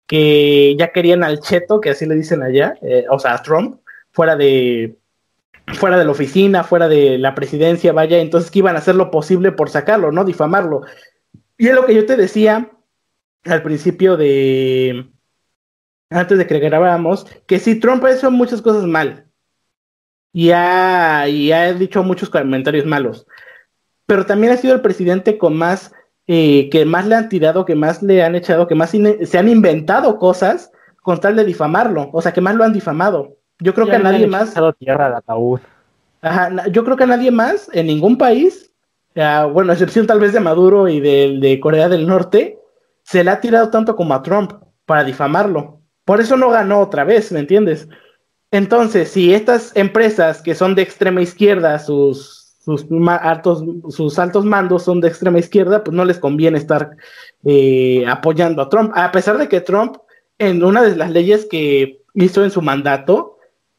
Que 0.07 0.74
ya 0.78 0.88
querían 0.88 1.24
al 1.24 1.40
Cheto, 1.40 1.80
que 1.80 1.90
así 1.90 2.07
le 2.07 2.14
dicen 2.16 2.42
allá, 2.42 2.74
eh, 2.82 3.07
o 3.11 3.18
sea, 3.18 3.34
a 3.34 3.42
Trump, 3.42 3.80
fuera 4.12 4.36
de, 4.36 4.97
fuera 5.75 5.99
de 5.99 6.05
la 6.05 6.11
oficina, 6.11 6.64
fuera 6.64 6.89
de 6.89 7.18
la 7.18 7.35
presidencia, 7.35 7.93
vaya, 7.93 8.18
entonces 8.18 8.51
que 8.51 8.61
iban 8.61 8.77
a 8.77 8.79
hacer 8.79 8.95
lo 8.95 9.11
posible 9.11 9.53
por 9.53 9.70
sacarlo, 9.70 10.12
¿no? 10.12 10.25
Difamarlo. 10.25 10.83
Y 11.59 11.68
es 11.68 11.75
lo 11.75 11.87
que 11.87 11.95
yo 11.95 12.07
te 12.07 12.16
decía 12.16 12.70
al 13.45 13.62
principio 13.62 14.16
de, 14.16 15.11
antes 16.11 16.39
de 16.39 16.47
que 16.47 16.59
grabáramos, 16.59 17.27
que 17.47 17.59
si 17.59 17.79
Trump 17.79 18.05
ha 18.05 18.12
hecho 18.12 18.31
muchas 18.31 18.62
cosas 18.62 18.85
mal 18.85 19.27
y 20.33 20.51
ha, 20.51 21.29
y 21.29 21.53
ha 21.53 21.73
dicho 21.75 22.03
muchos 22.03 22.31
comentarios 22.31 22.87
malos, 22.87 23.27
pero 24.07 24.27
también 24.27 24.53
ha 24.53 24.57
sido 24.57 24.75
el 24.75 24.81
presidente 24.81 25.39
con 25.39 25.57
más, 25.57 25.93
eh, 26.27 26.68
que 26.70 26.85
más 26.85 27.07
le 27.07 27.16
han 27.16 27.29
tirado, 27.29 27.64
que 27.64 27.75
más 27.75 28.03
le 28.03 28.23
han 28.23 28.35
echado, 28.35 28.66
que 28.66 28.75
más 28.75 28.91
se 28.91 29.39
han 29.39 29.49
inventado 29.49 30.18
cosas 30.18 30.70
con 31.03 31.20
tal 31.20 31.37
de 31.37 31.45
difamarlo, 31.45 32.11
o 32.12 32.23
sea, 32.23 32.33
que 32.33 32.41
más 32.41 32.55
lo 32.55 32.64
han 32.64 32.73
difamado. 32.73 33.37
Yo 33.62 33.74
creo 33.74 33.86
que 33.86 33.96
a 33.96 33.98
nadie 33.98 34.26
más. 34.26 34.54
Tierra 34.78 35.16
ataúd. 35.16 35.60
Ajá, 36.20 36.68
yo 36.68 36.84
creo 36.84 36.96
que 36.96 37.04
a 37.04 37.08
nadie 37.08 37.30
más 37.30 37.68
en 37.72 37.86
ningún 37.86 38.16
país 38.16 38.72
bueno, 39.14 39.70
a 39.70 39.74
excepción 39.74 40.06
tal 40.06 40.20
vez 40.20 40.32
de 40.32 40.40
Maduro 40.40 40.88
y 40.88 41.00
de, 41.00 41.38
de 41.40 41.60
Corea 41.60 41.88
del 41.88 42.06
Norte, 42.06 42.58
se 43.02 43.22
le 43.22 43.30
ha 43.30 43.40
tirado 43.40 43.70
tanto 43.70 43.96
como 43.96 44.14
a 44.14 44.22
Trump 44.22 44.52
para 44.86 45.04
difamarlo. 45.04 45.80
Por 46.04 46.20
eso 46.20 46.36
no 46.36 46.50
ganó 46.50 46.80
otra 46.80 47.04
vez, 47.04 47.30
¿me 47.32 47.40
entiendes? 47.40 47.88
Entonces, 48.50 49.10
si 49.10 49.32
estas 49.32 49.74
empresas 49.76 50.42
que 50.42 50.54
son 50.54 50.74
de 50.74 50.82
extrema 50.82 51.22
izquierda, 51.22 51.78
sus, 51.78 52.56
sus, 52.64 52.86
altos, 53.08 53.64
sus 53.88 54.18
altos 54.18 54.44
mandos 54.44 54.84
son 54.84 55.00
de 55.00 55.08
extrema 55.08 55.38
izquierda, 55.38 55.82
pues 55.84 55.94
no 55.94 56.04
les 56.04 56.18
conviene 56.18 56.58
estar 56.58 56.90
eh, 57.44 58.04
apoyando 58.06 58.62
a 58.62 58.68
Trump. 58.68 58.92
A 58.94 59.10
pesar 59.12 59.38
de 59.38 59.48
que 59.48 59.60
Trump, 59.60 59.96
en 60.38 60.62
una 60.64 60.82
de 60.82 60.96
las 60.96 61.10
leyes 61.10 61.46
que 61.50 62.02
hizo 62.14 62.44
en 62.44 62.50
su 62.50 62.62
mandato, 62.62 63.32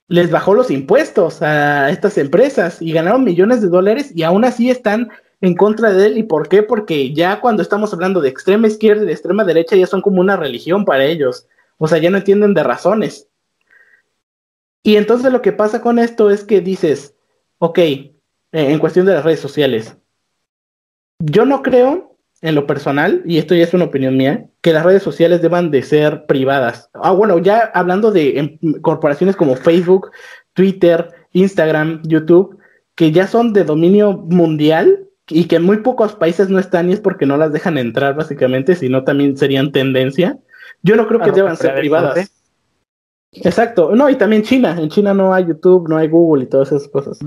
les 0.07 0.29
bajó 0.29 0.53
los 0.53 0.69
impuestos 0.69 1.41
a 1.41 1.89
estas 1.89 2.17
empresas 2.17 2.81
y 2.81 2.91
ganaron 2.91 3.23
millones 3.23 3.61
de 3.61 3.69
dólares 3.69 4.11
y 4.13 4.23
aún 4.23 4.43
así 4.45 4.69
están 4.69 5.09
en 5.41 5.55
contra 5.55 5.91
de 5.93 6.07
él. 6.07 6.17
¿Y 6.17 6.23
por 6.23 6.49
qué? 6.49 6.63
Porque 6.63 7.13
ya 7.13 7.41
cuando 7.41 7.61
estamos 7.61 7.93
hablando 7.93 8.21
de 8.21 8.29
extrema 8.29 8.67
izquierda 8.67 9.03
y 9.03 9.07
de 9.07 9.13
extrema 9.13 9.43
derecha 9.43 9.75
ya 9.75 9.87
son 9.87 10.01
como 10.01 10.21
una 10.21 10.37
religión 10.37 10.85
para 10.85 11.05
ellos. 11.05 11.47
O 11.77 11.87
sea, 11.87 11.97
ya 11.97 12.09
no 12.09 12.17
entienden 12.17 12.53
de 12.53 12.63
razones. 12.63 13.27
Y 14.83 14.97
entonces 14.97 15.31
lo 15.31 15.41
que 15.41 15.53
pasa 15.53 15.81
con 15.81 15.97
esto 15.97 16.29
es 16.29 16.43
que 16.43 16.61
dices, 16.61 17.15
ok, 17.59 17.77
eh, 17.79 18.11
en 18.51 18.79
cuestión 18.79 19.05
de 19.05 19.13
las 19.13 19.23
redes 19.23 19.39
sociales, 19.39 19.95
yo 21.19 21.45
no 21.45 21.61
creo 21.61 22.12
en 22.43 22.55
lo 22.55 22.67
personal, 22.67 23.21
y 23.25 23.37
esto 23.37 23.55
ya 23.55 23.63
es 23.63 23.73
una 23.73 23.85
opinión 23.85 24.17
mía, 24.17 24.47
que 24.61 24.73
las 24.73 24.83
redes 24.83 25.01
sociales 25.01 25.41
deban 25.41 25.71
de 25.71 25.81
ser 25.81 26.25
privadas. 26.25 26.89
Ah, 26.93 27.11
bueno, 27.11 27.39
ya 27.39 27.71
hablando 27.73 28.11
de 28.11 28.37
em, 28.37 28.81
corporaciones 28.81 29.37
como 29.37 29.55
Facebook, 29.55 30.11
Twitter, 30.53 31.07
Instagram, 31.31 32.01
YouTube, 32.03 32.57
que 32.95 33.13
ya 33.13 33.27
son 33.27 33.53
de 33.53 33.63
dominio 33.63 34.17
mundial 34.17 35.07
y 35.29 35.45
que 35.45 35.55
en 35.55 35.63
muy 35.63 35.77
pocos 35.77 36.15
países 36.15 36.49
no 36.49 36.59
están 36.59 36.89
y 36.89 36.93
es 36.93 36.99
porque 36.99 37.25
no 37.25 37.37
las 37.37 37.53
dejan 37.53 37.77
entrar 37.77 38.13
básicamente, 38.13 38.75
sino 38.75 39.05
también 39.05 39.37
serían 39.37 39.71
tendencia. 39.71 40.37
Yo 40.81 40.97
no 40.97 41.07
creo 41.07 41.21
que 41.21 41.31
deban 41.31 41.55
ser 41.55 41.75
privadas. 41.75 42.29
Exacto, 43.31 43.95
no, 43.95 44.09
y 44.09 44.15
también 44.15 44.43
China, 44.43 44.75
en 44.77 44.89
China 44.89 45.13
no 45.13 45.33
hay 45.33 45.45
YouTube, 45.45 45.87
no 45.87 45.97
hay 45.97 46.07
Google 46.09 46.43
y 46.43 46.47
todas 46.47 46.73
esas 46.73 46.87
cosas. 46.89 47.19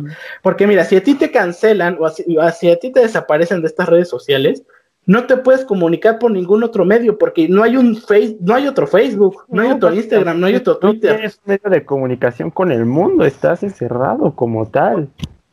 Porque 0.43 0.67
mira, 0.67 0.85
si 0.85 0.95
a 0.97 1.03
ti 1.03 1.14
te 1.14 1.31
cancelan 1.31 1.97
o 1.99 2.09
si, 2.11 2.39
a 2.69 2.77
ti 2.77 2.93
te 2.93 3.01
desaparecen 3.01 3.62
de 3.62 3.69
estas 3.69 3.89
redes 3.89 4.09
sociales, 4.09 4.62
no 5.07 5.26
te 5.26 5.36
puedes 5.36 5.64
comunicar 5.64 6.18
por 6.18 6.30
ningún 6.30 6.62
otro 6.62 6.84
medio 6.84 7.16
porque 7.16 7.48
no 7.48 7.62
hay 7.62 7.76
un 7.76 7.96
face, 7.96 8.36
no 8.40 8.54
hay 8.54 8.66
otro 8.66 8.86
Facebook, 8.86 9.44
no, 9.48 9.62
hay 9.62 9.70
otro 9.70 9.94
Instagram, 9.94 10.38
no 10.38 10.46
hay 10.46 10.57
otro 10.57 10.78
Twitter. 10.78 11.12
No 11.12 11.16
tienes 11.16 11.40
medio 11.44 11.70
de 11.70 11.84
comunicación 11.84 12.50
con 12.50 12.72
el 12.72 12.84
mundo, 12.84 13.24
estás 13.24 13.62
encerrado 13.62 14.34
como 14.34 14.66
tal 14.68 15.09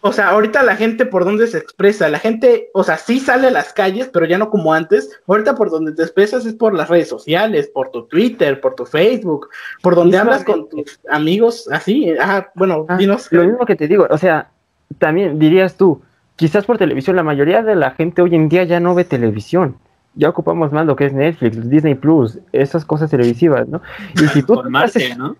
o 0.05 0.11
sea, 0.11 0.31
ahorita 0.31 0.63
la 0.63 0.75
gente 0.75 1.05
por 1.05 1.23
donde 1.23 1.47
se 1.47 1.57
expresa, 1.57 2.09
la 2.09 2.19
gente, 2.19 2.69
o 2.73 2.83
sea, 2.83 2.97
sí 2.97 3.21
sale 3.21 3.47
a 3.47 3.51
las 3.51 3.71
calles, 3.71 4.09
pero 4.11 4.25
ya 4.25 4.37
no 4.37 4.49
como 4.49 4.73
antes. 4.73 5.09
Ahorita 5.27 5.55
por 5.55 5.71
donde 5.71 5.93
te 5.93 6.01
expresas 6.01 6.45
es 6.45 6.55
por 6.55 6.73
las 6.73 6.89
redes 6.89 7.07
sociales, 7.07 7.71
por 7.73 7.89
tu 7.89 8.05
Twitter, 8.07 8.59
por 8.59 8.75
tu 8.75 8.85
Facebook, 8.85 9.47
por 9.81 9.95
donde 9.95 10.17
hablas 10.17 10.43
con 10.43 10.67
tus 10.67 10.99
amigos, 11.09 11.69
así. 11.71 12.13
Ah, 12.19 12.51
bueno, 12.53 12.85
ah, 12.89 12.97
dinos. 12.97 13.31
Lo 13.31 13.45
mismo 13.45 13.65
que 13.65 13.77
te 13.77 13.87
digo, 13.87 14.05
o 14.09 14.17
sea, 14.17 14.51
también 14.97 15.39
dirías 15.39 15.77
tú, 15.77 16.01
quizás 16.35 16.65
por 16.65 16.77
televisión, 16.77 17.15
la 17.15 17.23
mayoría 17.23 17.63
de 17.63 17.75
la 17.75 17.91
gente 17.91 18.21
hoy 18.21 18.35
en 18.35 18.49
día 18.49 18.63
ya 18.63 18.79
no 18.79 18.95
ve 18.95 19.03
televisión. 19.03 19.77
Ya 20.15 20.29
ocupamos 20.29 20.71
más 20.71 20.85
lo 20.85 20.95
que 20.95 21.07
es 21.07 21.13
Netflix, 21.13 21.69
Disney 21.69 21.95
Plus, 21.95 22.39
esas 22.51 22.85
cosas 22.85 23.09
televisivas, 23.09 23.67
¿no? 23.67 23.81
Y 24.15 24.27
si 24.27 24.43
tú 24.43 24.53
informarte, 24.57 25.15
¿no? 25.15 25.35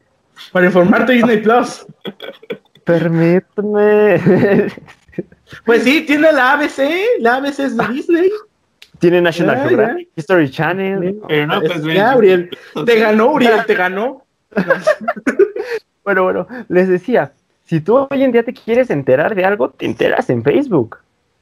Para 0.52 0.66
informarte 0.66 1.14
Disney 1.14 1.38
Plus. 1.38 1.86
Permíteme. 2.84 4.68
Pues 5.66 5.84
sí, 5.84 6.02
tiene 6.02 6.32
la 6.32 6.54
ABC, 6.54 6.80
la 7.20 7.36
ABC 7.36 7.60
es 7.60 7.78
de 7.78 7.88
Disney. 7.89 8.32
Tiene 8.98 9.22
National 9.22 9.68
Geographic, 9.68 10.10
History 10.16 10.50
Channel. 10.50 11.22
Pero 11.28 11.48
no, 11.48 11.62
pues 11.62 11.84
ya, 11.84 12.16
Uriel, 12.16 12.50
te 12.86 13.00
ganó, 13.00 13.34
Uriel, 13.34 13.64
te 13.68 13.76
ganó. 13.76 14.26
bueno, 16.04 16.24
bueno, 16.24 16.48
les 16.70 16.88
decía, 16.88 17.34
si 17.74 17.82
tú 17.82 18.08
hoy 18.08 18.22
en 18.22 18.32
día 18.32 18.44
te 18.44 18.54
quieres 18.54 18.92
enterar 18.92 19.34
de 19.34 19.46
algo, 19.46 19.70
te 19.70 19.88
enteras 19.88 20.30
en 20.30 20.44
Facebook. 20.44 20.98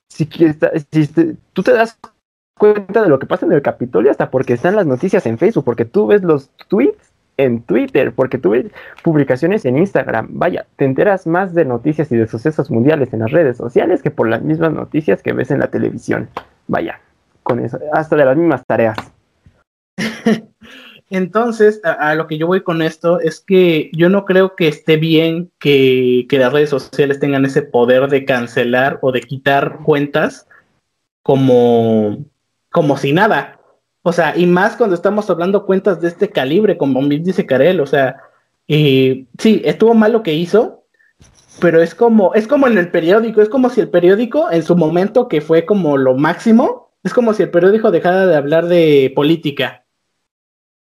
Si, 0.07 0.25
si 0.25 1.35
tú 1.51 1.61
te 1.61 1.73
das 1.73 1.99
cuenta 2.57 3.03
de 3.03 3.09
lo 3.09 3.19
que 3.19 3.25
pasa 3.25 3.45
en 3.45 3.51
el 3.51 3.61
Capitolio 3.61 4.11
hasta 4.11 4.31
porque 4.31 4.53
están 4.53 4.77
las 4.77 4.85
noticias 4.85 5.25
en 5.25 5.37
Facebook, 5.37 5.65
porque 5.65 5.83
tú 5.83 6.07
ves 6.07 6.23
los 6.23 6.49
tweets 6.69 7.11
en 7.35 7.63
Twitter, 7.63 8.13
porque 8.13 8.37
tuve 8.37 8.71
publicaciones 9.03 9.65
en 9.65 9.77
Instagram. 9.77 10.27
Vaya, 10.31 10.65
te 10.77 10.85
enteras 10.85 11.27
más 11.27 11.53
de 11.53 11.65
noticias 11.65 12.09
y 12.13 12.15
de 12.15 12.27
sucesos 12.27 12.71
mundiales 12.71 13.11
en 13.11 13.19
las 13.19 13.31
redes 13.31 13.57
sociales 13.57 14.01
que 14.01 14.11
por 14.11 14.29
las 14.29 14.41
mismas 14.41 14.71
noticias 14.71 15.21
que 15.21 15.33
ves 15.33 15.51
en 15.51 15.59
la 15.59 15.67
televisión. 15.67 16.29
Vaya, 16.67 17.01
con 17.43 17.59
eso, 17.59 17.77
hasta 17.91 18.15
de 18.15 18.23
las 18.23 18.37
mismas 18.37 18.65
tareas. 18.65 18.95
Entonces, 21.11 21.81
a, 21.83 22.15
lo 22.15 22.25
que 22.25 22.37
yo 22.37 22.47
voy 22.47 22.63
con 22.63 22.81
esto 22.81 23.19
es 23.19 23.41
que 23.41 23.91
yo 23.93 24.07
no 24.07 24.23
creo 24.23 24.55
que 24.55 24.69
esté 24.69 24.95
bien 24.95 25.51
que, 25.59 26.25
que 26.29 26.39
las 26.39 26.53
redes 26.53 26.69
sociales 26.69 27.19
tengan 27.19 27.43
ese 27.43 27.63
poder 27.63 28.07
de 28.07 28.23
cancelar 28.23 28.97
o 29.01 29.11
de 29.11 29.19
quitar 29.19 29.79
cuentas 29.83 30.47
como, 31.21 32.23
como 32.71 32.95
si 32.95 33.11
nada. 33.11 33.59
O 34.03 34.13
sea, 34.13 34.37
y 34.37 34.45
más 34.45 34.77
cuando 34.77 34.95
estamos 34.95 35.29
hablando 35.29 35.65
cuentas 35.65 35.99
de 35.99 36.07
este 36.07 36.29
calibre, 36.29 36.77
como 36.77 37.05
dice 37.05 37.45
Karel, 37.45 37.81
o 37.81 37.85
sea, 37.85 38.15
sí, 38.69 39.27
estuvo 39.65 39.93
mal 39.93 40.13
lo 40.13 40.23
que 40.23 40.33
hizo, 40.33 40.85
pero 41.59 41.81
es 41.81 41.93
como, 41.93 42.33
es 42.35 42.47
como 42.47 42.67
en 42.67 42.77
el 42.77 42.89
periódico, 42.89 43.41
es 43.41 43.49
como 43.49 43.69
si 43.69 43.81
el 43.81 43.89
periódico 43.89 44.49
en 44.49 44.63
su 44.63 44.77
momento 44.77 45.27
que 45.27 45.41
fue 45.41 45.65
como 45.65 45.97
lo 45.97 46.15
máximo, 46.15 46.93
es 47.03 47.13
como 47.13 47.33
si 47.33 47.43
el 47.43 47.51
periódico 47.51 47.91
dejara 47.91 48.27
de 48.27 48.35
hablar 48.37 48.67
de 48.67 49.11
política 49.13 49.80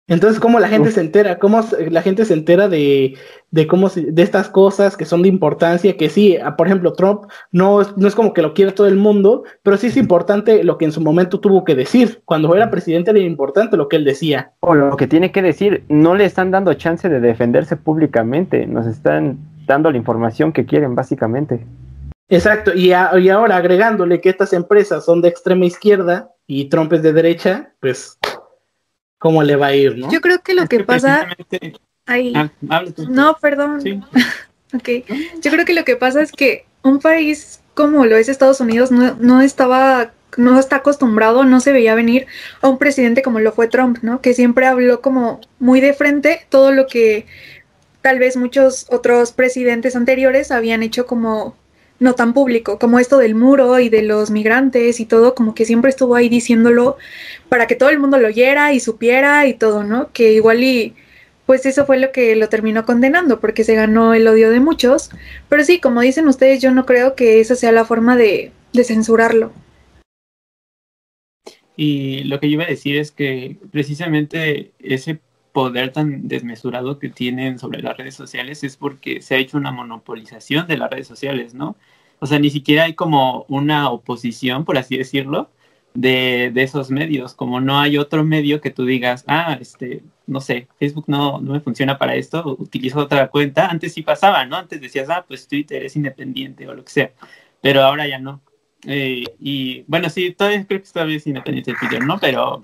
entonces, 0.06 0.38
¿cómo 0.38 0.60
la 0.60 0.68
gente 0.68 0.90
se 0.90 1.00
entera? 1.00 1.38
¿Cómo 1.38 1.64
la 1.88 2.02
gente 2.02 2.26
se 2.26 2.34
entera 2.34 2.68
de, 2.68 3.16
de 3.50 3.66
cómo 3.66 3.88
de 3.88 4.22
estas 4.22 4.50
cosas 4.50 4.98
que 4.98 5.06
son 5.06 5.22
de 5.22 5.28
importancia? 5.28 5.96
Que 5.96 6.10
sí, 6.10 6.36
por 6.58 6.66
ejemplo, 6.66 6.92
Trump 6.92 7.22
no, 7.52 7.80
no 7.96 8.06
es 8.06 8.14
como 8.14 8.34
que 8.34 8.42
lo 8.42 8.52
quiera 8.52 8.74
todo 8.74 8.86
el 8.86 8.96
mundo, 8.96 9.44
pero 9.62 9.78
sí 9.78 9.86
es 9.86 9.96
importante 9.96 10.62
lo 10.62 10.76
que 10.76 10.84
en 10.84 10.92
su 10.92 11.00
momento 11.00 11.40
tuvo 11.40 11.64
que 11.64 11.74
decir. 11.74 12.20
Cuando 12.26 12.54
era 12.54 12.70
presidente 12.70 13.12
era 13.12 13.20
importante 13.20 13.78
lo 13.78 13.88
que 13.88 13.96
él 13.96 14.04
decía. 14.04 14.52
O 14.60 14.74
lo 14.74 14.94
que 14.98 15.06
tiene 15.06 15.32
que 15.32 15.40
decir, 15.40 15.84
no 15.88 16.14
le 16.14 16.26
están 16.26 16.50
dando 16.50 16.74
chance 16.74 17.08
de 17.08 17.20
defenderse 17.20 17.76
públicamente, 17.76 18.66
nos 18.66 18.86
están 18.86 19.38
dando 19.66 19.90
la 19.90 19.96
información 19.96 20.52
que 20.52 20.66
quieren, 20.66 20.94
básicamente. 20.94 21.64
Exacto, 22.28 22.72
y, 22.74 22.88
y 22.88 23.28
ahora 23.28 23.56
agregándole 23.56 24.20
que 24.20 24.28
estas 24.28 24.52
empresas 24.52 25.04
son 25.04 25.22
de 25.22 25.28
extrema 25.28 25.64
izquierda 25.64 26.30
y 26.46 26.66
Trump 26.66 26.92
es 26.92 27.02
de 27.02 27.12
derecha, 27.12 27.72
pues 27.80 28.18
cómo 29.24 29.42
le 29.42 29.56
va 29.56 29.68
a 29.68 29.74
ir, 29.74 29.96
¿no? 29.96 30.12
Yo 30.12 30.20
creo 30.20 30.42
que 30.42 30.52
lo 30.52 30.66
que, 30.66 30.84
pasa... 30.84 31.26
Ahí... 32.04 32.34
Ah, 32.36 32.50
no, 33.08 33.38
perdón. 33.40 33.80
ok. 34.74 34.88
Yo 35.40 35.50
creo 35.50 35.64
que 35.64 35.72
lo 35.72 35.86
que 35.86 35.96
pasa 35.96 36.20
es 36.20 36.30
que 36.30 36.66
un 36.82 36.98
país 36.98 37.62
como 37.72 38.04
lo 38.04 38.18
es 38.18 38.28
Estados 38.28 38.60
Unidos 38.60 38.90
no, 38.90 39.16
no 39.18 39.40
estaba 39.40 40.12
no 40.36 40.60
está 40.60 40.76
acostumbrado, 40.76 41.44
no 41.44 41.60
se 41.60 41.72
veía 41.72 41.94
venir 41.94 42.26
a 42.60 42.68
un 42.68 42.76
presidente 42.76 43.22
como 43.22 43.40
lo 43.40 43.52
fue 43.52 43.66
Trump, 43.66 44.00
¿no? 44.02 44.20
Que 44.20 44.34
siempre 44.34 44.66
habló 44.66 45.00
como 45.00 45.40
muy 45.58 45.80
de 45.80 45.94
frente 45.94 46.44
todo 46.50 46.70
lo 46.70 46.86
que 46.86 47.24
tal 48.02 48.18
vez 48.18 48.36
muchos 48.36 48.84
otros 48.90 49.32
presidentes 49.32 49.96
anteriores 49.96 50.50
habían 50.50 50.82
hecho 50.82 51.06
como 51.06 51.56
no 52.00 52.14
tan 52.14 52.34
público, 52.34 52.78
como 52.78 52.98
esto 52.98 53.18
del 53.18 53.34
muro 53.34 53.78
y 53.78 53.88
de 53.88 54.02
los 54.02 54.30
migrantes 54.30 55.00
y 55.00 55.06
todo, 55.06 55.34
como 55.34 55.54
que 55.54 55.64
siempre 55.64 55.90
estuvo 55.90 56.14
ahí 56.14 56.28
diciéndolo 56.28 56.96
para 57.48 57.66
que 57.66 57.76
todo 57.76 57.90
el 57.90 57.98
mundo 57.98 58.18
lo 58.18 58.28
oyera 58.28 58.72
y 58.72 58.80
supiera 58.80 59.46
y 59.46 59.54
todo, 59.54 59.84
¿no? 59.84 60.10
Que 60.12 60.32
igual 60.32 60.62
y 60.62 60.94
pues 61.46 61.66
eso 61.66 61.84
fue 61.86 61.98
lo 61.98 62.10
que 62.10 62.36
lo 62.36 62.48
terminó 62.48 62.84
condenando, 62.86 63.40
porque 63.40 63.64
se 63.64 63.74
ganó 63.74 64.14
el 64.14 64.26
odio 64.26 64.50
de 64.50 64.60
muchos. 64.60 65.10
Pero 65.48 65.64
sí, 65.64 65.78
como 65.78 66.00
dicen 66.00 66.26
ustedes, 66.26 66.62
yo 66.62 66.70
no 66.70 66.86
creo 66.86 67.14
que 67.14 67.40
esa 67.40 67.54
sea 67.54 67.72
la 67.72 67.84
forma 67.84 68.16
de, 68.16 68.50
de 68.72 68.84
censurarlo. 68.84 69.52
Y 71.76 72.24
lo 72.24 72.40
que 72.40 72.48
yo 72.48 72.54
iba 72.54 72.64
a 72.64 72.68
decir 72.68 72.96
es 72.96 73.10
que 73.10 73.58
precisamente 73.70 74.72
ese 74.78 75.20
poder 75.54 75.92
tan 75.92 76.26
desmesurado 76.28 76.98
que 76.98 77.08
tienen 77.08 77.60
sobre 77.60 77.80
las 77.80 77.96
redes 77.96 78.16
sociales 78.16 78.64
es 78.64 78.76
porque 78.76 79.22
se 79.22 79.36
ha 79.36 79.38
hecho 79.38 79.56
una 79.56 79.70
monopolización 79.70 80.66
de 80.66 80.76
las 80.76 80.90
redes 80.90 81.06
sociales, 81.06 81.54
¿no? 81.54 81.76
O 82.18 82.26
sea, 82.26 82.40
ni 82.40 82.50
siquiera 82.50 82.84
hay 82.84 82.94
como 82.94 83.46
una 83.48 83.88
oposición, 83.90 84.64
por 84.64 84.78
así 84.78 84.98
decirlo, 84.98 85.50
de, 85.94 86.52
esos 86.56 86.90
medios, 86.90 87.34
como 87.34 87.60
no 87.60 87.78
hay 87.78 87.98
otro 87.98 88.24
medio 88.24 88.60
que 88.60 88.70
tú 88.70 88.84
digas, 88.84 89.24
ah, 89.28 89.56
este, 89.60 90.02
no 90.26 90.40
sé, 90.40 90.66
Facebook 90.80 91.04
no, 91.06 91.40
no 91.40 91.52
me 91.52 91.60
funciona 91.60 91.98
para 91.98 92.16
esto, 92.16 92.56
utilizo 92.58 92.98
otra 92.98 93.28
cuenta, 93.28 93.68
antes 93.68 93.94
sí 93.94 94.02
pasaba, 94.02 94.44
¿no? 94.46 94.56
Antes 94.56 94.80
decías, 94.80 95.08
ah, 95.08 95.24
pues 95.26 95.46
Twitter 95.46 95.84
es 95.84 95.94
independiente 95.94 96.66
o 96.68 96.74
lo 96.74 96.84
que 96.84 96.90
sea, 96.92 97.12
pero 97.60 97.82
ahora 97.82 98.08
ya 98.08 98.18
no. 98.18 98.42
Eh, 98.86 99.24
y 99.38 99.84
bueno, 99.86 100.10
sí, 100.10 100.32
todavía 100.32 100.66
creo 100.66 100.82
que 100.82 100.88
todavía 100.92 101.16
es 101.16 101.26
independiente 101.28 101.74
Twitter, 101.78 102.04
¿no? 102.04 102.18
Pero 102.18 102.60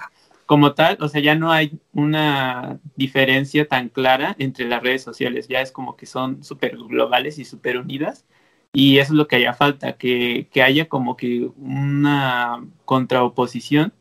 como 0.51 0.75
tal, 0.75 0.99
o 1.01 1.07
sea, 1.07 1.21
ya 1.21 1.37
no 1.37 1.53
hay 1.53 1.79
una 1.93 2.81
diferencia 2.97 3.69
tan 3.69 3.89
clara 3.89 4.35
entre 4.41 4.67
las 4.67 4.83
redes 4.83 5.01
sociales, 5.01 5.47
ya 5.47 5.61
es 5.61 5.71
como 5.71 5.97
que 5.97 6.07
son 6.07 6.43
súper 6.43 6.77
globales 6.77 7.39
y 7.39 7.45
súper 7.45 7.79
unidas. 7.79 8.27
Y 8.73 8.99
eso 8.99 9.13
es 9.13 9.17
lo 9.17 9.29
que 9.29 9.37
haya 9.37 9.55
falta, 9.55 9.93
que, 9.93 10.49
que 10.51 10.63
haya 10.65 10.89
como 10.89 11.17
que 11.17 11.49
una 11.57 12.67
contraoposición 12.85 13.93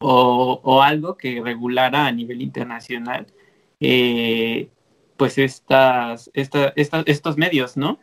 o, 0.00 0.62
o, 0.64 0.80
algo 0.80 1.18
que 1.18 1.42
regulara 1.42 2.06
a 2.06 2.12
nivel 2.12 2.40
internacional 2.40 3.26
eh, 3.78 4.70
pues 5.18 5.36
estas, 5.36 6.30
esta, 6.32 6.72
esta, 6.76 7.02
estos 7.04 7.36
medios, 7.36 7.76
¿no? 7.76 7.98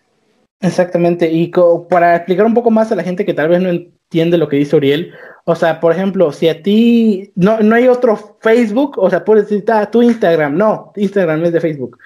Exactamente, 0.62 1.32
y 1.32 1.52
para 1.90 2.18
explicar 2.18 2.46
un 2.46 2.54
poco 2.54 2.70
más 2.70 2.92
a 2.92 2.96
la 2.96 3.04
gente 3.04 3.26
que 3.26 3.34
tal 3.34 3.50
vez 3.50 3.62
no 3.62 3.72
entiende 4.14 4.38
lo 4.38 4.48
que 4.48 4.58
dice 4.58 4.76
Uriel, 4.76 5.12
o 5.44 5.56
sea, 5.56 5.80
por 5.80 5.92
ejemplo, 5.92 6.32
si 6.32 6.48
a 6.48 6.62
ti 6.62 7.32
no, 7.36 7.60
no 7.62 7.76
hay 7.76 7.88
otro 7.88 8.38
Facebook, 8.42 8.94
o 8.98 9.10
sea, 9.10 9.26
puedes 9.26 9.50
decir, 9.50 9.66
ah, 9.70 9.90
tu 9.90 10.04
Instagram, 10.04 10.56
no, 10.56 10.94
Instagram 10.96 11.44
es 11.46 11.52
de 11.52 11.60
Facebook. 11.60 11.98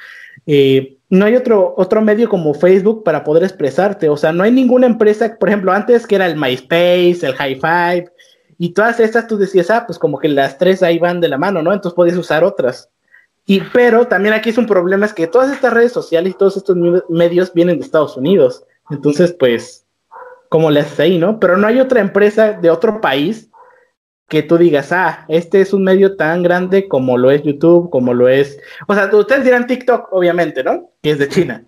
Eh, 0.45 0.97
no 1.09 1.25
hay 1.25 1.35
otro, 1.35 1.73
otro 1.75 2.01
medio 2.01 2.29
como 2.29 2.53
Facebook 2.53 3.03
para 3.03 3.25
poder 3.25 3.43
expresarte, 3.43 4.07
o 4.07 4.15
sea, 4.15 4.31
no 4.31 4.43
hay 4.43 4.51
ninguna 4.51 4.87
empresa, 4.87 5.35
por 5.37 5.49
ejemplo, 5.49 5.73
antes 5.73 6.07
que 6.07 6.15
era 6.15 6.27
el 6.27 6.37
MySpace, 6.37 7.19
el 7.23 7.33
High 7.33 7.55
Five, 7.55 8.11
y 8.57 8.69
todas 8.69 9.01
estas 9.01 9.27
tú 9.27 9.37
decías, 9.37 9.69
ah, 9.69 9.83
pues 9.85 9.99
como 9.99 10.17
que 10.17 10.29
las 10.29 10.57
tres 10.57 10.81
ahí 10.81 10.97
van 10.97 11.19
de 11.19 11.27
la 11.27 11.37
mano, 11.37 11.61
¿no? 11.61 11.73
Entonces 11.73 11.93
podías 11.93 12.17
usar 12.17 12.45
otras. 12.45 12.89
Y 13.45 13.59
pero 13.73 14.07
también 14.07 14.33
aquí 14.33 14.49
es 14.49 14.57
un 14.57 14.65
problema, 14.65 15.05
es 15.05 15.13
que 15.13 15.27
todas 15.27 15.51
estas 15.51 15.73
redes 15.73 15.91
sociales 15.91 16.31
y 16.31 16.37
todos 16.37 16.55
estos 16.55 16.77
medios 17.09 17.53
vienen 17.53 17.79
de 17.79 17.85
Estados 17.85 18.15
Unidos. 18.15 18.63
Entonces, 18.89 19.35
pues, 19.37 19.85
¿cómo 20.49 20.71
le 20.71 20.81
haces 20.81 20.99
ahí, 20.99 21.17
no? 21.17 21.39
Pero 21.39 21.57
no 21.57 21.67
hay 21.67 21.79
otra 21.79 22.01
empresa 22.01 22.53
de 22.53 22.69
otro 22.69 23.01
país 23.01 23.49
que 24.29 24.43
tú 24.43 24.57
digas, 24.57 24.91
ah, 24.91 25.25
este 25.29 25.61
es 25.61 25.73
un 25.73 25.83
medio 25.83 26.17
tan 26.17 26.43
grande 26.43 26.87
como 26.87 27.17
lo 27.17 27.31
es 27.31 27.43
YouTube, 27.43 27.89
como 27.89 28.13
lo 28.13 28.27
es... 28.27 28.59
O 28.87 28.93
sea, 28.93 29.09
ustedes 29.13 29.45
dirán 29.45 29.67
TikTok, 29.67 30.09
obviamente, 30.11 30.63
¿no? 30.63 30.91
Que 31.01 31.11
es 31.11 31.19
de 31.19 31.29
China. 31.29 31.63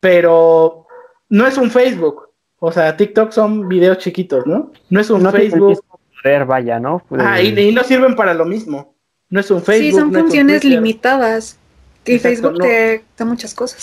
Pero 0.00 0.86
no 1.28 1.46
es 1.46 1.58
un 1.58 1.70
Facebook. 1.70 2.28
O 2.60 2.72
sea, 2.72 2.96
TikTok 2.96 3.30
son 3.30 3.68
videos 3.68 3.98
chiquitos, 3.98 4.46
¿no? 4.46 4.72
No 4.88 5.00
es 5.00 5.10
un 5.10 5.30
Facebook. 5.30 5.84
Poder, 6.22 6.46
vaya, 6.46 6.80
¿no? 6.80 7.02
Ah, 7.10 7.40
y, 7.40 7.56
y 7.58 7.72
no 7.72 7.84
sirven 7.84 8.16
para 8.16 8.34
lo 8.34 8.44
mismo. 8.44 8.96
No 9.28 9.40
es 9.40 9.50
un 9.50 9.62
Facebook. 9.62 9.90
Sí, 9.90 9.92
son 9.92 10.12
funciones 10.12 10.64
limitadas. 10.64 11.58
Y 12.04 12.18
Facebook 12.18 12.58
te 12.58 13.04
da 13.16 13.24
muchas 13.26 13.54
cosas. 13.54 13.80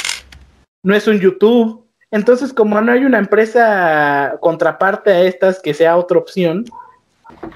No 0.81 0.95
es 0.95 1.07
un 1.07 1.19
YouTube. 1.19 1.84
Entonces, 2.11 2.53
como 2.53 2.79
no 2.81 2.91
hay 2.91 3.05
una 3.05 3.17
empresa 3.17 4.37
contraparte 4.39 5.11
a 5.11 5.21
estas 5.23 5.61
que 5.61 5.73
sea 5.73 5.97
otra 5.97 6.17
opción, 6.17 6.65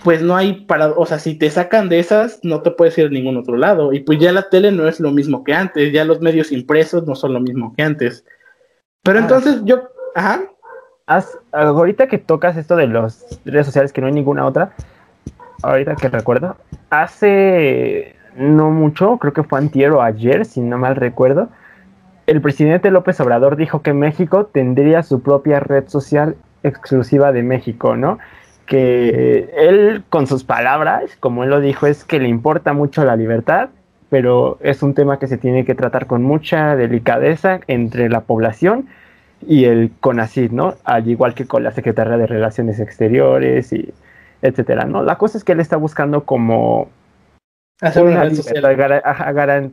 pues 0.03 0.21
no 0.21 0.35
hay 0.35 0.65
para, 0.65 0.89
o 0.89 1.05
sea, 1.05 1.19
si 1.19 1.35
te 1.35 1.49
sacan 1.49 1.89
de 1.89 1.99
esas, 1.99 2.39
no 2.43 2.61
te 2.61 2.71
puedes 2.71 2.97
ir 2.97 3.07
a 3.07 3.09
ningún 3.09 3.37
otro 3.37 3.55
lado. 3.55 3.93
Y 3.93 4.01
pues 4.01 4.19
ya 4.19 4.31
la 4.31 4.49
tele 4.49 4.71
no 4.71 4.87
es 4.87 4.99
lo 4.99 5.11
mismo 5.11 5.43
que 5.43 5.53
antes, 5.53 5.93
ya 5.93 6.05
los 6.05 6.21
medios 6.21 6.51
impresos 6.51 7.05
no 7.05 7.15
son 7.15 7.33
lo 7.33 7.39
mismo 7.39 7.73
que 7.75 7.83
antes. 7.83 8.25
Pero 9.03 9.19
ah. 9.19 9.21
entonces 9.21 9.61
yo, 9.63 9.89
ajá. 10.15 10.41
ahorita 11.51 12.07
que 12.07 12.17
tocas 12.17 12.57
esto 12.57 12.75
de 12.75 12.87
las 12.87 13.39
redes 13.45 13.67
sociales, 13.67 13.93
que 13.93 14.01
no 14.01 14.07
hay 14.07 14.13
ninguna 14.13 14.45
otra, 14.45 14.73
ahorita 15.61 15.95
que 15.95 16.09
recuerdo, 16.09 16.57
hace 16.89 18.15
no 18.35 18.71
mucho, 18.71 19.17
creo 19.17 19.33
que 19.33 19.43
fue 19.43 19.59
antier 19.59 19.91
o 19.91 20.01
ayer, 20.01 20.45
si 20.45 20.61
no 20.61 20.77
mal 20.77 20.95
recuerdo, 20.95 21.49
el 22.29 22.41
presidente 22.41 22.91
López 22.91 23.19
Obrador 23.19 23.55
dijo 23.55 23.81
que 23.81 23.93
México 23.93 24.45
tendría 24.45 25.01
su 25.01 25.21
propia 25.21 25.59
red 25.59 25.87
social 25.87 26.35
exclusiva 26.63 27.31
de 27.31 27.41
México, 27.41 27.95
¿no? 27.95 28.19
Que 28.67 29.49
él, 29.57 30.03
con 30.09 30.27
sus 30.27 30.43
palabras, 30.43 31.17
como 31.19 31.43
él 31.43 31.49
lo 31.49 31.59
dijo, 31.59 31.87
es 31.87 32.05
que 32.05 32.19
le 32.19 32.27
importa 32.27 32.73
mucho 32.73 33.03
la 33.03 33.15
libertad, 33.15 33.69
pero 34.09 34.59
es 34.61 34.83
un 34.83 34.93
tema 34.93 35.17
que 35.17 35.27
se 35.27 35.37
tiene 35.37 35.65
que 35.65 35.73
tratar 35.73 36.05
con 36.05 36.21
mucha 36.21 36.75
delicadeza 36.75 37.61
entre 37.67 38.09
la 38.09 38.21
población 38.21 38.87
y 39.47 39.65
el 39.65 39.91
CONACYT, 39.99 40.51
¿no? 40.51 40.75
Al 40.83 41.07
igual 41.07 41.33
que 41.33 41.47
con 41.47 41.63
la 41.63 41.71
Secretaría 41.71 42.17
de 42.17 42.27
Relaciones 42.27 42.79
Exteriores 42.79 43.73
y 43.73 43.91
etcétera, 44.43 44.85
¿no? 44.85 45.01
La 45.01 45.17
cosa 45.17 45.37
es 45.39 45.43
que 45.43 45.53
él 45.53 45.59
está 45.59 45.77
buscando 45.77 46.25
como 46.25 46.89
Hacer 47.81 48.03
una 48.03 48.29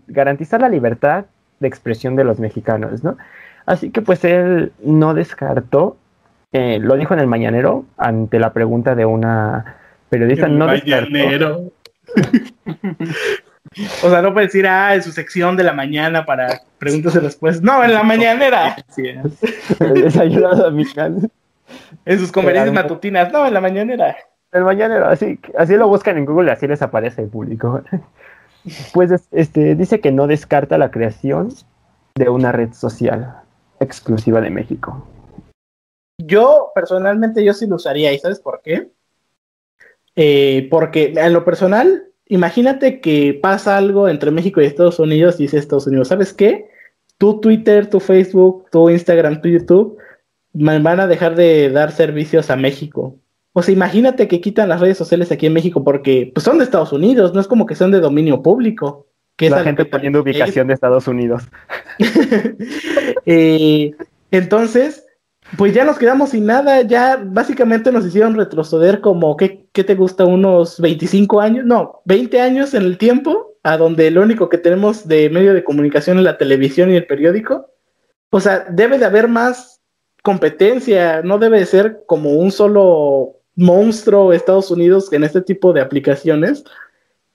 garantizar 0.06 0.60
la 0.60 0.68
libertad 0.68 1.26
de 1.60 1.68
expresión 1.68 2.16
de 2.16 2.24
los 2.24 2.38
mexicanos, 2.38 3.02
¿no? 3.02 3.16
Así 3.66 3.90
que 3.90 4.02
pues 4.02 4.24
él 4.24 4.72
no 4.82 5.14
descartó, 5.14 5.96
eh, 6.52 6.78
lo 6.80 6.96
dijo 6.96 7.14
en 7.14 7.20
el 7.20 7.26
mañanero 7.26 7.84
ante 7.96 8.38
la 8.38 8.52
pregunta 8.52 8.94
de 8.94 9.04
una 9.04 9.76
periodista, 10.08 10.48
no 10.48 10.66
mañanero. 10.66 11.72
o 14.04 14.10
sea, 14.10 14.22
no 14.22 14.32
puede 14.32 14.46
decir, 14.46 14.66
ah, 14.66 14.94
en 14.94 15.02
su 15.02 15.12
sección 15.12 15.56
de 15.56 15.64
la 15.64 15.72
mañana 15.72 16.24
para 16.24 16.62
preguntas 16.78 17.14
y 17.16 17.18
respuestas. 17.18 17.62
No, 17.62 17.82
en 17.82 17.92
la 17.92 18.02
mañanera. 18.04 18.76
Sí, 18.88 19.08
es. 19.08 20.16
ayudado 20.16 20.68
a 20.68 20.70
mi 20.70 20.84
En 22.04 22.18
sus 22.18 22.30
conferencias 22.30 22.72
matutinas, 22.72 23.32
no, 23.32 23.46
en 23.46 23.54
la 23.54 23.60
mañanera. 23.60 24.16
El 24.52 24.64
mañanero, 24.64 25.08
así, 25.08 25.40
así 25.58 25.74
lo 25.74 25.88
buscan 25.88 26.16
en 26.16 26.24
Google 26.24 26.50
y 26.50 26.52
así 26.52 26.66
les 26.66 26.80
aparece 26.80 27.22
el 27.22 27.28
público. 27.28 27.82
Pues 28.92 29.28
este, 29.30 29.74
dice 29.74 30.00
que 30.00 30.12
no 30.12 30.26
descarta 30.26 30.78
la 30.78 30.90
creación 30.90 31.52
de 32.16 32.28
una 32.28 32.52
red 32.52 32.72
social 32.72 33.40
exclusiva 33.80 34.40
de 34.40 34.50
México. 34.50 35.06
Yo, 36.18 36.72
personalmente, 36.74 37.44
yo 37.44 37.52
sí 37.52 37.66
lo 37.66 37.76
usaría, 37.76 38.12
¿y 38.12 38.18
sabes 38.18 38.40
por 38.40 38.62
qué? 38.62 38.90
Eh, 40.16 40.66
porque 40.70 41.12
en 41.14 41.32
lo 41.32 41.44
personal, 41.44 42.08
imagínate 42.26 43.00
que 43.00 43.38
pasa 43.40 43.76
algo 43.76 44.08
entre 44.08 44.30
México 44.30 44.60
y 44.60 44.64
Estados 44.64 44.98
Unidos 44.98 45.38
y 45.38 45.44
dice 45.44 45.58
Estados 45.58 45.86
Unidos, 45.86 46.08
¿sabes 46.08 46.32
qué? 46.32 46.70
Tu 47.18 47.40
Twitter, 47.40 47.88
tu 47.88 48.00
Facebook, 48.00 48.68
tu 48.70 48.88
Instagram, 48.88 49.42
tu 49.42 49.48
YouTube 49.48 49.98
van 50.52 51.00
a 51.00 51.06
dejar 51.06 51.34
de 51.34 51.70
dar 51.70 51.92
servicios 51.92 52.50
a 52.50 52.56
México 52.56 53.18
o 53.58 53.62
sea, 53.62 53.72
imagínate 53.72 54.28
que 54.28 54.42
quitan 54.42 54.68
las 54.68 54.82
redes 54.82 54.98
sociales 54.98 55.32
aquí 55.32 55.46
en 55.46 55.54
México 55.54 55.82
porque 55.82 56.30
pues, 56.34 56.44
son 56.44 56.58
de 56.58 56.64
Estados 56.64 56.92
Unidos, 56.92 57.32
no 57.32 57.40
es 57.40 57.46
como 57.46 57.64
que 57.64 57.74
son 57.74 57.90
de 57.90 58.00
dominio 58.00 58.42
público. 58.42 59.06
Que 59.34 59.48
la 59.48 59.62
gente 59.62 59.86
poniendo 59.86 60.20
ubicación 60.20 60.66
de 60.66 60.74
Estados 60.74 61.08
Unidos. 61.08 61.44
Eh, 63.24 63.92
entonces, 64.30 65.06
pues 65.56 65.74
ya 65.74 65.84
nos 65.84 65.98
quedamos 65.98 66.30
sin 66.30 66.46
nada, 66.46 66.82
ya 66.82 67.18
básicamente 67.24 67.90
nos 67.90 68.04
hicieron 68.04 68.36
retroceder 68.36 69.00
como, 69.00 69.36
¿qué, 69.36 69.66
¿qué, 69.72 69.82
te 69.82 69.94
gusta? 69.94 70.26
Unos 70.26 70.78
25 70.78 71.40
años, 71.40 71.64
no, 71.64 72.02
20 72.04 72.40
años 72.40 72.74
en 72.74 72.82
el 72.82 72.98
tiempo, 72.98 73.56
a 73.62 73.78
donde 73.78 74.10
lo 74.10 74.22
único 74.22 74.48
que 74.48 74.58
tenemos 74.58 75.08
de 75.08 75.30
medio 75.30 75.54
de 75.54 75.64
comunicación 75.64 76.18
es 76.18 76.24
la 76.24 76.38
televisión 76.38 76.92
y 76.92 76.96
el 76.96 77.06
periódico. 77.06 77.70
O 78.30 78.38
sea, 78.38 78.66
debe 78.70 78.98
de 78.98 79.06
haber 79.06 79.28
más 79.28 79.80
competencia, 80.22 81.22
no 81.22 81.38
debe 81.38 81.60
de 81.60 81.66
ser 81.66 82.02
como 82.06 82.30
un 82.32 82.52
solo 82.52 83.35
monstruo 83.56 84.32
Estados 84.32 84.70
Unidos 84.70 85.12
en 85.12 85.24
este 85.24 85.40
tipo 85.40 85.72
de 85.72 85.80
aplicaciones, 85.80 86.64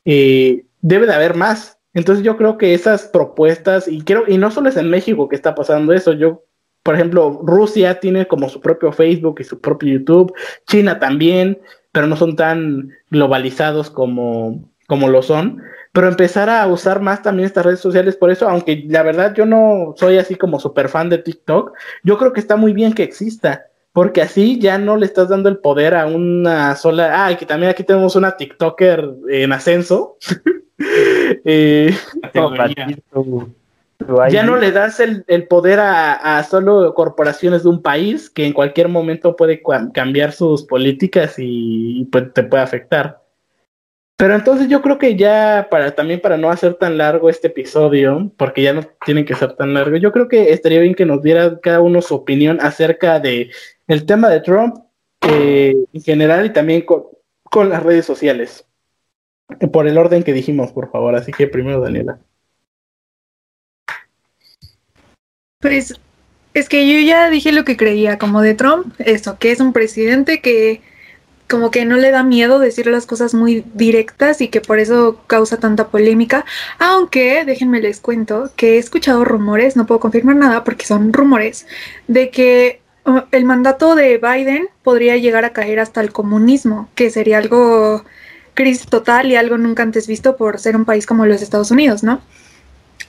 eh, 0.06 0.66
debe 0.82 1.08
de 1.08 1.14
haber 1.14 1.36
más. 1.36 1.80
Entonces 1.94 2.24
yo 2.24 2.38
creo 2.38 2.58
que 2.58 2.74
esas 2.74 3.08
propuestas, 3.08 3.88
y 3.88 4.02
creo, 4.02 4.24
y 4.28 4.38
no 4.38 4.52
solo 4.52 4.70
es 4.70 4.78
en 4.78 4.90
México 4.90 5.28
que 5.28 5.36
está 5.36 5.56
pasando 5.56 5.92
eso, 5.94 6.14
yo, 6.14 6.44
por 6.84 6.96
ejemplo, 6.96 7.42
Rusia 7.44 8.00
tiene 8.00 8.28
como 8.28 8.48
su 8.50 8.62
propio 8.62 8.92
Facebook 8.92 9.38
y 9.40 9.44
su 9.44 9.60
propio 9.60 9.94
YouTube, 9.94 10.34
China 10.68 11.00
también, 11.00 11.60
pero 11.92 12.08
no 12.08 12.16
son 12.16 12.36
tan 12.36 12.92
globalizados 13.10 13.90
como, 13.90 14.72
como 14.88 15.10
lo 15.10 15.22
son. 15.22 15.62
Pero 15.92 16.08
empezar 16.08 16.50
a 16.50 16.66
usar 16.68 17.02
más 17.02 17.22
también 17.22 17.48
estas 17.48 17.66
redes 17.66 17.82
sociales, 17.82 18.16
por 18.16 18.32
eso, 18.32 18.48
aunque 18.48 18.86
la 18.88 19.04
verdad 19.04 19.34
yo 19.36 19.46
no 19.46 19.94
soy 19.98 20.18
así 20.18 20.36
como 20.36 20.60
súper 20.60 20.88
fan 20.88 21.10
de 21.10 21.18
TikTok, 21.18 21.74
yo 22.04 22.18
creo 22.18 22.32
que 22.32 22.40
está 22.40 22.56
muy 22.56 22.72
bien 22.72 22.94
que 22.94 23.04
exista 23.04 23.71
porque 23.94 24.22
así 24.22 24.60
ya 24.60 24.78
no 24.78 24.96
le 24.98 25.06
estás 25.06 25.30
dando 25.30 25.50
el 25.50 25.58
poder 25.58 25.96
a 25.96 26.06
una 26.06 26.76
sola. 26.76 27.26
Ah, 27.26 27.36
que 27.38 27.46
también 27.46 27.72
aquí 27.72 27.84
tenemos 27.84 28.16
una 28.16 28.38
TikToker 28.38 29.10
en 29.30 29.52
ascenso. 29.52 30.18
eh, 31.46 31.94
ya 34.30 34.44
no 34.44 34.56
le 34.56 34.72
das 34.72 35.00
el, 35.00 35.48
poder 35.48 35.80
a, 35.82 36.44
solo 36.50 36.94
corporaciones 36.94 37.64
de 37.64 37.70
un 37.70 37.82
país 37.82 38.30
que 38.30 38.46
en 38.46 38.54
cualquier 38.54 38.88
momento 38.88 39.36
puede 39.36 39.62
cambiar 39.94 40.32
sus 40.32 40.64
políticas 40.64 41.36
y, 41.38 42.08
pues, 42.12 42.34
te 42.34 42.44
puede 42.44 42.64
afectar. 42.64 43.22
Pero 44.22 44.36
entonces 44.36 44.70
yo 44.70 44.84
creo 44.84 45.00
que 45.00 45.16
ya 45.16 45.68
para 45.72 45.96
también 45.96 46.20
para 46.20 46.38
no 46.38 46.52
hacer 46.52 46.76
tan 46.76 46.96
largo 46.96 47.28
este 47.28 47.48
episodio, 47.48 48.32
porque 48.38 48.62
ya 48.62 48.72
no 48.72 48.84
tienen 49.04 49.26
que 49.26 49.34
ser 49.34 49.54
tan 49.54 49.74
largo, 49.74 49.98
yo 49.98 50.12
creo 50.12 50.28
que 50.28 50.54
estaría 50.54 50.80
bien 50.80 50.94
que 50.94 51.08
nos 51.08 51.24
diera 51.24 51.60
cada 51.60 51.82
uno 51.82 52.04
su 52.04 52.14
opinión 52.14 52.60
acerca 52.62 53.20
de 53.20 53.50
el 53.92 54.06
tema 54.06 54.30
de 54.30 54.40
Trump 54.40 54.76
eh, 55.22 55.76
en 55.92 56.02
general 56.02 56.46
y 56.46 56.54
también 56.54 56.84
con, 56.84 57.70
las 57.70 57.84
redes 57.84 58.06
sociales. 58.06 58.66
Por 59.74 59.88
el 59.88 59.98
orden 59.98 60.24
que 60.24 60.32
dijimos, 60.34 60.72
por 60.72 60.90
favor. 60.90 61.16
Así 61.16 61.34
que 61.34 61.48
primero, 61.48 61.82
Daniela. 61.82 62.20
Pues 65.60 66.00
es 66.54 66.70
que 66.70 66.88
yo 66.88 67.06
ya 67.06 67.30
dije 67.30 67.52
lo 67.52 67.66
que 67.66 67.76
creía, 67.76 68.18
como 68.18 68.42
de 68.42 68.56
Trump, 68.56 68.94
eso, 69.00 69.38
que 69.38 69.52
es 69.52 69.60
un 69.60 69.74
presidente 69.74 70.42
que 70.42 70.82
como 71.50 71.70
que 71.70 71.84
no 71.84 71.98
le 71.98 72.12
da 72.12 72.24
miedo 72.24 72.60
decir 72.60 72.88
las 72.88 73.06
cosas 73.06 73.34
muy 73.34 73.66
directas 73.74 74.40
y 74.40 74.48
que 74.48 74.62
por 74.62 74.80
eso 74.80 75.22
causa 75.28 75.60
tanta 75.60 75.90
polémica. 75.90 76.46
Aunque, 76.80 77.44
déjenme 77.44 77.82
les 77.82 78.00
cuento 78.00 78.50
que 78.56 78.76
he 78.76 78.78
escuchado 78.78 79.26
rumores, 79.26 79.76
no 79.76 79.86
puedo 79.86 80.00
confirmar 80.00 80.38
nada 80.38 80.64
porque 80.64 80.86
son 80.86 81.12
rumores, 81.12 81.68
de 82.08 82.30
que 82.30 82.81
el 83.32 83.46
mandato 83.46 83.96
de 83.96 84.18
Biden 84.18 84.70
podría 84.84 85.18
llegar 85.18 85.46
a 85.46 85.54
caer 85.54 85.80
hasta 85.80 86.02
el 86.02 86.12
comunismo, 86.12 86.90
que 86.96 87.10
sería 87.10 87.38
algo 87.38 88.04
crisis 88.54 88.86
total 88.88 89.32
y 89.32 89.36
algo 89.36 89.58
nunca 89.58 89.84
antes 89.84 90.08
visto 90.08 90.38
por 90.38 90.60
ser 90.60 90.76
un 90.76 90.86
país 90.86 91.06
como 91.06 91.26
los 91.26 91.42
Estados 91.42 91.72
Unidos, 91.72 92.04
¿no? 92.04 92.22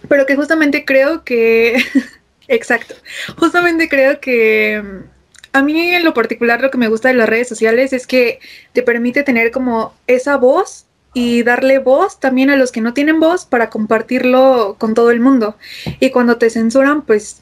Pero 0.09 0.27
que 0.27 0.37
justamente 0.37 0.85
creo 0.85 1.25
que, 1.25 1.77
exacto, 2.49 2.95
justamente 3.37 3.89
creo 3.89 4.21
que 4.21 4.83
mm, 4.83 5.57
a 5.57 5.63
mí 5.63 5.95
en 5.95 6.05
lo 6.05 6.15
particular 6.15 6.61
lo 6.61 6.71
que 6.71 6.79
me 6.79 6.89
gusta 6.89 7.09
de 7.09 7.15
las 7.15 7.29
redes 7.29 7.49
sociales 7.49 7.93
es 7.93 8.07
que 8.07 8.41
te 8.73 8.83
permite 8.83 9.23
tener 9.23 9.51
como 9.51 9.95
esa 10.07 10.37
voz 10.37 10.87
y 11.15 11.43
darle 11.43 11.79
voz 11.79 12.19
también 12.21 12.49
a 12.51 12.57
los 12.57 12.73
que 12.73 12.81
no 12.81 12.95
tienen 12.95 13.21
voz 13.21 13.45
para 13.45 13.69
compartirlo 13.69 14.77
con 14.79 14.95
todo 14.95 15.11
el 15.11 15.21
mundo. 15.21 15.57
Y 16.01 16.11
cuando 16.11 16.39
te 16.39 16.49
censuran, 16.49 17.03
pues 17.03 17.42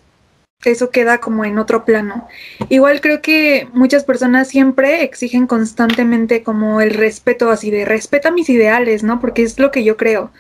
eso 0.64 0.90
queda 0.90 1.18
como 1.18 1.44
en 1.44 1.58
otro 1.58 1.84
plano. 1.84 2.28
Igual 2.68 3.00
creo 3.00 3.22
que 3.22 3.68
muchas 3.72 4.04
personas 4.04 4.48
siempre 4.48 5.02
exigen 5.02 5.46
constantemente 5.46 6.42
como 6.42 6.80
el 6.80 6.90
respeto 6.90 7.50
así 7.50 7.70
de 7.70 7.84
respeta 7.84 8.30
mis 8.30 8.50
ideales, 8.50 9.02
¿no? 9.02 9.20
Porque 9.20 9.42
es 9.42 9.58
lo 9.58 9.70
que 9.70 9.84
yo 9.84 9.96
creo. 9.96 10.30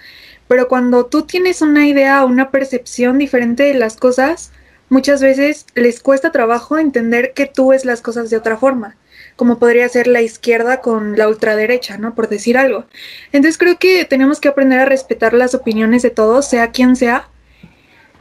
Pero 0.46 0.68
cuando 0.68 1.06
tú 1.06 1.22
tienes 1.22 1.62
una 1.62 1.86
idea 1.86 2.22
o 2.24 2.26
una 2.26 2.50
percepción 2.50 3.18
diferente 3.18 3.62
de 3.62 3.74
las 3.74 3.96
cosas, 3.96 4.52
muchas 4.90 5.22
veces 5.22 5.64
les 5.74 6.00
cuesta 6.00 6.32
trabajo 6.32 6.76
entender 6.76 7.32
que 7.32 7.46
tú 7.46 7.68
ves 7.68 7.84
las 7.84 8.02
cosas 8.02 8.28
de 8.28 8.36
otra 8.36 8.58
forma, 8.58 8.96
como 9.36 9.58
podría 9.58 9.88
ser 9.88 10.06
la 10.06 10.20
izquierda 10.20 10.80
con 10.80 11.16
la 11.16 11.28
ultraderecha, 11.28 11.96
¿no? 11.96 12.14
Por 12.14 12.28
decir 12.28 12.58
algo. 12.58 12.84
Entonces 13.32 13.56
creo 13.56 13.78
que 13.78 14.04
tenemos 14.04 14.40
que 14.40 14.48
aprender 14.48 14.80
a 14.80 14.84
respetar 14.84 15.32
las 15.32 15.54
opiniones 15.54 16.02
de 16.02 16.10
todos, 16.10 16.46
sea 16.46 16.72
quien 16.72 16.96
sea, 16.96 17.29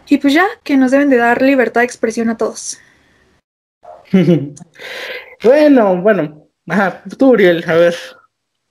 y 0.09 0.17
pues 0.17 0.33
ya, 0.33 0.45
que 0.63 0.77
nos 0.77 0.91
deben 0.91 1.09
de 1.09 1.17
dar 1.17 1.41
libertad 1.41 1.81
de 1.81 1.85
expresión 1.85 2.29
a 2.29 2.37
todos. 2.37 2.79
bueno, 5.43 6.01
bueno. 6.01 6.47
Ajá, 6.67 7.03
tú, 7.17 7.31
Uriel, 7.31 7.63
a 7.67 7.73
ver. 7.75 7.95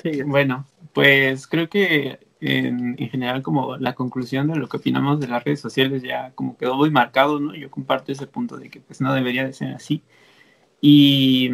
Sí. 0.03 0.23
Bueno, 0.23 0.67
pues 0.93 1.47
creo 1.47 1.69
que 1.69 2.19
en, 2.41 2.97
general 2.97 3.43
como 3.43 3.77
la 3.77 3.95
conclusión 3.95 4.49
de 4.49 4.57
lo 4.57 4.69
que 4.69 4.77
opinamos 4.77 5.21
de 5.21 5.29
las 5.29 5.43
redes 5.43 5.61
sociales 5.61 6.03
ya 6.03 6.33
como 6.35 6.57
quedó 6.57 6.77
muy 6.77 6.91
marcado, 6.91 7.41
¿no? 7.41 7.55
Yo 7.55 7.71
comparto 7.71 8.13
ese 8.13 8.27
punto 8.27 8.57
de 8.57 8.71
que 8.71 8.81
pues 8.81 9.01
no 9.01 9.13
debería 9.15 9.45
de 9.45 9.53
ser 9.53 9.75
así. 9.75 10.03
Y, 10.81 11.51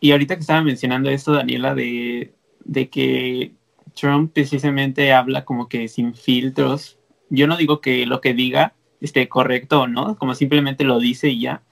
y 0.00 0.12
ahorita 0.12 0.34
que 0.34 0.40
estaba 0.40 0.62
mencionando 0.62 1.10
esto, 1.10 1.32
Daniela, 1.32 1.74
de, 1.74 2.34
de 2.64 2.88
que 2.88 3.52
Trump 3.94 4.32
precisamente 4.32 5.12
habla 5.12 5.44
como 5.44 5.68
que 5.68 5.88
sin 5.88 6.14
filtros. 6.14 6.98
Yo 7.30 7.46
no 7.46 7.56
digo 7.56 7.80
que 7.80 8.06
lo 8.06 8.20
que 8.20 8.34
diga 8.34 8.74
esté 9.00 9.28
correcto 9.28 9.82
o 9.82 9.88
no, 9.88 10.16
como 10.16 10.34
simplemente 10.34 10.84
lo 10.84 10.98
dice 10.98 11.28
y 11.28 11.40
ya. 11.40 11.62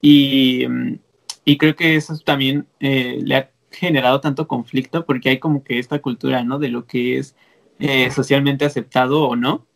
Y, 0.00 0.66
mm, 0.68 0.98
y 1.44 1.58
creo 1.58 1.76
que 1.76 1.96
eso 1.96 2.16
también 2.18 2.66
eh, 2.80 3.20
le 3.24 3.36
ha 3.36 3.50
generado 3.70 4.20
tanto 4.20 4.46
conflicto 4.48 5.04
porque 5.06 5.30
hay 5.30 5.38
como 5.38 5.64
que 5.64 5.78
esta 5.78 6.00
cultura, 6.00 6.44
¿no? 6.44 6.58
De 6.58 6.68
lo 6.68 6.86
que 6.86 7.18
es 7.18 7.36
eh, 7.78 8.10
socialmente 8.10 8.64
aceptado 8.64 9.24
o 9.24 9.36
no. 9.36 9.66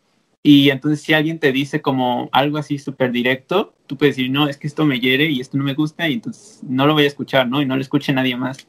Y 0.43 0.71
entonces 0.71 1.03
si 1.03 1.13
alguien 1.13 1.41
te 1.41 1.53
dice 1.53 1.83
como 1.83 2.29
algo 2.33 2.59
así 2.59 2.79
súper 2.79 3.11
directo, 3.11 3.75
tú 3.87 3.97
puedes 3.97 4.17
decir, 4.17 4.31
no, 4.31 4.49
es 4.49 4.59
que 4.59 4.69
esto 4.69 4.85
me 4.87 5.01
hiere 5.01 5.27
y 5.27 5.41
esto 5.41 5.59
no 5.59 5.65
me 5.65 5.75
gusta 5.75 6.09
y 6.09 6.15
entonces 6.15 6.61
no 6.63 6.87
lo 6.87 6.95
voy 6.95 7.05
a 7.05 7.09
escuchar, 7.09 7.49
¿no? 7.49 7.61
Y 7.63 7.67
no 7.67 7.75
lo 7.75 7.83
escuche 7.83 8.13
nadie 8.13 8.37
más. 8.37 8.69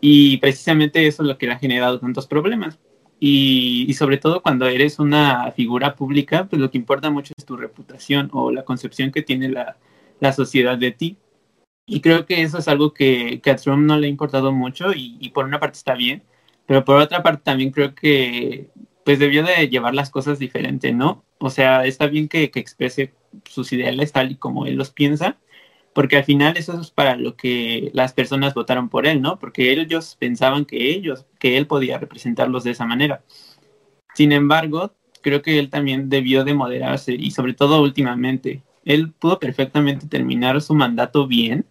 Y 0.00 0.36
precisamente 0.38 1.06
eso 1.06 1.22
es 1.22 1.28
lo 1.28 1.38
que 1.38 1.46
le 1.46 1.52
ha 1.54 1.58
generado 1.58 2.00
tantos 2.00 2.26
problemas. 2.26 2.78
Y, 3.18 3.92
sobre 3.94 4.18
todo 4.18 4.42
cuando 4.42 4.66
eres 4.66 4.98
una 4.98 5.50
figura 5.52 5.96
pública, 5.96 6.46
pues 6.48 6.60
lo 6.60 6.70
que 6.70 6.78
importa 6.78 7.10
mucho 7.10 7.32
es 7.36 7.46
tu 7.46 7.56
reputación 7.56 8.28
o 8.32 8.50
la 8.50 8.64
concepción 8.64 9.10
que 9.10 9.22
tiene 9.22 9.48
la, 9.48 9.78
la 10.20 10.32
sociedad 10.32 10.78
de 10.78 10.92
ti. 10.92 11.16
Y 11.86 12.00
creo 12.00 12.26
que 12.26 12.42
eso 12.42 12.58
es 12.58 12.68
algo 12.68 12.92
que, 12.92 13.40
que 13.42 13.50
a 13.50 13.56
Trump 13.56 13.86
no 13.86 13.96
le 13.98 14.06
ha 14.08 14.10
importado 14.10 14.52
mucho 14.52 14.92
y, 14.92 15.16
y, 15.20 15.30
por 15.30 15.46
una 15.46 15.60
parte 15.60 15.78
está 15.78 15.94
bien, 15.94 16.24
pero 16.66 16.84
por 16.84 17.00
otra 17.00 17.22
parte 17.22 17.42
también 17.44 17.70
creo 17.70 17.94
que 17.94 18.68
pues 19.04 19.20
debió 19.20 19.44
de 19.44 19.68
llevar 19.68 19.94
las 19.94 20.10
cosas 20.10 20.38
diferente, 20.40 20.92
¿no? 20.92 21.24
O 21.38 21.48
sea, 21.50 21.86
está 21.86 22.08
bien 22.08 22.28
que, 22.28 22.50
que 22.50 22.58
exprese 22.60 23.14
sus 23.44 23.72
ideales 23.72 24.12
tal 24.12 24.32
y 24.32 24.36
como 24.36 24.66
él 24.66 24.74
los 24.76 24.90
piensa, 24.90 25.38
porque 25.96 26.18
al 26.18 26.24
final 26.24 26.58
eso 26.58 26.78
es 26.78 26.90
para 26.90 27.16
lo 27.16 27.36
que 27.36 27.90
las 27.94 28.12
personas 28.12 28.52
votaron 28.52 28.90
por 28.90 29.06
él, 29.06 29.22
¿no? 29.22 29.38
Porque 29.38 29.72
ellos 29.72 30.14
pensaban 30.20 30.66
que 30.66 30.90
ellos, 30.90 31.24
que 31.38 31.56
él 31.56 31.66
podía 31.66 31.96
representarlos 31.96 32.64
de 32.64 32.72
esa 32.72 32.84
manera. 32.84 33.24
Sin 34.14 34.32
embargo, 34.32 34.92
creo 35.22 35.40
que 35.40 35.58
él 35.58 35.70
también 35.70 36.10
debió 36.10 36.44
de 36.44 36.52
moderarse 36.52 37.14
y 37.14 37.30
sobre 37.30 37.54
todo 37.54 37.80
últimamente, 37.80 38.62
él 38.84 39.10
pudo 39.10 39.38
perfectamente 39.38 40.06
terminar 40.06 40.60
su 40.60 40.74
mandato 40.74 41.26
bien 41.26 41.64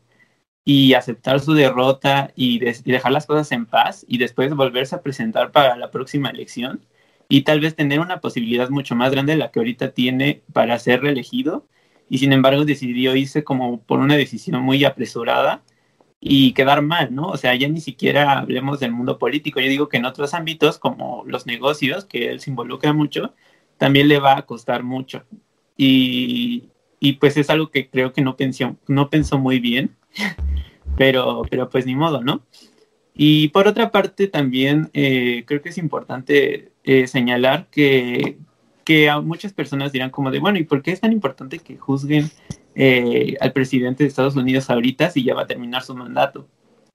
y 0.64 0.96
aceptar 0.96 1.40
su 1.40 1.54
derrota 1.54 2.32
y, 2.36 2.56
y 2.68 2.92
dejar 2.92 3.12
las 3.12 3.28
cosas 3.28 3.52
en 3.52 3.68
paz 3.68 4.08
y 4.08 4.18
después 4.18 4.56
volverse 4.56 4.96
a 4.96 5.04
presentar 5.04 5.52
para 5.52 5.78
la 5.78 5.92
próxima 5.92 6.32
elección 6.32 6.82
y 7.30 7.44
tal 7.44 7.60
vez 7.60 7.76
tener 7.76 8.00
una 8.00 8.22
posibilidad 8.22 8.72
mucho 8.72 8.96
más 8.96 9.12
grande 9.12 9.34
de 9.34 9.38
la 9.38 9.52
que 9.52 9.60
ahorita 9.60 9.92
tiene 9.92 10.42
para 10.52 10.80
ser 10.80 11.02
reelegido 11.02 11.68
y 12.10 12.18
sin 12.20 12.34
embargo 12.34 12.66
decidió 12.66 13.16
irse 13.16 13.44
como 13.44 13.82
por 13.82 14.00
una 14.00 14.16
decisión 14.16 14.62
muy 14.62 14.84
apresurada 14.86 15.64
y 16.20 16.54
quedar 16.54 16.82
mal, 16.82 17.14
¿no? 17.14 17.28
O 17.28 17.38
sea, 17.38 17.56
ya 17.56 17.68
ni 17.68 17.82
siquiera 17.82 18.40
hablemos 18.40 18.80
del 18.80 18.92
mundo 18.92 19.18
político. 19.20 19.60
Yo 19.60 19.70
digo 19.70 19.90
que 19.90 19.98
en 19.98 20.06
otros 20.06 20.34
ámbitos, 20.34 20.80
como 20.80 21.24
los 21.28 21.46
negocios, 21.46 22.06
que 22.06 22.30
él 22.30 22.40
se 22.40 22.50
involucra 22.50 22.94
mucho, 22.94 23.34
también 23.78 24.08
le 24.08 24.20
va 24.20 24.38
a 24.38 24.46
costar 24.46 24.84
mucho. 24.84 25.24
Y, 25.78 26.70
y 27.00 27.14
pues 27.14 27.38
es 27.38 27.50
algo 27.50 27.70
que 27.70 27.90
creo 27.90 28.14
que 28.14 28.22
no 28.22 28.36
pensó, 28.38 28.76
no 28.88 29.10
pensó 29.10 29.38
muy 29.38 29.60
bien, 29.60 29.96
pero, 30.98 31.44
pero 31.50 31.70
pues 31.70 31.86
ni 31.86 31.96
modo, 31.96 32.24
¿no? 32.24 32.44
Y 33.14 33.50
por 33.50 33.68
otra 33.68 33.92
parte, 33.92 34.28
también 34.28 34.90
eh, 34.94 35.44
creo 35.48 35.62
que 35.62 35.70
es 35.70 35.78
importante 35.78 36.72
eh, 36.84 37.08
señalar 37.08 37.68
que 37.70 38.38
que 38.86 39.10
a 39.10 39.20
muchas 39.20 39.52
personas 39.52 39.92
dirán 39.92 40.12
como 40.12 40.32
de, 40.32 40.40
bueno, 40.40 40.60
¿y 40.60 40.64
por 40.64 40.82
qué 40.82 40.92
es 40.92 41.02
tan 41.02 41.12
importante 41.12 41.60
que 41.60 41.76
juzguen 41.78 42.30
eh, 42.76 43.36
al 43.42 43.52
presidente 43.52 44.04
de 44.04 44.08
Estados 44.10 44.36
Unidos 44.36 44.70
ahorita 44.70 45.10
si 45.10 45.24
ya 45.24 45.34
va 45.34 45.42
a 45.42 45.48
terminar 45.48 45.84
su 45.84 45.96
mandato? 45.96 46.48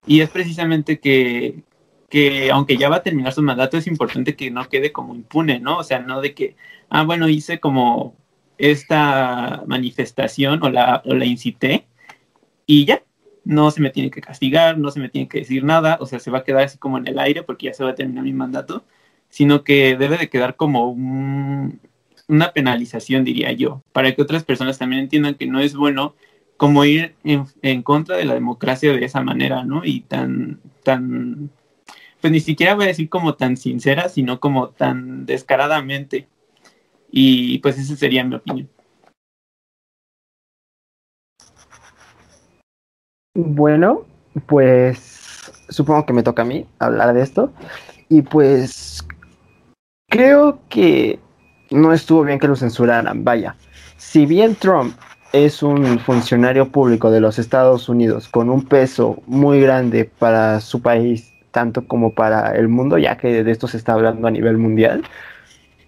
Y 0.07 0.20
es 0.20 0.30
precisamente 0.30 1.01
que, 1.01 1.62
que 2.09 2.51
aunque 2.51 2.76
ya 2.78 2.88
va 2.88 2.97
a 2.97 3.03
terminar 3.03 3.32
su 3.32 3.43
mandato, 3.43 3.76
es 3.76 3.86
importante 3.86 4.36
que 4.36 4.51
no 4.51 4.68
quede 4.68 4.93
como 4.93 5.14
impune, 5.14 5.61
¿no? 5.61 5.78
O 5.78 5.84
sea, 5.84 5.99
no 5.99 6.20
de 6.20 6.32
que, 6.34 6.57
ah, 6.88 7.03
bueno, 7.03 7.28
hice 7.28 7.61
como 7.61 8.16
esta 8.57 9.64
manifestación 9.66 10.62
o 10.62 10.70
la, 10.70 11.03
o 11.05 11.14
la 11.14 11.24
incité 11.24 11.86
y 12.66 12.84
ya, 12.86 13.03
no 13.45 13.70
se 13.72 13.80
me 13.80 13.91
tiene 13.91 14.11
que 14.11 14.20
castigar, 14.20 14.78
no 14.78 14.91
se 14.91 15.01
me 15.01 15.09
tiene 15.09 15.28
que 15.28 15.38
decir 15.38 15.64
nada, 15.64 15.99
o 16.01 16.07
sea, 16.07 16.20
se 16.20 16.30
va 16.30 16.38
a 16.38 16.45
quedar 16.45 16.64
así 16.64 16.78
como 16.78 16.99
en 16.99 17.09
el 17.09 17.18
aire 17.18 17.43
porque 17.43 17.66
ya 17.66 17.74
se 17.74 17.84
va 17.84 17.91
a 17.91 17.95
terminar 17.95 18.24
mi 18.24 18.32
mandato 18.32 18.84
sino 19.31 19.64
que 19.64 19.97
debe 19.97 20.18
de 20.18 20.28
quedar 20.28 20.57
como 20.57 20.91
una 20.91 22.53
penalización, 22.53 23.24
diría 23.24 23.53
yo, 23.53 23.83
para 23.93 24.14
que 24.14 24.22
otras 24.22 24.45
personas 24.45 24.78
también 24.78 25.03
entiendan 25.03 25.37
que 25.37 25.47
no 25.47 25.61
es 25.61 25.74
bueno 25.74 26.14
como 26.57 26.85
ir 26.85 27.14
en, 27.24 27.83
contra 27.83 28.18
de 28.18 28.26
la 28.26 28.35
democracia 28.35 28.93
de 28.93 29.03
esa 29.03 29.22
manera, 29.22 29.64
¿no? 29.64 29.83
Y 29.83 30.01
tan, 30.03 30.61
tan, 30.85 31.51
pues 32.20 32.31
ni 32.31 32.41
siquiera 32.41 32.74
voy 32.74 32.85
a 32.85 32.89
decir 32.89 33.09
como 33.09 33.35
tan 33.35 33.57
sincera, 33.57 34.11
sino 34.11 34.41
como 34.41 34.68
tan 34.68 35.24
descaradamente. 35.24 36.28
Y 37.11 37.59
pues 37.61 37.78
esa 37.78 37.97
sería 37.97 38.24
mi 38.24 38.35
opinión. 38.35 38.68
Bueno, 43.35 44.05
pues 44.47 45.51
supongo 45.70 46.05
que 46.05 46.12
me 46.12 46.22
toca 46.22 46.43
a 46.43 46.45
mí 46.45 46.66
hablar 46.78 47.14
de 47.14 47.22
esto. 47.22 47.53
Y 48.11 48.22
pues 48.22 49.03
creo 50.11 50.58
que 50.68 51.18
no 51.70 51.94
estuvo 51.94 52.24
bien 52.24 52.38
que 52.38 52.48
lo 52.48 52.56
censuraran. 52.56 53.24
Vaya, 53.24 53.56
si 53.96 54.26
bien 54.26 54.54
Trump 54.56 54.94
es 55.32 55.62
un 55.62 55.98
funcionario 56.00 56.68
público 56.68 57.11
de 57.11 57.20
los 57.20 57.38
Estados 57.38 57.88
Unidos 57.88 58.28
con 58.28 58.50
un 58.50 58.64
peso 58.64 59.22
muy 59.26 59.61
grande 59.61 60.04
para 60.04 60.61
su 60.61 60.82
país, 60.82 61.32
tanto 61.52 61.86
como 61.86 62.12
para 62.14 62.54
el 62.56 62.68
mundo, 62.68 62.98
ya 62.98 63.16
que 63.16 63.42
de 63.44 63.50
esto 63.50 63.68
se 63.68 63.76
está 63.76 63.92
hablando 63.94 64.26
a 64.26 64.30
nivel 64.30 64.58
mundial, 64.58 65.02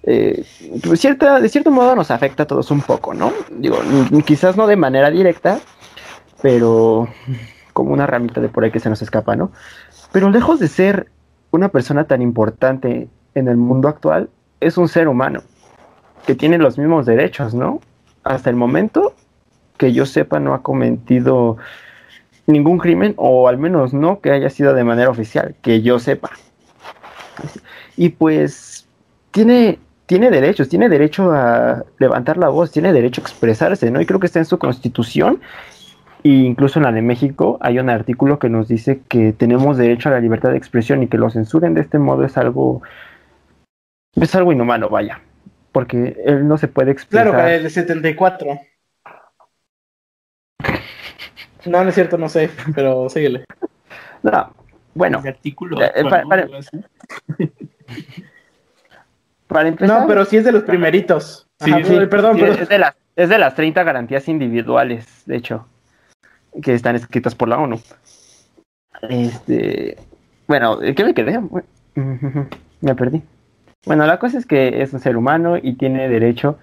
eh, 0.05 0.45
pues 0.85 1.01
cierta, 1.01 1.41
de 1.41 1.49
cierto 1.49 1.71
modo 1.71 1.95
nos 1.95 2.11
afecta 2.11 2.45
a 2.45 2.47
todos 2.47 2.71
un 2.71 2.81
poco, 2.81 3.15
¿no? 3.15 3.33
Digo, 3.51 3.79
quizás 4.25 4.57
no 4.57 4.67
de 4.67 4.77
manera 4.77 5.11
directa, 5.11 5.59
pero 6.41 7.09
como 7.73 7.93
una 7.93 8.07
ramita 8.07 8.41
de 8.41 8.49
por 8.49 8.65
ahí 8.65 8.71
que 8.71 8.81
se 8.81 8.89
nos 8.89 9.03
escapa, 9.03 9.37
¿no? 9.37 9.53
Pero 10.13 10.31
lejos 10.31 10.61
de 10.61 10.69
ser 10.69 11.11
una 11.51 11.69
persona 11.69 12.05
tan 12.05 12.23
importante 12.23 13.09
en 13.35 13.49
el 13.49 13.57
mundo 13.57 13.89
actual 13.89 14.29
es 14.61 14.77
un 14.79 14.89
ser 14.89 15.09
humano 15.09 15.43
que 16.27 16.35
tiene 16.35 16.59
los 16.59 16.79
mismos 16.79 17.07
derechos, 17.07 17.55
¿no? 17.55 17.81
Hasta 18.25 18.51
el 18.51 18.57
momento 18.57 19.15
que 19.77 19.93
yo 19.93 20.07
sepa 20.07 20.39
no 20.39 20.55
ha 20.55 20.63
cometido 20.63 21.57
ningún 22.47 22.79
crimen 22.79 23.15
o 23.17 23.49
al 23.49 23.59
menos 23.59 23.93
no 23.93 24.21
que 24.21 24.31
haya 24.31 24.51
sido 24.51 24.75
de 24.75 24.85
manera 24.85 25.11
oficial, 25.11 25.55
que 25.63 25.83
yo 25.83 25.99
sepa. 25.99 26.31
Y 27.97 28.11
pues 28.11 28.89
tiene 29.31 29.79
tiene 30.07 30.31
derechos, 30.31 30.69
tiene 30.69 30.89
derecho 30.89 31.33
a 31.33 31.85
levantar 31.99 32.37
la 32.37 32.49
voz, 32.51 32.71
tiene 32.71 32.93
derecho 32.93 33.23
a 33.23 33.25
expresarse, 33.25 33.91
¿no? 33.91 34.01
Y 34.01 34.07
creo 34.07 34.21
que 34.21 34.27
está 34.27 34.41
en 34.41 34.45
su 34.45 34.59
constitución 34.59 35.41
Y 36.23 36.45
incluso 36.47 36.79
en 36.79 36.85
la 36.85 36.93
de 36.93 37.03
México 37.03 37.59
hay 37.61 37.79
un 37.79 37.91
artículo 37.91 38.39
que 38.39 38.49
nos 38.49 38.69
dice 38.69 39.03
que 39.09 39.33
tenemos 39.33 39.77
derecho 39.79 40.09
a 40.09 40.13
la 40.13 40.21
libertad 40.21 40.51
de 40.51 40.59
expresión 40.59 41.03
y 41.03 41.09
que 41.09 41.19
lo 41.19 41.31
censuren 41.31 41.75
de 41.75 41.81
este 41.81 41.99
modo 41.99 42.25
es 42.25 42.37
algo 42.37 42.83
es 44.15 44.35
algo 44.35 44.53
inhumano, 44.53 44.89
vaya, 44.89 45.21
porque 45.73 46.23
él 46.25 46.47
no 46.47 46.59
se 46.59 46.69
puede 46.69 46.91
expresar. 46.93 47.25
Claro, 47.29 47.37
para 47.39 47.55
el 47.55 47.71
74. 47.71 48.59
No, 51.67 51.83
no 51.85 51.89
es 51.89 51.95
cierto, 51.95 52.19
no 52.19 52.29
sé, 52.29 52.51
pero 52.75 53.09
síguele. 53.09 53.45
No, 54.25 54.55
bueno, 54.95 55.19
El 55.25 55.31
artículo. 55.31 55.83
Eh, 55.83 55.91
eh, 55.97 56.05
para- 56.05 56.25
para- 59.49 59.69
empezar, 59.69 60.01
No, 60.03 60.07
pero 60.07 60.25
sí 60.25 60.37
es 60.37 60.45
de 60.45 60.53
los 60.53 60.63
primeritos. 60.63 61.49
Sí, 61.59 61.73
Ajá, 61.73 61.83
sí, 61.85 61.99
perdón, 62.09 62.37
Sí, 62.37 62.41
perdón. 62.43 62.59
es, 62.63 62.69
de 62.69 62.79
las, 62.79 62.95
es 63.17 63.29
de 63.29 63.39
las 63.39 63.57
30 63.57 63.83
garantías 63.83 64.29
individuales, 64.29 65.25
de 65.27 65.37
hecho, 65.37 65.67
que 66.63 66.73
están 66.75 66.95
escritas 66.95 67.35
por 67.35 67.49
la 67.49 67.59
ONU. 67.59 67.81
Este, 69.09 69.97
bueno, 70.47 70.81
¿en 70.81 70.95
¿qué 70.95 71.05
me 71.05 71.15
quedé? 71.15 71.41
Me 72.81 72.95
perdí. 72.95 73.23
Bueno, 73.85 74.07
la 74.07 74.19
cosa 74.19 74.39
es 74.39 74.47
que 74.47 74.83
es 74.83 74.93
un 74.93 75.01
ser 75.01 75.17
humano 75.17 75.57
y 75.57 75.75
tiene 75.75 76.09
derecho 76.09 76.59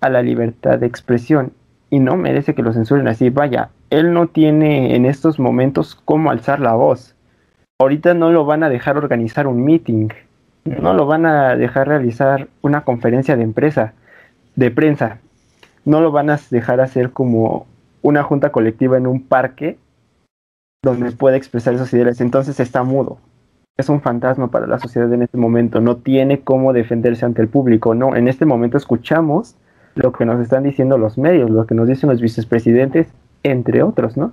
a 0.00 0.08
la 0.08 0.22
libertad 0.22 0.78
de 0.78 0.86
expresión 0.86 1.52
y 1.88 2.00
no 2.00 2.16
merece 2.16 2.54
que 2.54 2.62
lo 2.62 2.72
censuren 2.72 3.06
así. 3.06 3.30
Vaya, 3.30 3.70
él 3.90 4.12
no 4.12 4.26
tiene 4.26 4.96
en 4.96 5.06
estos 5.06 5.38
momentos 5.38 5.94
cómo 6.04 6.30
alzar 6.30 6.58
la 6.58 6.74
voz. 6.74 7.14
Ahorita 7.80 8.14
no 8.14 8.30
lo 8.30 8.44
van 8.44 8.64
a 8.64 8.68
dejar 8.68 8.96
organizar 8.96 9.46
un 9.46 9.64
meeting, 9.64 10.08
no 10.64 10.94
lo 10.94 11.06
van 11.06 11.26
a 11.26 11.56
dejar 11.56 11.88
realizar 11.88 12.48
una 12.62 12.82
conferencia 12.82 13.36
de 13.36 13.44
empresa 13.44 13.94
de 14.56 14.70
prensa. 14.70 15.18
No 15.84 16.00
lo 16.00 16.10
van 16.10 16.30
a 16.30 16.40
dejar 16.50 16.80
hacer 16.80 17.10
como 17.10 17.66
una 18.02 18.22
junta 18.22 18.50
colectiva 18.50 18.96
en 18.96 19.06
un 19.06 19.22
parque 19.22 19.78
donde 20.82 21.12
pueda 21.12 21.36
expresar 21.36 21.78
sus 21.78 21.92
ideas. 21.92 22.20
Entonces 22.20 22.58
está 22.60 22.82
mudo. 22.82 23.18
Es 23.76 23.88
un 23.88 24.00
fantasma 24.00 24.50
para 24.50 24.66
la 24.66 24.78
sociedad 24.78 25.12
en 25.12 25.22
este 25.22 25.36
momento. 25.36 25.80
No 25.80 25.96
tiene 25.96 26.40
cómo 26.40 26.72
defenderse 26.72 27.24
ante 27.24 27.42
el 27.42 27.48
público. 27.48 27.94
No, 27.94 28.14
en 28.14 28.28
este 28.28 28.46
momento 28.46 28.76
escuchamos 28.76 29.56
lo 29.94 30.12
que 30.12 30.24
nos 30.24 30.40
están 30.40 30.62
diciendo 30.62 30.98
los 30.98 31.18
medios, 31.18 31.50
lo 31.50 31.66
que 31.66 31.74
nos 31.74 31.88
dicen 31.88 32.10
los 32.10 32.20
vicepresidentes, 32.20 33.08
entre 33.42 33.82
otros, 33.82 34.16
¿no? 34.16 34.32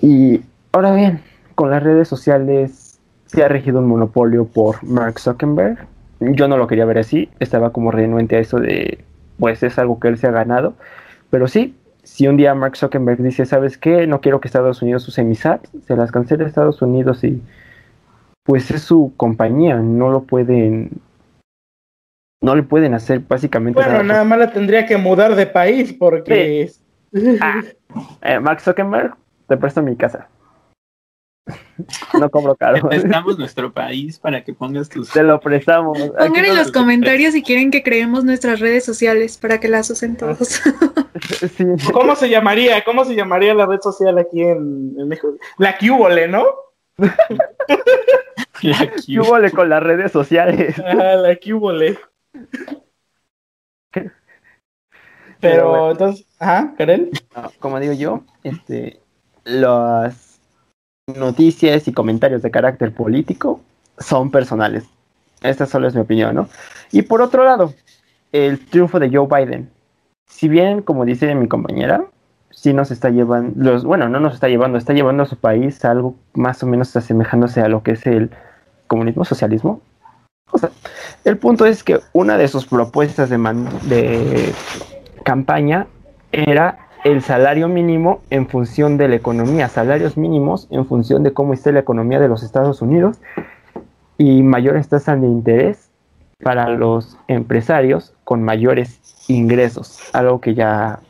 Y 0.00 0.42
ahora 0.72 0.94
bien, 0.94 1.20
con 1.54 1.70
las 1.70 1.82
redes 1.82 2.08
sociales 2.08 2.98
se 3.26 3.44
ha 3.44 3.48
regido 3.48 3.78
un 3.78 3.86
monopolio 3.86 4.44
por 4.44 4.82
Mark 4.84 5.18
Zuckerberg 5.18 5.86
yo 6.20 6.48
no 6.48 6.56
lo 6.56 6.66
quería 6.66 6.84
ver 6.84 6.98
así, 6.98 7.28
estaba 7.40 7.70
como 7.70 7.90
renuente 7.90 8.36
a 8.36 8.40
eso 8.40 8.58
de, 8.58 9.04
pues 9.38 9.62
es 9.62 9.78
algo 9.78 9.98
que 10.00 10.08
él 10.08 10.18
se 10.18 10.26
ha 10.26 10.30
ganado, 10.30 10.74
pero 11.30 11.48
sí, 11.48 11.76
si 12.02 12.28
un 12.28 12.36
día 12.36 12.54
Mark 12.54 12.76
Zuckerberg 12.76 13.22
dice, 13.22 13.46
¿sabes 13.46 13.78
qué? 13.78 14.06
No 14.06 14.20
quiero 14.20 14.40
que 14.40 14.48
Estados 14.48 14.82
Unidos 14.82 15.06
use 15.08 15.24
mis 15.24 15.44
apps, 15.46 15.70
se 15.86 15.96
las 15.96 16.12
cancela 16.12 16.46
Estados 16.46 16.82
Unidos 16.82 17.24
y 17.24 17.42
pues 18.44 18.70
es 18.70 18.82
su 18.82 19.12
compañía, 19.16 19.76
no 19.76 20.10
lo 20.10 20.22
pueden, 20.22 20.90
no 22.42 22.54
le 22.54 22.62
pueden 22.62 22.94
hacer 22.94 23.20
básicamente 23.20 23.78
Bueno, 23.80 23.92
nada. 23.92 24.04
nada 24.04 24.24
más 24.24 24.38
la 24.38 24.52
tendría 24.52 24.86
que 24.86 24.96
mudar 24.96 25.34
de 25.34 25.46
país 25.46 25.92
porque. 25.92 26.70
Ah, 27.40 27.62
eh, 28.22 28.38
Mark 28.40 28.60
Zuckerberg, 28.60 29.14
te 29.48 29.56
presto 29.56 29.82
mi 29.82 29.96
casa. 29.96 30.28
no 32.18 32.30
cobro 32.30 32.54
caro. 32.56 32.74
Te 32.88 33.00
prestamos 33.00 33.38
nuestro 33.38 33.72
país 33.72 34.18
para 34.18 34.42
que 34.44 34.52
pongas 34.52 34.88
tus. 34.88 35.10
Te 35.10 35.22
lo 35.22 35.40
prestamos. 35.40 35.98
Pongan 35.98 36.44
en 36.44 36.56
los 36.56 36.70
comentarios 36.70 37.32
si 37.32 37.42
quieren 37.42 37.70
que 37.70 37.82
creemos 37.82 38.24
nuestras 38.24 38.60
redes 38.60 38.84
sociales 38.84 39.38
para 39.38 39.58
que 39.60 39.68
las 39.68 39.88
usen 39.90 40.16
todos. 40.16 40.60
Sí. 41.56 41.64
¿Cómo 41.92 42.16
se 42.16 42.28
llamaría? 42.28 42.82
¿Cómo 42.84 43.04
se 43.04 43.14
llamaría 43.14 43.54
la 43.54 43.66
red 43.66 43.80
social 43.80 44.18
aquí 44.18 44.42
en, 44.42 44.94
en 44.98 45.08
México? 45.08 45.36
La 45.58 45.78
Cubole, 45.78 46.26
¿no? 46.26 46.44
La 48.64 48.78
¿Qué 49.06 49.20
hubo 49.20 49.36
con 49.54 49.68
las 49.68 49.82
redes 49.82 50.10
sociales? 50.10 50.78
Ajá, 50.78 51.16
la 51.16 51.36
Cubole. 51.36 51.98
Pero 53.92 54.10
Pero 55.40 55.68
bueno. 55.68 55.90
entonces, 55.90 56.26
ajá, 56.38 56.74
Karel. 56.78 57.10
No, 57.36 57.52
como 57.58 57.78
digo 57.78 57.92
yo, 57.92 58.22
este, 58.42 59.00
las 59.44 60.40
noticias 61.06 61.86
y 61.86 61.92
comentarios 61.92 62.40
de 62.40 62.50
carácter 62.50 62.94
político 62.94 63.60
son 63.98 64.30
personales. 64.30 64.84
Esta 65.42 65.66
solo 65.66 65.86
es 65.86 65.94
mi 65.94 66.00
opinión, 66.00 66.34
¿no? 66.34 66.48
Y 66.90 67.02
por 67.02 67.20
otro 67.20 67.44
lado, 67.44 67.74
el 68.32 68.64
triunfo 68.64 68.98
de 68.98 69.10
Joe 69.14 69.28
Biden. 69.28 69.70
Si 70.26 70.48
bien, 70.48 70.80
como 70.80 71.04
dice 71.04 71.34
mi 71.34 71.48
compañera, 71.48 72.06
sí 72.50 72.72
nos 72.72 72.90
está 72.90 73.10
llevando, 73.10 73.52
los, 73.62 73.84
bueno, 73.84 74.08
no 74.08 74.20
nos 74.20 74.34
está 74.34 74.48
llevando, 74.48 74.78
está 74.78 74.94
llevando 74.94 75.24
a 75.24 75.26
su 75.26 75.36
país 75.36 75.84
a 75.84 75.90
algo 75.90 76.16
más 76.32 76.62
o 76.62 76.66
menos 76.66 76.96
asemejándose 76.96 77.60
a 77.60 77.68
lo 77.68 77.82
que 77.82 77.92
es 77.92 78.06
el 78.06 78.30
comunismo, 78.86 79.24
socialismo. 79.24 79.80
O 80.50 80.58
sea, 80.58 80.70
el 81.24 81.38
punto 81.38 81.66
es 81.66 81.82
que 81.82 82.00
una 82.12 82.36
de 82.36 82.48
sus 82.48 82.66
propuestas 82.66 83.30
de, 83.30 83.38
man- 83.38 83.68
de 83.88 84.52
campaña 85.24 85.86
era 86.32 86.78
el 87.04 87.22
salario 87.22 87.68
mínimo 87.68 88.20
en 88.30 88.48
función 88.48 88.96
de 88.96 89.08
la 89.08 89.16
economía, 89.16 89.68
salarios 89.68 90.16
mínimos 90.16 90.68
en 90.70 90.86
función 90.86 91.22
de 91.22 91.32
cómo 91.32 91.52
esté 91.52 91.72
la 91.72 91.80
economía 91.80 92.18
de 92.20 92.28
los 92.28 92.42
Estados 92.42 92.80
Unidos 92.82 93.18
y 94.16 94.42
mayores 94.42 94.88
tasas 94.88 95.20
de 95.20 95.26
interés 95.26 95.90
para 96.42 96.68
los 96.68 97.18
empresarios 97.28 98.14
con 98.24 98.42
mayores 98.42 99.00
ingresos, 99.28 99.98
algo 100.12 100.40
que 100.40 100.54
ya 100.54 101.00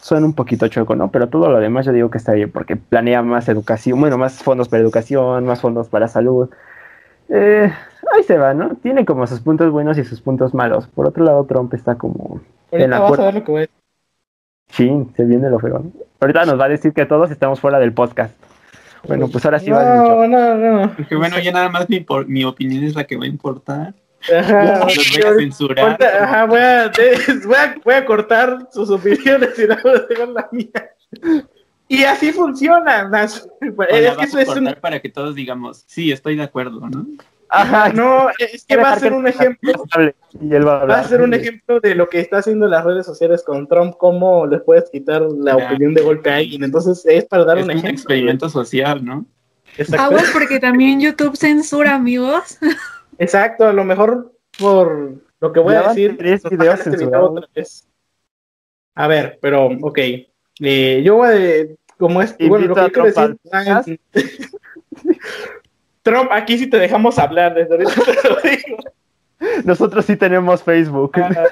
suena 0.00 0.26
un 0.26 0.32
poquito 0.34 0.68
choco, 0.68 0.96
¿no? 0.96 1.10
Pero 1.10 1.28
todo 1.28 1.50
lo 1.50 1.58
demás 1.60 1.86
yo 1.86 1.92
digo 1.92 2.10
que 2.10 2.18
está 2.18 2.32
bien 2.32 2.50
porque 2.50 2.76
planea 2.76 3.22
más 3.22 3.48
educación, 3.48 4.00
bueno, 4.00 4.18
más 4.18 4.42
fondos 4.42 4.68
para 4.68 4.82
educación, 4.82 5.44
más 5.44 5.60
fondos 5.60 5.88
para 5.88 6.08
salud. 6.08 6.48
Eh, 7.28 7.72
ahí 8.12 8.22
se 8.24 8.36
va, 8.38 8.54
¿no? 8.54 8.70
Tiene 8.76 9.04
como 9.04 9.26
sus 9.26 9.40
puntos 9.40 9.70
buenos 9.70 9.98
y 9.98 10.04
sus 10.04 10.20
puntos 10.20 10.54
malos. 10.54 10.86
Por 10.88 11.06
otro 11.06 11.24
lado, 11.24 11.44
Trump 11.44 11.72
está 11.74 11.94
como 11.96 12.40
en 12.70 12.92
Ahorita 12.92 13.10
vas 13.10 13.18
a 13.20 13.24
ver 13.24 13.34
lo 13.34 13.44
que 13.44 13.52
voy 13.52 13.58
a 13.58 13.60
decir. 13.62 13.76
Chin, 14.70 15.12
se 15.16 15.24
viene 15.24 15.50
lo 15.50 15.58
feo. 15.58 15.82
Ahorita 16.20 16.44
nos 16.46 16.58
va 16.58 16.64
a 16.64 16.68
decir 16.68 16.92
que 16.92 17.04
todos 17.06 17.30
estamos 17.30 17.60
fuera 17.60 17.78
del 17.78 17.92
podcast. 17.92 18.34
Bueno, 19.06 19.28
pues 19.28 19.44
ahora 19.44 19.58
sí 19.58 19.70
va 19.70 19.82
No, 19.96 20.26
no, 20.26 20.54
no. 20.56 20.92
Porque 20.96 21.16
bueno, 21.16 21.38
ya 21.40 21.52
nada 21.52 21.68
más 21.68 21.90
mi, 21.90 22.00
por- 22.00 22.28
mi 22.28 22.44
opinión 22.44 22.84
es 22.84 22.94
la 22.94 23.04
que 23.04 23.16
va 23.16 23.24
a 23.24 23.28
importar. 23.28 23.94
Ajá. 24.38 24.84
Voy 24.84 25.22
a 25.24 25.34
censurar. 25.38 26.02
Ajá, 26.02 26.44
voy, 26.46 26.60
a, 26.60 26.92
voy, 27.44 27.54
a, 27.56 27.74
voy 27.84 27.94
a 27.94 28.04
cortar 28.04 28.68
sus 28.72 28.90
opiniones 28.90 29.58
y 29.58 29.66
luego 29.66 29.90
dejar 30.08 30.28
la 30.28 30.48
mía. 30.52 30.90
Y 31.88 32.04
así 32.04 32.32
funciona. 32.32 33.08
las- 33.08 33.48
la 33.60 33.84
Es 33.86 34.16
que 34.16 34.24
eso 34.24 34.38
a 34.38 34.42
es 34.42 34.48
un, 34.50 34.74
para 34.80 35.00
que 35.00 35.08
todos 35.08 35.34
digamos, 35.34 35.84
sí, 35.86 36.12
estoy 36.12 36.36
de 36.36 36.42
acuerdo, 36.44 36.80
¿no? 36.88 37.06
Ajá, 37.54 37.90
no, 37.92 38.30
es 38.38 38.64
que 38.64 38.76
va 38.76 38.92
a 38.92 38.98
ser 38.98 39.12
un 39.12 39.26
ejemplo. 39.26 39.72
Y 40.40 40.54
él 40.54 40.66
va 40.66 40.80
a 40.80 40.84
Va 40.86 41.00
a 41.00 41.04
ser 41.04 41.20
un 41.20 41.34
ejemplo 41.34 41.80
de 41.80 41.94
lo 41.94 42.08
que 42.08 42.18
está 42.20 42.38
haciendo 42.38 42.66
las 42.66 42.82
redes 42.82 43.04
sociales 43.04 43.42
con 43.44 43.68
Trump, 43.68 43.94
cómo 43.98 44.46
les 44.46 44.62
puedes 44.62 44.88
quitar 44.90 45.20
la 45.20 45.58
Ya. 45.58 45.66
opinión 45.66 45.92
de 45.92 46.00
golpe 46.00 46.30
a 46.30 46.36
alguien. 46.36 46.64
Entonces 46.64 47.04
es 47.04 47.26
para 47.26 47.44
dar 47.44 47.58
Es 47.58 47.64
un 47.64 47.70
un 47.72 47.76
ejemplo. 47.76 47.90
experimento 47.98 48.48
social, 48.48 49.04
¿no? 49.04 49.26
Exacto. 49.76 50.02
Aguas 50.02 50.30
porque 50.32 50.60
también 50.60 50.98
YouTube 51.00 51.36
censura, 51.36 51.94
amigos. 51.94 52.58
Exacto, 53.22 53.66
a 53.66 53.72
lo 53.72 53.84
mejor 53.84 54.32
por 54.58 55.22
lo 55.38 55.52
que 55.52 55.60
voy 55.60 55.74
Ya 55.74 55.80
a 55.80 55.88
decir. 55.90 56.16
tres 56.18 56.42
videos 56.42 56.84
este 56.84 57.06
otra 57.06 57.48
vez. 57.54 57.88
A 58.96 59.06
ver, 59.06 59.38
pero, 59.40 59.66
ok. 59.80 59.98
Eh, 60.60 61.02
yo 61.04 61.16
voy 61.16 61.28
a. 61.28 61.66
Como 61.98 62.20
es. 62.20 62.36
Bueno, 62.38 62.66
lo 62.66 62.74
que 62.74 62.90
quiero 62.90 63.04
decir. 63.04 63.38
Trump 63.38 63.40
ah, 63.52 63.84
Trump, 66.02 66.30
aquí 66.32 66.58
sí 66.58 66.66
te 66.68 66.78
dejamos 66.78 67.16
hablar, 67.18 67.54
desde 67.54 67.72
ahorita 67.74 67.94
te 68.22 68.28
lo 68.28 68.36
digo. 68.40 68.76
Nosotros 69.64 70.04
sí 70.04 70.16
tenemos 70.16 70.62
Facebook. 70.64 71.12
Ah, 71.16 71.46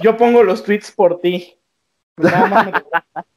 yo 0.00 0.16
pongo 0.16 0.42
los 0.42 0.64
tweets 0.64 0.90
por 0.92 1.20
ti. 1.20 1.58
Nada 2.16 2.46
más 2.46 2.66
me- 2.66 2.72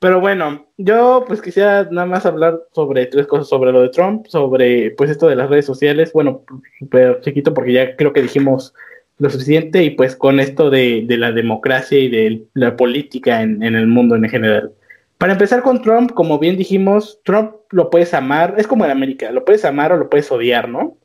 Pero 0.00 0.20
bueno, 0.20 0.66
yo 0.76 1.24
pues 1.26 1.40
quisiera 1.40 1.88
nada 1.90 2.06
más 2.06 2.26
hablar 2.26 2.60
sobre 2.72 3.06
tres 3.06 3.26
cosas, 3.26 3.48
sobre 3.48 3.72
lo 3.72 3.82
de 3.82 3.88
Trump, 3.88 4.26
sobre 4.26 4.90
pues 4.92 5.10
esto 5.10 5.28
de 5.28 5.36
las 5.36 5.48
redes 5.48 5.66
sociales, 5.66 6.12
bueno, 6.12 6.42
pero 6.90 7.20
chiquito 7.20 7.54
porque 7.54 7.72
ya 7.72 7.96
creo 7.96 8.12
que 8.12 8.22
dijimos 8.22 8.74
lo 9.18 9.30
suficiente 9.30 9.82
y 9.82 9.90
pues 9.90 10.16
con 10.16 10.40
esto 10.40 10.70
de, 10.70 11.04
de 11.06 11.16
la 11.16 11.32
democracia 11.32 11.98
y 11.98 12.08
de 12.08 12.42
la 12.54 12.76
política 12.76 13.42
en, 13.42 13.62
en 13.62 13.76
el 13.76 13.86
mundo 13.86 14.16
en 14.16 14.28
general. 14.28 14.72
Para 15.18 15.32
empezar 15.32 15.62
con 15.62 15.80
Trump, 15.80 16.12
como 16.12 16.38
bien 16.38 16.56
dijimos, 16.56 17.20
Trump 17.24 17.52
lo 17.70 17.88
puedes 17.88 18.12
amar, 18.12 18.56
es 18.58 18.66
como 18.66 18.84
en 18.84 18.90
América, 18.90 19.30
lo 19.30 19.44
puedes 19.44 19.64
amar 19.64 19.92
o 19.92 19.96
lo 19.96 20.10
puedes 20.10 20.30
odiar, 20.30 20.68
¿no? 20.68 20.98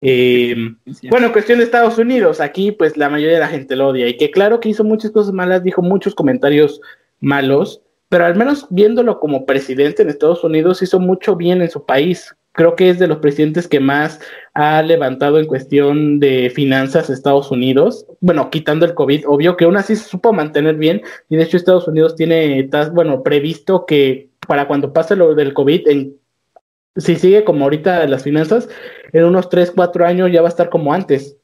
Eh, 0.00 0.56
bueno, 1.10 1.30
cuestión 1.30 1.58
de 1.58 1.64
Estados 1.64 1.96
Unidos, 1.96 2.40
aquí 2.40 2.72
pues 2.72 2.96
la 2.96 3.08
mayoría 3.08 3.34
de 3.34 3.40
la 3.40 3.48
gente 3.48 3.76
lo 3.76 3.88
odia 3.88 4.08
y 4.08 4.16
que 4.16 4.32
claro 4.32 4.58
que 4.58 4.70
hizo 4.70 4.82
muchas 4.82 5.12
cosas 5.12 5.32
malas, 5.32 5.62
dijo 5.62 5.80
muchos 5.80 6.16
comentarios 6.16 6.80
malos, 7.20 7.82
pero 8.12 8.26
al 8.26 8.36
menos 8.36 8.66
viéndolo 8.68 9.18
como 9.20 9.46
presidente 9.46 10.02
en 10.02 10.10
Estados 10.10 10.44
Unidos 10.44 10.82
hizo 10.82 11.00
mucho 11.00 11.34
bien 11.34 11.62
en 11.62 11.70
su 11.70 11.86
país, 11.86 12.36
creo 12.52 12.76
que 12.76 12.90
es 12.90 12.98
de 12.98 13.06
los 13.06 13.20
presidentes 13.20 13.66
que 13.66 13.80
más 13.80 14.20
ha 14.52 14.82
levantado 14.82 15.38
en 15.38 15.46
cuestión 15.46 16.20
de 16.20 16.52
finanzas 16.54 17.08
Estados 17.08 17.50
Unidos. 17.50 18.04
Bueno, 18.20 18.50
quitando 18.50 18.84
el 18.84 18.92
COVID, 18.92 19.26
obvio 19.26 19.56
que 19.56 19.64
aún 19.64 19.78
así 19.78 19.96
se 19.96 20.10
supo 20.10 20.34
mantener 20.34 20.74
bien. 20.76 21.00
Y 21.30 21.36
de 21.36 21.44
hecho, 21.44 21.56
Estados 21.56 21.88
Unidos 21.88 22.14
tiene, 22.14 22.68
bueno, 22.92 23.22
previsto 23.22 23.86
que 23.86 24.28
para 24.46 24.68
cuando 24.68 24.92
pase 24.92 25.16
lo 25.16 25.34
del 25.34 25.54
COVID, 25.54 25.88
en, 25.88 26.14
si 26.96 27.16
sigue 27.16 27.44
como 27.44 27.64
ahorita 27.64 28.06
las 28.08 28.24
finanzas, 28.24 28.68
en 29.14 29.24
unos 29.24 29.48
3, 29.48 29.72
4 29.74 30.04
años 30.04 30.30
ya 30.30 30.42
va 30.42 30.48
a 30.48 30.50
estar 30.50 30.68
como 30.68 30.92
antes. 30.92 31.38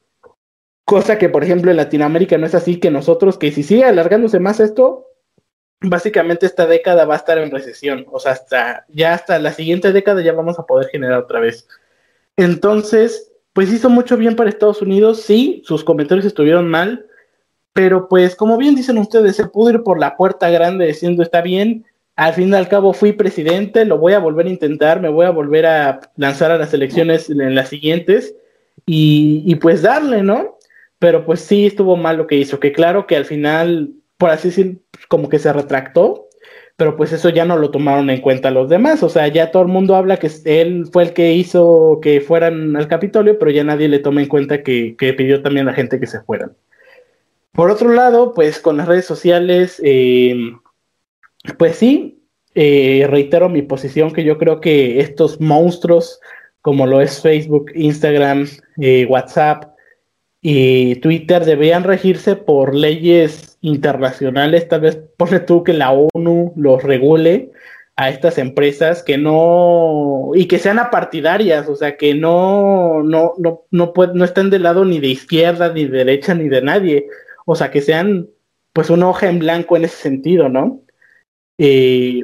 Cosa 0.84 1.16
que, 1.16 1.30
por 1.30 1.44
ejemplo, 1.44 1.70
en 1.70 1.78
Latinoamérica 1.78 2.36
no 2.36 2.44
es 2.44 2.54
así 2.54 2.78
que 2.78 2.90
nosotros, 2.90 3.38
que 3.38 3.52
si 3.52 3.62
sigue 3.62 3.84
alargándose 3.84 4.38
más 4.38 4.60
esto, 4.60 5.07
básicamente 5.80 6.46
esta 6.46 6.66
década 6.66 7.04
va 7.04 7.14
a 7.14 7.18
estar 7.18 7.38
en 7.38 7.50
recesión. 7.50 8.06
O 8.10 8.18
sea, 8.18 8.32
hasta 8.32 8.86
ya 8.88 9.14
hasta 9.14 9.38
la 9.38 9.52
siguiente 9.52 9.92
década 9.92 10.22
ya 10.22 10.32
vamos 10.32 10.58
a 10.58 10.66
poder 10.66 10.88
generar 10.88 11.18
otra 11.18 11.40
vez. 11.40 11.68
Entonces, 12.36 13.32
pues 13.52 13.72
hizo 13.72 13.90
mucho 13.90 14.16
bien 14.16 14.36
para 14.36 14.50
Estados 14.50 14.82
Unidos. 14.82 15.22
Sí, 15.22 15.62
sus 15.64 15.84
comentarios 15.84 16.26
estuvieron 16.26 16.68
mal, 16.68 17.06
pero 17.72 18.08
pues 18.08 18.36
como 18.36 18.56
bien 18.56 18.74
dicen 18.74 18.98
ustedes, 18.98 19.36
se 19.36 19.46
pudo 19.46 19.70
ir 19.70 19.82
por 19.82 19.98
la 19.98 20.16
puerta 20.16 20.50
grande 20.50 20.86
diciendo 20.86 21.22
está 21.22 21.42
bien. 21.42 21.84
Al 22.16 22.34
fin 22.34 22.50
y 22.50 22.54
al 22.56 22.68
cabo 22.68 22.92
fui 22.92 23.12
presidente, 23.12 23.84
lo 23.84 23.98
voy 23.98 24.12
a 24.14 24.18
volver 24.18 24.46
a 24.46 24.50
intentar, 24.50 25.00
me 25.00 25.08
voy 25.08 25.26
a 25.26 25.30
volver 25.30 25.66
a 25.66 26.00
lanzar 26.16 26.50
a 26.50 26.58
las 26.58 26.74
elecciones 26.74 27.30
en 27.30 27.54
las 27.54 27.68
siguientes 27.68 28.34
y, 28.86 29.44
y 29.46 29.54
pues 29.54 29.82
darle, 29.82 30.24
¿no? 30.24 30.58
pero 30.98 31.24
pues 31.24 31.40
sí 31.40 31.66
estuvo 31.66 31.96
mal 31.96 32.16
lo 32.16 32.26
que 32.26 32.36
hizo, 32.36 32.58
que 32.60 32.72
claro 32.72 33.06
que 33.06 33.16
al 33.16 33.24
final, 33.24 33.92
por 34.18 34.30
así 34.30 34.48
decir, 34.48 34.82
como 35.08 35.28
que 35.28 35.38
se 35.38 35.52
retractó, 35.52 36.28
pero 36.76 36.96
pues 36.96 37.12
eso 37.12 37.28
ya 37.30 37.44
no 37.44 37.56
lo 37.56 37.70
tomaron 37.70 38.10
en 38.10 38.20
cuenta 38.20 38.50
los 38.50 38.68
demás, 38.68 39.02
o 39.02 39.08
sea, 39.08 39.26
ya 39.28 39.50
todo 39.50 39.62
el 39.62 39.68
mundo 39.68 39.96
habla 39.96 40.18
que 40.18 40.30
él 40.44 40.86
fue 40.92 41.04
el 41.04 41.12
que 41.12 41.32
hizo 41.32 41.98
que 42.02 42.20
fueran 42.20 42.76
al 42.76 42.88
Capitolio, 42.88 43.38
pero 43.38 43.50
ya 43.50 43.64
nadie 43.64 43.88
le 43.88 43.98
toma 43.98 44.22
en 44.22 44.28
cuenta 44.28 44.62
que, 44.62 44.94
pidió 44.98 45.42
también 45.42 45.66
a 45.66 45.70
la 45.70 45.76
gente 45.76 45.98
que 45.98 46.06
se 46.06 46.20
fueran. 46.20 46.54
Por 47.52 47.70
otro 47.70 47.92
lado, 47.92 48.34
pues 48.34 48.60
con 48.60 48.76
las 48.76 48.86
redes 48.86 49.06
sociales, 49.06 49.80
eh, 49.84 50.36
pues 51.58 51.76
sí, 51.76 52.22
eh, 52.54 53.06
reitero 53.08 53.48
mi 53.48 53.62
posición 53.62 54.12
que 54.12 54.24
yo 54.24 54.38
creo 54.38 54.60
que 54.60 55.00
estos 55.00 55.40
monstruos 55.40 56.20
como 56.68 56.86
lo 56.86 57.00
es 57.00 57.22
Facebook, 57.22 57.70
Instagram, 57.74 58.46
eh, 58.78 59.06
WhatsApp, 59.06 59.74
y 60.42 60.96
Twitter 60.96 61.44
deberían 61.46 61.82
regirse 61.82 62.36
por 62.36 62.74
leyes 62.74 63.47
internacionales, 63.60 64.68
tal 64.68 64.82
vez 64.82 64.98
pone 65.16 65.40
tú 65.40 65.64
que 65.64 65.72
la 65.72 65.92
ONU 65.92 66.52
los 66.56 66.82
regule 66.82 67.50
a 67.96 68.10
estas 68.10 68.38
empresas 68.38 69.02
que 69.02 69.18
no 69.18 70.30
y 70.34 70.46
que 70.46 70.58
sean 70.58 70.78
apartidarias, 70.78 71.68
o 71.68 71.74
sea, 71.74 71.96
que 71.96 72.14
no 72.14 73.02
no 73.02 73.34
no 73.38 73.64
no, 73.70 73.92
no 74.14 74.24
estén 74.24 74.50
del 74.50 74.62
lado 74.62 74.84
ni 74.84 75.00
de 75.00 75.08
izquierda 75.08 75.72
ni 75.72 75.86
de 75.86 75.98
derecha 75.98 76.34
ni 76.34 76.48
de 76.48 76.62
nadie, 76.62 77.06
o 77.44 77.56
sea, 77.56 77.70
que 77.70 77.80
sean 77.80 78.28
pues 78.72 78.90
una 78.90 79.08
hoja 79.08 79.28
en 79.28 79.40
blanco 79.40 79.76
en 79.76 79.84
ese 79.84 79.96
sentido, 79.96 80.48
¿no? 80.48 80.82
Eh, 81.58 82.22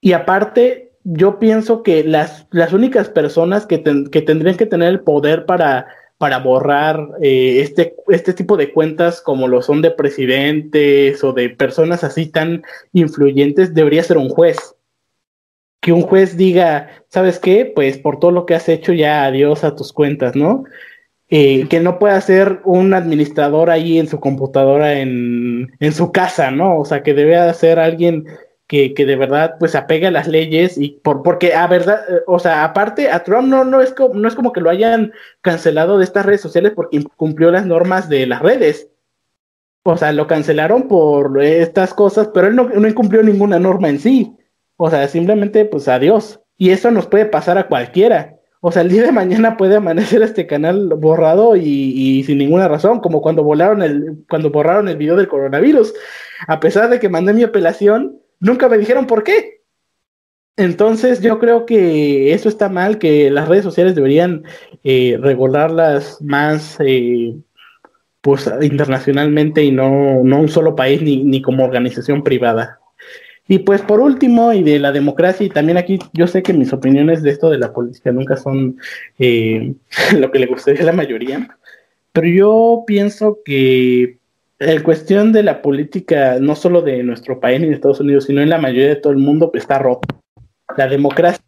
y 0.00 0.12
aparte, 0.12 0.92
yo 1.04 1.38
pienso 1.38 1.82
que 1.82 2.02
las, 2.02 2.48
las 2.50 2.72
únicas 2.72 3.08
personas 3.08 3.66
que, 3.66 3.82
que 4.10 4.22
tendrían 4.22 4.56
que 4.56 4.66
tener 4.66 4.88
el 4.88 5.00
poder 5.00 5.46
para 5.46 5.86
para 6.18 6.38
borrar 6.38 7.08
eh, 7.22 7.60
este, 7.60 7.96
este 8.08 8.32
tipo 8.32 8.56
de 8.56 8.72
cuentas 8.72 9.20
como 9.20 9.48
lo 9.48 9.62
son 9.62 9.82
de 9.82 9.90
presidentes 9.90 11.22
o 11.24 11.32
de 11.32 11.50
personas 11.50 12.04
así 12.04 12.26
tan 12.26 12.62
influyentes, 12.92 13.74
debería 13.74 14.02
ser 14.02 14.18
un 14.18 14.28
juez. 14.28 14.76
Que 15.80 15.92
un 15.92 16.02
juez 16.02 16.36
diga, 16.36 16.90
¿sabes 17.08 17.38
qué? 17.38 17.70
Pues 17.74 17.98
por 17.98 18.18
todo 18.18 18.30
lo 18.30 18.46
que 18.46 18.54
has 18.54 18.68
hecho 18.68 18.92
ya 18.92 19.24
adiós 19.24 19.64
a 19.64 19.76
tus 19.76 19.92
cuentas, 19.92 20.34
¿no? 20.34 20.64
Eh, 21.28 21.66
que 21.68 21.80
no 21.80 21.98
pueda 21.98 22.20
ser 22.20 22.60
un 22.64 22.94
administrador 22.94 23.70
ahí 23.70 23.98
en 23.98 24.08
su 24.08 24.20
computadora 24.20 25.00
en, 25.00 25.72
en 25.80 25.92
su 25.92 26.12
casa, 26.12 26.50
¿no? 26.50 26.78
O 26.78 26.84
sea, 26.84 27.02
que 27.02 27.12
debe 27.12 27.52
ser 27.54 27.78
alguien 27.78 28.26
que, 28.66 28.94
que, 28.94 29.04
de 29.06 29.16
verdad 29.16 29.56
pues 29.58 29.74
apegue 29.74 30.06
a 30.06 30.10
las 30.10 30.26
leyes 30.26 30.78
y 30.78 31.00
por 31.02 31.22
porque 31.22 31.54
a 31.54 31.66
verdad, 31.66 32.00
eh, 32.08 32.20
o 32.26 32.38
sea, 32.38 32.64
aparte 32.64 33.10
a 33.10 33.22
Trump 33.24 33.48
no, 33.48 33.64
no, 33.64 33.80
es 33.80 33.92
como, 33.92 34.14
no 34.14 34.26
es 34.28 34.34
como 34.34 34.52
que 34.52 34.60
lo 34.60 34.70
hayan 34.70 35.12
cancelado 35.42 35.98
de 35.98 36.04
estas 36.04 36.26
redes 36.26 36.40
sociales 36.40 36.72
porque 36.74 36.98
incumplió 36.98 37.50
las 37.50 37.66
normas 37.66 38.08
de 38.08 38.26
las 38.26 38.40
redes. 38.42 38.88
O 39.86 39.96
sea, 39.98 40.12
lo 40.12 40.26
cancelaron 40.26 40.88
por 40.88 41.42
estas 41.42 41.92
cosas, 41.92 42.30
pero 42.32 42.46
él 42.46 42.56
no, 42.56 42.68
no 42.70 42.88
incumplió 42.88 43.22
ninguna 43.22 43.58
norma 43.58 43.90
en 43.90 43.98
sí. 44.00 44.34
O 44.76 44.88
sea, 44.90 45.06
simplemente 45.08 45.66
pues 45.66 45.88
adiós. 45.88 46.40
Y 46.56 46.70
eso 46.70 46.90
nos 46.90 47.06
puede 47.06 47.26
pasar 47.26 47.58
a 47.58 47.66
cualquiera. 47.68 48.38
O 48.60 48.72
sea, 48.72 48.80
el 48.80 48.88
día 48.88 49.02
de 49.02 49.12
mañana 49.12 49.58
puede 49.58 49.76
amanecer 49.76 50.22
este 50.22 50.46
canal 50.46 50.88
borrado 50.96 51.54
y, 51.54 51.62
y, 51.62 52.24
sin 52.24 52.38
ninguna 52.38 52.66
razón, 52.66 53.00
como 53.00 53.20
cuando 53.20 53.44
volaron 53.44 53.82
el, 53.82 54.24
cuando 54.26 54.50
borraron 54.50 54.88
el 54.88 54.96
video 54.96 55.16
del 55.16 55.28
coronavirus. 55.28 55.92
A 56.48 56.60
pesar 56.60 56.88
de 56.88 56.98
que 56.98 57.10
mandé 57.10 57.34
mi 57.34 57.42
apelación, 57.42 58.18
nunca 58.40 58.68
me 58.68 58.78
dijeron 58.78 59.06
por 59.06 59.24
qué. 59.24 59.62
Entonces 60.56 61.20
yo 61.20 61.38
creo 61.38 61.66
que 61.66 62.32
eso 62.32 62.48
está 62.48 62.68
mal, 62.68 62.98
que 62.98 63.30
las 63.30 63.48
redes 63.48 63.64
sociales 63.64 63.94
deberían 63.94 64.44
eh, 64.84 65.18
regularlas 65.20 66.22
más 66.22 66.76
eh, 66.80 67.34
pues 68.20 68.48
internacionalmente 68.62 69.64
y 69.64 69.72
no, 69.72 70.22
no 70.22 70.40
un 70.40 70.48
solo 70.48 70.76
país 70.76 71.02
ni, 71.02 71.24
ni, 71.24 71.42
como 71.42 71.64
organización 71.64 72.22
privada. 72.22 72.78
Y 73.46 73.58
pues 73.58 73.82
por 73.82 74.00
último, 74.00 74.52
y 74.52 74.62
de 74.62 74.78
la 74.78 74.92
democracia, 74.92 75.44
y 75.44 75.50
también 75.50 75.76
aquí 75.76 75.98
yo 76.14 76.26
sé 76.26 76.42
que 76.42 76.54
mis 76.54 76.72
opiniones 76.72 77.22
de 77.22 77.30
esto 77.30 77.50
de 77.50 77.58
la 77.58 77.72
política 77.72 78.12
nunca 78.12 78.36
son 78.36 78.78
eh, 79.18 79.74
lo 80.18 80.30
que 80.30 80.38
le 80.38 80.46
gustaría 80.46 80.82
a 80.82 80.86
la 80.86 80.92
mayoría, 80.92 81.58
pero 82.12 82.28
yo 82.28 82.84
pienso 82.86 83.40
que 83.44 84.18
la 84.58 84.82
cuestión 84.82 85.32
de 85.32 85.42
la 85.42 85.62
política, 85.62 86.38
no 86.40 86.54
solo 86.54 86.82
de 86.82 87.02
nuestro 87.02 87.40
país 87.40 87.60
ni 87.60 87.68
de 87.68 87.74
Estados 87.74 88.00
Unidos, 88.00 88.24
sino 88.24 88.40
en 88.40 88.50
la 88.50 88.58
mayoría 88.58 88.88
de 88.88 88.96
todo 88.96 89.12
el 89.12 89.18
mundo, 89.18 89.50
pues, 89.50 89.64
está 89.64 89.78
rota. 89.78 90.08
La 90.76 90.88
democracia 90.88 91.44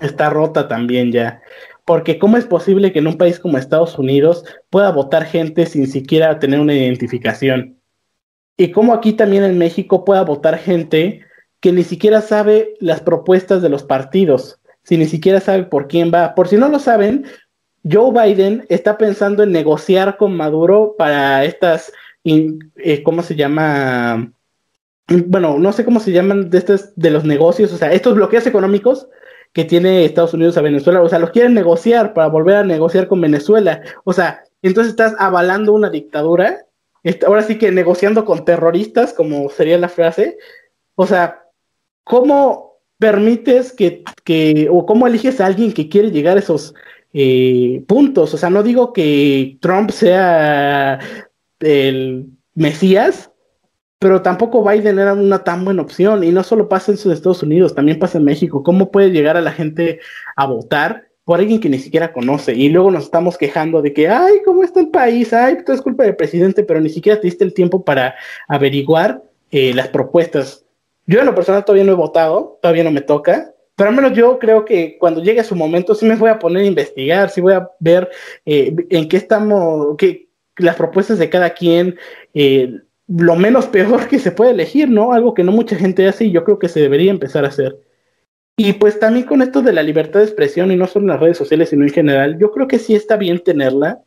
está 0.00 0.30
rota 0.30 0.68
también 0.68 1.12
ya. 1.12 1.42
Porque 1.84 2.18
¿cómo 2.18 2.36
es 2.36 2.46
posible 2.46 2.92
que 2.92 3.00
en 3.00 3.06
un 3.06 3.18
país 3.18 3.38
como 3.38 3.58
Estados 3.58 3.98
Unidos 3.98 4.44
pueda 4.70 4.90
votar 4.90 5.26
gente 5.26 5.66
sin 5.66 5.86
siquiera 5.86 6.38
tener 6.38 6.60
una 6.60 6.74
identificación? 6.74 7.78
Y 8.56 8.70
cómo 8.70 8.94
aquí 8.94 9.12
también 9.12 9.44
en 9.44 9.58
México 9.58 10.04
pueda 10.04 10.22
votar 10.22 10.58
gente 10.58 11.22
que 11.60 11.72
ni 11.72 11.82
siquiera 11.82 12.20
sabe 12.20 12.74
las 12.80 13.00
propuestas 13.00 13.62
de 13.62 13.68
los 13.68 13.82
partidos, 13.82 14.60
si 14.82 14.96
ni 14.96 15.06
siquiera 15.06 15.40
sabe 15.40 15.64
por 15.64 15.88
quién 15.88 16.12
va. 16.12 16.34
Por 16.34 16.48
si 16.48 16.56
no 16.56 16.68
lo 16.68 16.78
saben, 16.78 17.26
Joe 17.90 18.12
Biden 18.12 18.64
está 18.68 18.96
pensando 18.96 19.42
en 19.42 19.52
negociar 19.52 20.16
con 20.16 20.36
Maduro 20.36 20.94
para 20.96 21.44
estas, 21.44 21.92
eh, 22.24 23.02
¿cómo 23.02 23.22
se 23.22 23.36
llama? 23.36 24.32
Bueno, 25.08 25.58
no 25.58 25.72
sé 25.72 25.84
cómo 25.84 26.00
se 26.00 26.12
llaman 26.12 26.48
de 26.48 26.58
estos, 26.58 26.94
de 26.96 27.10
los 27.10 27.24
negocios, 27.24 27.72
o 27.72 27.76
sea, 27.76 27.92
estos 27.92 28.14
bloqueos 28.14 28.46
económicos 28.46 29.08
que 29.52 29.64
tiene 29.64 30.04
Estados 30.04 30.32
Unidos 30.32 30.56
a 30.56 30.62
Venezuela, 30.62 31.02
o 31.02 31.08
sea, 31.08 31.18
los 31.18 31.30
quieren 31.30 31.52
negociar 31.52 32.14
para 32.14 32.28
volver 32.28 32.56
a 32.56 32.64
negociar 32.64 33.06
con 33.06 33.20
Venezuela, 33.20 33.82
o 34.04 34.14
sea, 34.14 34.44
entonces 34.62 34.92
estás 34.92 35.14
avalando 35.18 35.74
una 35.74 35.90
dictadura, 35.90 36.64
ahora 37.26 37.42
sí 37.42 37.58
que 37.58 37.70
negociando 37.70 38.24
con 38.24 38.46
terroristas, 38.46 39.12
como 39.12 39.50
sería 39.50 39.76
la 39.76 39.90
frase, 39.90 40.38
o 40.94 41.06
sea, 41.06 41.44
¿cómo 42.02 42.78
permites 42.98 43.72
que, 43.72 44.02
que 44.24 44.68
o 44.70 44.86
cómo 44.86 45.06
eliges 45.06 45.38
a 45.40 45.46
alguien 45.46 45.72
que 45.72 45.90
quiere 45.90 46.10
llegar 46.10 46.38
a 46.38 46.40
esos 46.40 46.74
eh, 47.14 47.82
puntos. 47.88 48.34
O 48.34 48.36
sea, 48.36 48.50
no 48.50 48.62
digo 48.62 48.92
que 48.92 49.56
Trump 49.60 49.90
sea 49.90 50.98
el 51.60 52.26
Mesías, 52.54 53.30
pero 53.98 54.20
tampoco 54.20 54.68
Biden 54.68 54.98
era 54.98 55.14
una 55.14 55.42
tan 55.44 55.64
buena 55.64 55.80
opción. 55.80 56.22
Y 56.24 56.32
no 56.32 56.42
solo 56.42 56.68
pasa 56.68 56.92
en 56.92 56.98
Estados 56.98 57.42
Unidos, 57.42 57.74
también 57.74 57.98
pasa 57.98 58.18
en 58.18 58.24
México. 58.24 58.62
¿Cómo 58.62 58.90
puede 58.90 59.10
llegar 59.10 59.38
a 59.38 59.40
la 59.40 59.52
gente 59.52 60.00
a 60.36 60.46
votar? 60.46 61.08
por 61.24 61.40
alguien 61.40 61.60
que 61.60 61.70
ni 61.70 61.78
siquiera 61.78 62.12
conoce 62.12 62.52
y 62.52 62.68
luego 62.68 62.90
nos 62.90 63.04
estamos 63.04 63.38
quejando 63.38 63.80
de 63.80 63.94
que, 63.94 64.08
ay, 64.08 64.42
¿cómo 64.44 64.62
está 64.62 64.80
el 64.80 64.90
país? 64.90 65.32
Ay, 65.32 65.64
todo 65.64 65.74
es 65.74 65.80
culpa 65.80 66.04
del 66.04 66.16
presidente, 66.16 66.64
pero 66.64 66.80
ni 66.80 66.90
siquiera 66.90 67.18
te 67.18 67.26
diste 67.26 67.44
el 67.44 67.54
tiempo 67.54 67.82
para 67.82 68.14
averiguar 68.46 69.22
eh, 69.50 69.72
las 69.72 69.88
propuestas. 69.88 70.66
Yo 71.06 71.20
en 71.20 71.26
lo 71.26 71.34
personal 71.34 71.64
todavía 71.64 71.84
no 71.84 71.92
he 71.92 71.96
votado, 71.96 72.58
todavía 72.60 72.84
no 72.84 72.90
me 72.90 73.00
toca, 73.00 73.53
pero 73.76 73.90
al 73.90 73.96
menos 73.96 74.12
yo 74.12 74.38
creo 74.38 74.64
que 74.64 74.96
cuando 74.98 75.22
llegue 75.22 75.42
su 75.42 75.56
momento 75.56 75.94
sí 75.94 76.06
me 76.06 76.16
voy 76.16 76.30
a 76.30 76.38
poner 76.38 76.62
a 76.62 76.66
investigar, 76.66 77.30
sí 77.30 77.40
voy 77.40 77.54
a 77.54 77.68
ver 77.80 78.08
eh, 78.46 78.74
en 78.90 79.08
qué 79.08 79.16
estamos, 79.16 79.96
qué, 79.98 80.28
las 80.56 80.76
propuestas 80.76 81.18
de 81.18 81.30
cada 81.30 81.50
quien, 81.50 81.96
eh, 82.34 82.80
lo 83.08 83.36
menos 83.36 83.66
peor 83.66 84.08
que 84.08 84.18
se 84.18 84.32
puede 84.32 84.52
elegir, 84.52 84.88
¿no? 84.88 85.12
Algo 85.12 85.34
que 85.34 85.44
no 85.44 85.52
mucha 85.52 85.76
gente 85.76 86.06
hace 86.06 86.26
y 86.26 86.30
yo 86.30 86.44
creo 86.44 86.58
que 86.58 86.68
se 86.68 86.80
debería 86.80 87.10
empezar 87.10 87.44
a 87.44 87.48
hacer. 87.48 87.78
Y 88.56 88.74
pues 88.74 89.00
también 89.00 89.26
con 89.26 89.42
esto 89.42 89.62
de 89.62 89.72
la 89.72 89.82
libertad 89.82 90.20
de 90.20 90.26
expresión 90.26 90.70
y 90.70 90.76
no 90.76 90.86
solo 90.86 91.04
en 91.04 91.10
las 91.10 91.20
redes 91.20 91.36
sociales, 91.36 91.70
sino 91.70 91.82
en 91.82 91.90
general, 91.90 92.38
yo 92.38 92.52
creo 92.52 92.68
que 92.68 92.78
sí 92.78 92.94
está 92.94 93.16
bien 93.16 93.40
tenerla, 93.40 94.00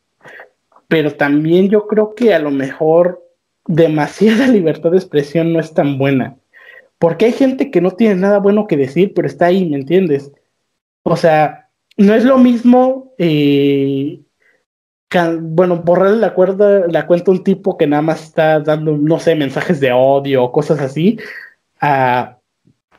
pero 0.87 1.13
también 1.13 1.69
yo 1.69 1.85
creo 1.87 2.15
que 2.15 2.33
a 2.33 2.39
lo 2.39 2.51
mejor 2.51 3.21
demasiada 3.67 4.47
libertad 4.47 4.91
de 4.91 4.97
expresión 4.97 5.51
no 5.51 5.59
es 5.59 5.73
tan 5.73 5.97
buena. 5.97 6.37
Porque 6.99 7.25
hay 7.25 7.31
gente 7.31 7.71
que 7.71 7.81
no 7.81 7.91
tiene 7.91 8.15
nada 8.15 8.39
bueno 8.39 8.67
que 8.67 8.77
decir, 8.77 9.13
pero 9.13 9.27
está 9.27 9.47
ahí, 9.47 9.69
¿me 9.69 9.77
entiendes? 9.77 10.31
O 11.03 11.15
sea, 11.15 11.69
no 11.97 12.13
es 12.15 12.23
lo 12.23 12.37
mismo, 12.37 13.13
eh, 13.17 14.21
bueno, 15.41 15.77
borrarle 15.77 16.17
la, 16.17 16.33
cuerda, 16.33 16.87
la 16.87 17.07
cuenta 17.07 17.31
a 17.31 17.35
un 17.35 17.43
tipo 17.43 17.77
que 17.77 17.87
nada 17.87 18.01
más 18.01 18.23
está 18.23 18.59
dando, 18.59 18.97
no 18.97 19.19
sé, 19.19 19.35
mensajes 19.35 19.79
de 19.79 19.91
odio 19.91 20.43
o 20.43 20.51
cosas 20.51 20.79
así, 20.79 21.19
a 21.79 22.39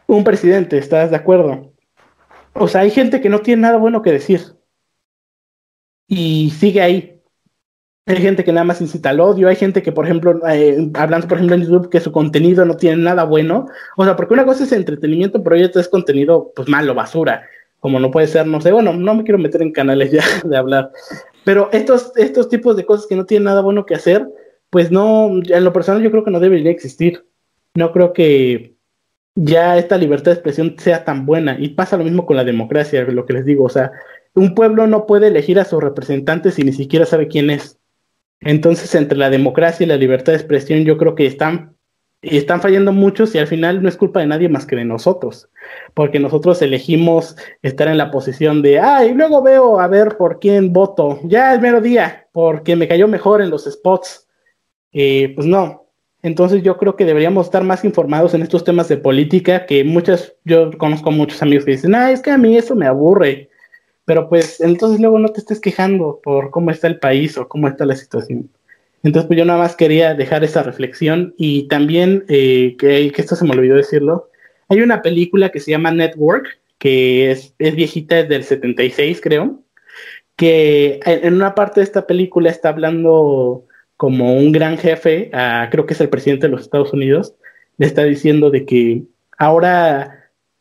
un 0.06 0.24
presidente, 0.24 0.78
¿estás 0.78 1.10
de 1.10 1.16
acuerdo? 1.16 1.72
O 2.54 2.68
sea, 2.68 2.82
hay 2.82 2.90
gente 2.90 3.20
que 3.20 3.28
no 3.28 3.40
tiene 3.40 3.62
nada 3.62 3.78
bueno 3.78 4.02
que 4.02 4.12
decir 4.12 4.40
y 6.08 6.50
sigue 6.50 6.80
ahí. 6.80 7.17
Hay 8.08 8.16
gente 8.16 8.42
que 8.42 8.52
nada 8.52 8.64
más 8.64 8.80
incita 8.80 9.10
al 9.10 9.20
odio, 9.20 9.48
hay 9.48 9.56
gente 9.56 9.82
que, 9.82 9.92
por 9.92 10.06
ejemplo, 10.06 10.40
eh, 10.48 10.90
hablando, 10.94 11.28
por 11.28 11.36
ejemplo, 11.36 11.56
en 11.56 11.64
YouTube, 11.64 11.90
que 11.90 12.00
su 12.00 12.10
contenido 12.10 12.64
no 12.64 12.74
tiene 12.74 12.96
nada 13.02 13.24
bueno. 13.24 13.66
O 13.98 14.04
sea, 14.04 14.16
porque 14.16 14.32
una 14.32 14.46
cosa 14.46 14.64
es 14.64 14.72
entretenimiento, 14.72 15.42
pero 15.42 15.62
otra 15.62 15.82
es 15.82 15.90
contenido, 15.90 16.50
pues 16.56 16.70
malo, 16.70 16.94
basura. 16.94 17.46
Como 17.80 18.00
no 18.00 18.10
puede 18.10 18.26
ser, 18.26 18.46
no 18.46 18.62
sé, 18.62 18.72
bueno, 18.72 18.94
no 18.94 19.14
me 19.14 19.24
quiero 19.24 19.36
meter 19.36 19.60
en 19.60 19.72
canales 19.72 20.10
ya 20.10 20.24
de 20.44 20.56
hablar. 20.56 20.90
Pero 21.44 21.68
estos, 21.70 22.12
estos 22.16 22.48
tipos 22.48 22.76
de 22.76 22.86
cosas 22.86 23.06
que 23.06 23.14
no 23.14 23.26
tienen 23.26 23.44
nada 23.44 23.60
bueno 23.60 23.84
que 23.84 23.94
hacer, 23.94 24.26
pues 24.70 24.90
no, 24.90 25.28
en 25.46 25.64
lo 25.64 25.72
personal 25.74 26.02
yo 26.02 26.10
creo 26.10 26.24
que 26.24 26.30
no 26.30 26.40
debería 26.40 26.70
existir. 26.70 27.26
No 27.74 27.92
creo 27.92 28.14
que 28.14 28.74
ya 29.34 29.76
esta 29.76 29.98
libertad 29.98 30.30
de 30.30 30.36
expresión 30.36 30.76
sea 30.78 31.04
tan 31.04 31.26
buena. 31.26 31.58
Y 31.60 31.68
pasa 31.70 31.98
lo 31.98 32.04
mismo 32.04 32.24
con 32.24 32.36
la 32.36 32.44
democracia, 32.44 33.04
lo 33.04 33.26
que 33.26 33.34
les 33.34 33.44
digo. 33.44 33.64
O 33.64 33.68
sea, 33.68 33.92
un 34.34 34.54
pueblo 34.54 34.86
no 34.86 35.04
puede 35.04 35.28
elegir 35.28 35.58
a 35.60 35.66
sus 35.66 35.82
representantes 35.82 36.54
si 36.54 36.62
ni 36.62 36.72
siquiera 36.72 37.04
sabe 37.04 37.28
quién 37.28 37.50
es. 37.50 37.77
Entonces, 38.40 38.94
entre 38.94 39.18
la 39.18 39.30
democracia 39.30 39.84
y 39.84 39.88
la 39.88 39.96
libertad 39.96 40.32
de 40.32 40.38
expresión, 40.38 40.84
yo 40.84 40.96
creo 40.96 41.14
que 41.14 41.26
están, 41.26 41.76
están 42.22 42.60
fallando 42.60 42.92
muchos 42.92 43.34
y 43.34 43.38
al 43.38 43.46
final 43.46 43.82
no 43.82 43.88
es 43.88 43.96
culpa 43.96 44.20
de 44.20 44.26
nadie 44.26 44.48
más 44.48 44.66
que 44.66 44.76
de 44.76 44.84
nosotros, 44.84 45.48
porque 45.94 46.20
nosotros 46.20 46.62
elegimos 46.62 47.36
estar 47.62 47.88
en 47.88 47.98
la 47.98 48.10
posición 48.10 48.62
de, 48.62 48.78
ah, 48.78 49.04
y 49.04 49.12
luego 49.12 49.42
veo 49.42 49.80
a 49.80 49.88
ver 49.88 50.16
por 50.16 50.38
quién 50.38 50.72
voto, 50.72 51.20
ya 51.24 51.54
es 51.54 51.60
mero 51.60 51.80
día, 51.80 52.28
porque 52.32 52.76
me 52.76 52.88
cayó 52.88 53.08
mejor 53.08 53.42
en 53.42 53.50
los 53.50 53.64
spots. 53.64 54.28
Eh, 54.92 55.32
pues 55.34 55.46
no. 55.46 55.86
Entonces 56.22 56.62
yo 56.62 56.76
creo 56.78 56.96
que 56.96 57.04
deberíamos 57.04 57.46
estar 57.46 57.62
más 57.62 57.84
informados 57.84 58.34
en 58.34 58.42
estos 58.42 58.64
temas 58.64 58.88
de 58.88 58.96
política, 58.96 59.66
que 59.66 59.84
muchas, 59.84 60.34
yo 60.44 60.70
conozco 60.76 61.10
muchos 61.10 61.40
amigos 61.42 61.64
que 61.64 61.72
dicen, 61.72 61.94
ah, 61.94 62.10
es 62.10 62.20
que 62.20 62.30
a 62.30 62.38
mí 62.38 62.56
eso 62.56 62.74
me 62.74 62.86
aburre. 62.86 63.50
Pero 64.08 64.30
pues 64.30 64.62
entonces 64.62 65.00
luego 65.00 65.18
no 65.18 65.28
te 65.28 65.40
estés 65.40 65.60
quejando 65.60 66.18
por 66.24 66.50
cómo 66.50 66.70
está 66.70 66.86
el 66.86 66.98
país 66.98 67.36
o 67.36 67.46
cómo 67.46 67.68
está 67.68 67.84
la 67.84 67.94
situación. 67.94 68.48
Entonces 69.02 69.26
pues 69.26 69.38
yo 69.38 69.44
nada 69.44 69.58
más 69.58 69.76
quería 69.76 70.14
dejar 70.14 70.42
esa 70.44 70.62
reflexión 70.62 71.34
y 71.36 71.68
también, 71.68 72.24
eh, 72.30 72.74
que, 72.78 73.12
esto 73.14 73.36
se 73.36 73.44
me 73.44 73.50
olvidó 73.50 73.76
decirlo, 73.76 74.30
hay 74.70 74.80
una 74.80 75.02
película 75.02 75.50
que 75.50 75.60
se 75.60 75.72
llama 75.72 75.90
Network, 75.90 76.58
que 76.78 77.30
es, 77.30 77.54
es 77.58 77.76
viejita, 77.76 78.20
es 78.20 78.30
del 78.30 78.44
76 78.44 79.20
creo, 79.20 79.62
que 80.36 81.00
en 81.04 81.34
una 81.34 81.54
parte 81.54 81.80
de 81.80 81.84
esta 81.84 82.06
película 82.06 82.48
está 82.48 82.70
hablando 82.70 83.66
como 83.98 84.38
un 84.38 84.52
gran 84.52 84.78
jefe, 84.78 85.30
creo 85.70 85.84
que 85.84 85.92
es 85.92 86.00
el 86.00 86.08
presidente 86.08 86.46
de 86.46 86.52
los 86.52 86.62
Estados 86.62 86.94
Unidos, 86.94 87.34
le 87.76 87.84
está 87.84 88.04
diciendo 88.04 88.48
de 88.48 88.64
que 88.64 89.02
ahora 89.36 90.17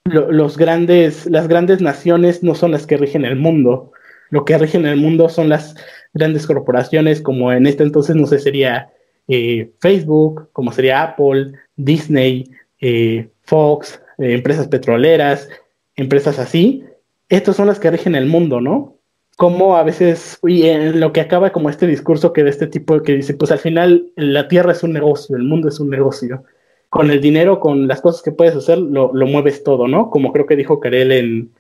los 0.09 0.57
grandes, 0.57 1.25
las 1.27 1.47
grandes 1.47 1.81
naciones 1.81 2.43
no 2.43 2.55
son 2.55 2.71
las 2.71 2.87
que 2.87 2.97
rigen 2.97 3.25
el 3.25 3.35
mundo. 3.35 3.91
Lo 4.29 4.45
que 4.45 4.57
rigen 4.57 4.85
el 4.85 4.97
mundo 4.97 5.29
son 5.29 5.49
las 5.49 5.75
grandes 6.13 6.45
corporaciones, 6.47 7.21
como 7.21 7.51
en 7.51 7.65
este 7.65 7.83
entonces, 7.83 8.15
no 8.15 8.27
sé, 8.27 8.39
sería 8.39 8.91
eh, 9.27 9.71
Facebook, 9.79 10.49
como 10.53 10.71
sería 10.71 11.03
Apple, 11.03 11.53
Disney, 11.75 12.49
eh, 12.79 13.29
Fox, 13.43 14.01
eh, 14.17 14.33
empresas 14.33 14.67
petroleras, 14.67 15.49
empresas 15.95 16.39
así. 16.39 16.83
Estas 17.29 17.55
son 17.55 17.67
las 17.67 17.79
que 17.79 17.91
rigen 17.91 18.15
el 18.15 18.25
mundo, 18.25 18.61
¿no? 18.61 18.97
Como 19.37 19.77
a 19.77 19.83
veces, 19.83 20.39
y 20.43 20.63
en 20.63 20.99
lo 20.99 21.13
que 21.13 21.21
acaba 21.21 21.51
como 21.51 21.69
este 21.69 21.85
discurso 21.85 22.33
que 22.33 22.43
de 22.43 22.49
este 22.49 22.67
tipo 22.67 23.01
que 23.03 23.15
dice, 23.15 23.35
pues 23.35 23.51
al 23.51 23.59
final 23.59 24.11
la 24.15 24.47
Tierra 24.47 24.71
es 24.71 24.83
un 24.83 24.93
negocio, 24.93 25.35
el 25.35 25.43
mundo 25.43 25.69
es 25.69 25.79
un 25.79 25.89
negocio 25.89 26.43
con 26.89 27.11
el 27.11 27.21
dinero, 27.21 27.59
con 27.59 27.87
las 27.87 28.01
cosas 28.01 28.21
que 28.21 28.31
puedes 28.31 28.55
hacer, 28.55 28.77
lo, 28.77 29.11
mueves 29.13 29.63
todo, 29.63 29.87
¿no? 29.87 30.09
Como 30.09 30.31
creo 30.31 30.45
que 30.45 30.55
dijo 30.55 30.79
Karel 30.79 31.11
en, 31.11 31.51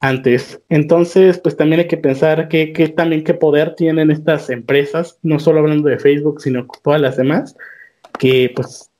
antes. 0.00 0.60
Entonces, 0.68 1.38
pues 1.38 1.56
también 1.56 1.80
hay 1.80 1.88
que 1.88 1.96
pensar 1.96 2.48
que, 2.48 2.66
también 2.96 3.24
qué 3.24 3.34
poder 3.34 3.74
tienen 3.74 4.10
estas 4.10 4.50
empresas, 4.50 5.18
no 5.22 5.38
solo 5.38 5.60
hablando 5.60 5.88
de 5.88 5.98
Facebook, 5.98 6.40
sino 6.40 6.66
todas 6.82 7.00
las 7.00 7.16
demás, 7.16 7.56
que 8.18 8.52
pues 8.54 8.90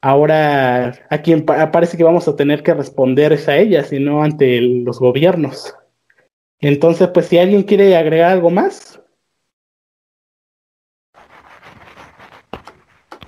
ahora 0.00 0.94
a 1.10 1.22
quien 1.22 1.44
parece 1.44 1.96
que 1.96 2.04
vamos 2.04 2.28
a 2.28 2.36
tener 2.36 2.62
que 2.62 2.74
responder 2.74 3.32
es 3.32 3.48
a 3.48 3.56
ellas 3.56 3.92
y 3.92 4.00
no 4.00 4.22
ante 4.22 4.60
los 4.60 4.98
gobiernos. 4.98 5.74
Entonces, 6.60 7.08
pues 7.08 7.26
si 7.26 7.38
alguien 7.38 7.62
quiere 7.64 7.96
agregar 7.96 8.32
algo 8.32 8.50
más. 8.50 9.00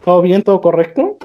¿Todo 0.05 0.23
bien? 0.23 0.43
¿Todo 0.43 0.61
correcto? 0.61 1.19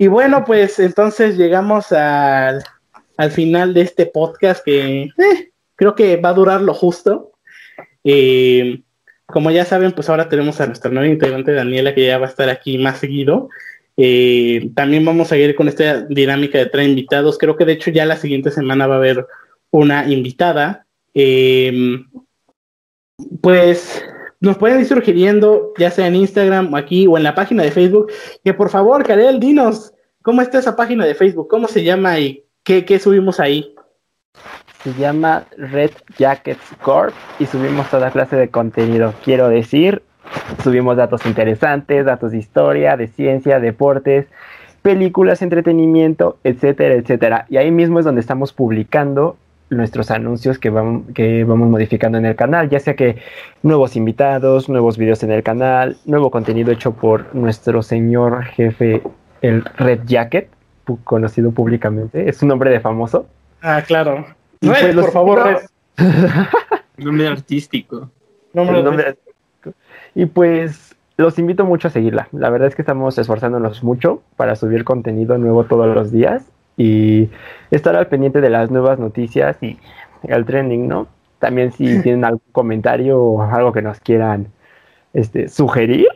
Y 0.00 0.08
bueno, 0.08 0.46
pues 0.46 0.78
entonces 0.78 1.36
llegamos 1.36 1.92
al, 1.92 2.62
final 3.32 3.74
de 3.74 3.82
este 3.82 4.06
podcast 4.06 4.64
que 4.64 5.02
eh, 5.02 5.10
creo 5.76 5.94
que 5.94 6.16
va 6.16 6.30
a 6.30 6.32
durar 6.32 6.62
lo 6.62 6.72
justo. 6.72 7.32
Eh, 8.02 8.80
como 9.26 9.50
ya 9.50 9.66
saben, 9.66 9.92
pues 9.92 10.08
ahora 10.08 10.30
tenemos 10.30 10.58
a 10.58 10.66
nuestra 10.68 10.90
nueva 10.90 11.06
integrante 11.06 11.52
Daniela 11.52 11.94
que 11.94 12.06
ya 12.06 12.16
va 12.16 12.28
a 12.28 12.30
estar 12.30 12.48
aquí 12.48 12.78
más 12.78 12.96
seguido. 12.96 13.50
Eh, 13.98 14.70
también 14.74 15.04
vamos 15.04 15.32
a 15.32 15.36
ir 15.36 15.54
con 15.54 15.68
esta 15.68 16.00
dinámica 16.00 16.56
de 16.56 16.66
tres 16.70 16.88
invitados. 16.88 17.36
Creo 17.36 17.58
que 17.58 17.66
de 17.66 17.72
hecho 17.72 17.90
ya 17.90 18.06
la 18.06 18.16
siguiente 18.16 18.50
semana 18.50 18.86
va 18.86 18.94
a 18.94 18.98
haber 18.98 19.26
una 19.70 20.10
invitada. 20.10 20.86
pues 23.42 24.02
nos 24.40 24.56
pueden 24.56 24.80
ir 24.80 24.86
sugiriendo, 24.86 25.72
ya 25.78 25.90
sea 25.90 26.06
en 26.06 26.16
Instagram 26.16 26.72
o 26.72 26.76
aquí 26.76 27.06
o 27.06 27.16
en 27.16 27.22
la 27.22 27.34
página 27.34 27.62
de 27.62 27.70
Facebook, 27.70 28.10
que 28.42 28.54
por 28.54 28.70
favor, 28.70 29.04
Karel, 29.04 29.38
dinos, 29.38 29.92
¿cómo 30.22 30.40
está 30.40 30.58
esa 30.58 30.76
página 30.76 31.04
de 31.04 31.14
Facebook? 31.14 31.48
¿Cómo 31.48 31.68
se 31.68 31.84
llama 31.84 32.18
y 32.18 32.44
qué, 32.62 32.84
qué 32.84 32.98
subimos 32.98 33.38
ahí? 33.38 33.74
Se 34.82 34.94
llama 34.94 35.44
Red 35.58 35.90
Jackets 36.16 36.64
Corp 36.80 37.14
y 37.38 37.44
subimos 37.44 37.90
toda 37.90 38.10
clase 38.10 38.36
de 38.36 38.48
contenido. 38.48 39.12
Quiero 39.22 39.50
decir, 39.50 40.02
subimos 40.64 40.96
datos 40.96 41.26
interesantes, 41.26 42.06
datos 42.06 42.32
de 42.32 42.38
historia, 42.38 42.96
de 42.96 43.08
ciencia, 43.08 43.60
deportes, 43.60 44.26
películas, 44.80 45.42
entretenimiento, 45.42 46.38
etcétera, 46.44 46.94
etcétera. 46.94 47.46
Y 47.50 47.58
ahí 47.58 47.70
mismo 47.70 47.98
es 47.98 48.06
donde 48.06 48.22
estamos 48.22 48.54
publicando 48.54 49.36
nuestros 49.70 50.10
anuncios 50.10 50.58
que 50.58 50.70
vamos, 50.70 51.04
que 51.14 51.44
vamos 51.44 51.68
modificando 51.68 52.18
en 52.18 52.26
el 52.26 52.36
canal, 52.36 52.68
ya 52.68 52.80
sea 52.80 52.94
que 52.94 53.16
nuevos 53.62 53.96
invitados, 53.96 54.68
nuevos 54.68 54.98
videos 54.98 55.22
en 55.22 55.30
el 55.30 55.42
canal, 55.42 55.96
nuevo 56.04 56.30
contenido 56.30 56.72
hecho 56.72 56.92
por 56.92 57.34
nuestro 57.34 57.82
señor 57.82 58.44
jefe, 58.44 59.02
el 59.42 59.64
Red 59.64 60.00
Jacket, 60.06 60.48
conocido 61.04 61.52
públicamente, 61.52 62.28
es 62.28 62.42
un 62.42 62.48
nombre 62.48 62.70
de 62.70 62.80
famoso. 62.80 63.26
Ah, 63.62 63.82
claro. 63.86 64.26
Pues 64.60 64.94
por 64.94 65.12
favor, 65.12 65.44
Red. 65.44 65.58
nombre 66.96 67.28
artístico. 67.28 68.10
Nombre 68.52 69.16
Y 70.14 70.26
pues 70.26 70.96
los 71.16 71.38
invito 71.38 71.64
mucho 71.64 71.88
a 71.88 71.90
seguirla. 71.90 72.28
La 72.32 72.50
verdad 72.50 72.68
es 72.68 72.74
que 72.74 72.82
estamos 72.82 73.16
esforzándonos 73.18 73.84
mucho 73.84 74.22
para 74.36 74.56
subir 74.56 74.84
contenido 74.84 75.38
nuevo 75.38 75.64
todos 75.64 75.94
los 75.94 76.10
días 76.10 76.50
y 76.80 77.28
estar 77.70 77.94
al 77.94 78.06
pendiente 78.06 78.40
de 78.40 78.48
las 78.48 78.70
nuevas 78.70 78.98
noticias 78.98 79.58
y 79.60 79.78
el 80.22 80.46
trending, 80.46 80.88
¿no? 80.88 81.08
También 81.38 81.72
si 81.72 82.00
tienen 82.00 82.24
algún 82.24 82.42
comentario 82.52 83.20
o 83.20 83.42
algo 83.42 83.70
que 83.70 83.82
nos 83.82 84.00
quieran 84.00 84.48
este, 85.12 85.48
sugerir, 85.48 86.08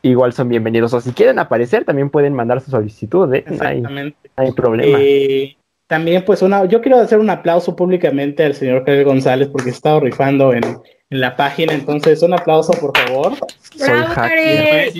igual 0.00 0.32
son 0.32 0.48
bienvenidos. 0.48 0.94
O 0.94 1.00
si 1.00 1.10
quieren 1.12 1.40
aparecer, 1.40 1.84
también 1.84 2.08
pueden 2.08 2.34
mandar 2.34 2.60
su 2.60 2.70
solicitud, 2.70 3.34
¿eh? 3.34 3.44
No 3.48 4.12
hay, 4.36 4.52
problema. 4.52 4.96
Eh, 5.00 5.56
también, 5.88 6.24
pues, 6.24 6.40
una, 6.42 6.66
yo 6.66 6.80
quiero 6.80 7.00
hacer 7.00 7.18
un 7.18 7.28
aplauso 7.28 7.74
públicamente 7.74 8.44
al 8.44 8.54
señor 8.54 8.84
Karel 8.84 9.04
González 9.04 9.48
porque 9.48 9.70
ha 9.70 9.72
estado 9.72 9.98
rifando 9.98 10.52
en, 10.52 10.62
en 11.10 11.20
la 11.20 11.34
página. 11.34 11.72
Entonces, 11.72 12.22
un 12.22 12.34
aplauso, 12.34 12.72
por 12.74 12.96
favor. 12.96 13.32
Bravo, 13.76 14.14
Puedes 14.14 14.94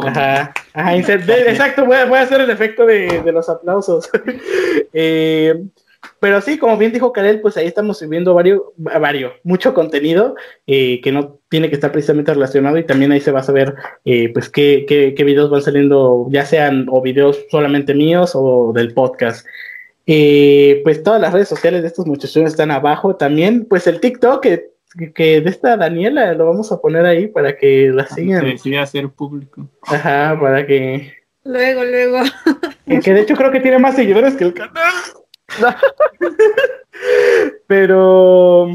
Ajá, 0.00 0.52
ajá 0.72 0.96
exacto, 0.96 1.84
voy 1.84 1.96
a, 1.96 2.22
hacer 2.22 2.40
el 2.40 2.50
efecto 2.50 2.86
de, 2.86 3.22
los 3.32 3.48
aplausos. 3.48 4.08
Eh, 4.94 5.54
pero 6.20 6.40
sí, 6.40 6.58
como 6.58 6.76
bien 6.76 6.92
dijo 6.92 7.12
Karel, 7.12 7.40
pues 7.40 7.56
ahí 7.56 7.66
estamos 7.66 7.98
subiendo 7.98 8.34
varios, 8.34 8.60
varios 8.76 9.32
mucho 9.42 9.72
contenido 9.72 10.34
eh, 10.66 11.00
que 11.00 11.12
no 11.12 11.38
tiene 11.48 11.68
que 11.68 11.76
estar 11.76 11.92
precisamente 11.92 12.34
relacionado 12.34 12.76
y 12.76 12.84
también 12.84 13.12
ahí 13.12 13.20
se 13.20 13.30
va 13.30 13.40
a 13.40 13.44
saber 13.44 13.74
eh, 14.04 14.30
pues 14.32 14.50
qué, 14.50 14.84
qué, 14.86 15.14
qué, 15.14 15.24
videos 15.24 15.48
van 15.50 15.62
saliendo, 15.62 16.26
ya 16.30 16.44
sean 16.44 16.86
o 16.90 17.00
videos 17.00 17.38
solamente 17.50 17.94
míos 17.94 18.32
o 18.34 18.72
del 18.74 18.92
podcast. 18.92 19.46
pues 20.04 21.02
todas 21.02 21.20
las 21.20 21.32
redes 21.32 21.48
sociales 21.48 21.82
de 21.82 21.88
estos 21.88 22.06
muchachos 22.06 22.44
están 22.44 22.70
abajo 22.70 23.16
también, 23.16 23.64
pues 23.64 23.86
el 23.86 24.00
TikTok 24.00 24.42
que 24.42 24.71
que 25.14 25.40
de 25.40 25.50
esta 25.50 25.76
Daniela 25.76 26.32
lo 26.34 26.46
vamos 26.46 26.70
a 26.72 26.80
poner 26.80 27.04
ahí 27.06 27.26
para 27.28 27.56
que 27.56 27.90
la 27.92 28.06
sigan. 28.06 28.58
Se 28.58 28.78
hacer 28.78 29.08
público. 29.08 29.68
Ajá, 29.82 30.38
para 30.40 30.66
que. 30.66 31.12
Luego, 31.44 31.84
luego. 31.84 32.18
Que, 33.02 33.14
de 33.14 33.20
hecho 33.20 33.34
creo 33.34 33.50
que 33.50 33.60
tiene 33.60 33.78
más 33.78 33.96
seguidores 33.96 34.34
que 34.34 34.44
el 34.44 34.54
canal. 34.54 34.92
Pero, 37.66 38.68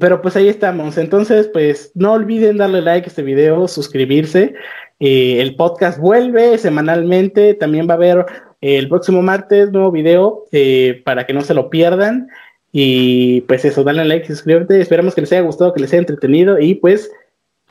pero 0.00 0.20
pues 0.20 0.36
ahí 0.36 0.48
estamos. 0.48 0.98
Entonces, 0.98 1.48
pues 1.48 1.92
no 1.94 2.12
olviden 2.12 2.58
darle 2.58 2.82
like 2.82 3.06
a 3.06 3.08
este 3.08 3.22
video, 3.22 3.68
suscribirse. 3.68 4.54
Eh, 4.98 5.40
el 5.40 5.56
podcast 5.56 5.98
vuelve 5.98 6.58
semanalmente. 6.58 7.54
También 7.54 7.88
va 7.88 7.92
a 7.92 7.96
haber 7.96 8.26
eh, 8.60 8.78
el 8.78 8.88
próximo 8.88 9.22
martes 9.22 9.70
nuevo 9.70 9.92
video 9.92 10.44
eh, 10.52 11.00
para 11.04 11.26
que 11.26 11.32
no 11.32 11.42
se 11.42 11.54
lo 11.54 11.70
pierdan. 11.70 12.28
Y 12.72 13.42
pues 13.42 13.64
eso, 13.64 13.84
dale 13.84 14.04
like, 14.04 14.26
suscríbete. 14.26 14.80
Esperamos 14.80 15.14
que 15.14 15.22
les 15.22 15.32
haya 15.32 15.42
gustado, 15.42 15.72
que 15.72 15.80
les 15.80 15.92
haya 15.92 16.00
entretenido. 16.00 16.60
Y 16.60 16.74
pues 16.74 17.10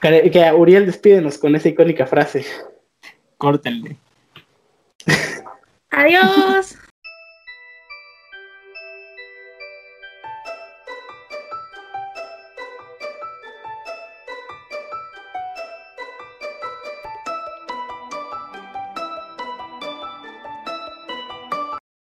que 0.01 0.53
Uriel 0.55 0.85
despídenos 0.85 1.37
con 1.37 1.55
esa 1.55 1.69
icónica 1.69 2.05
frase. 2.05 2.45
Córtenle. 3.37 3.97
Adiós. 5.91 6.77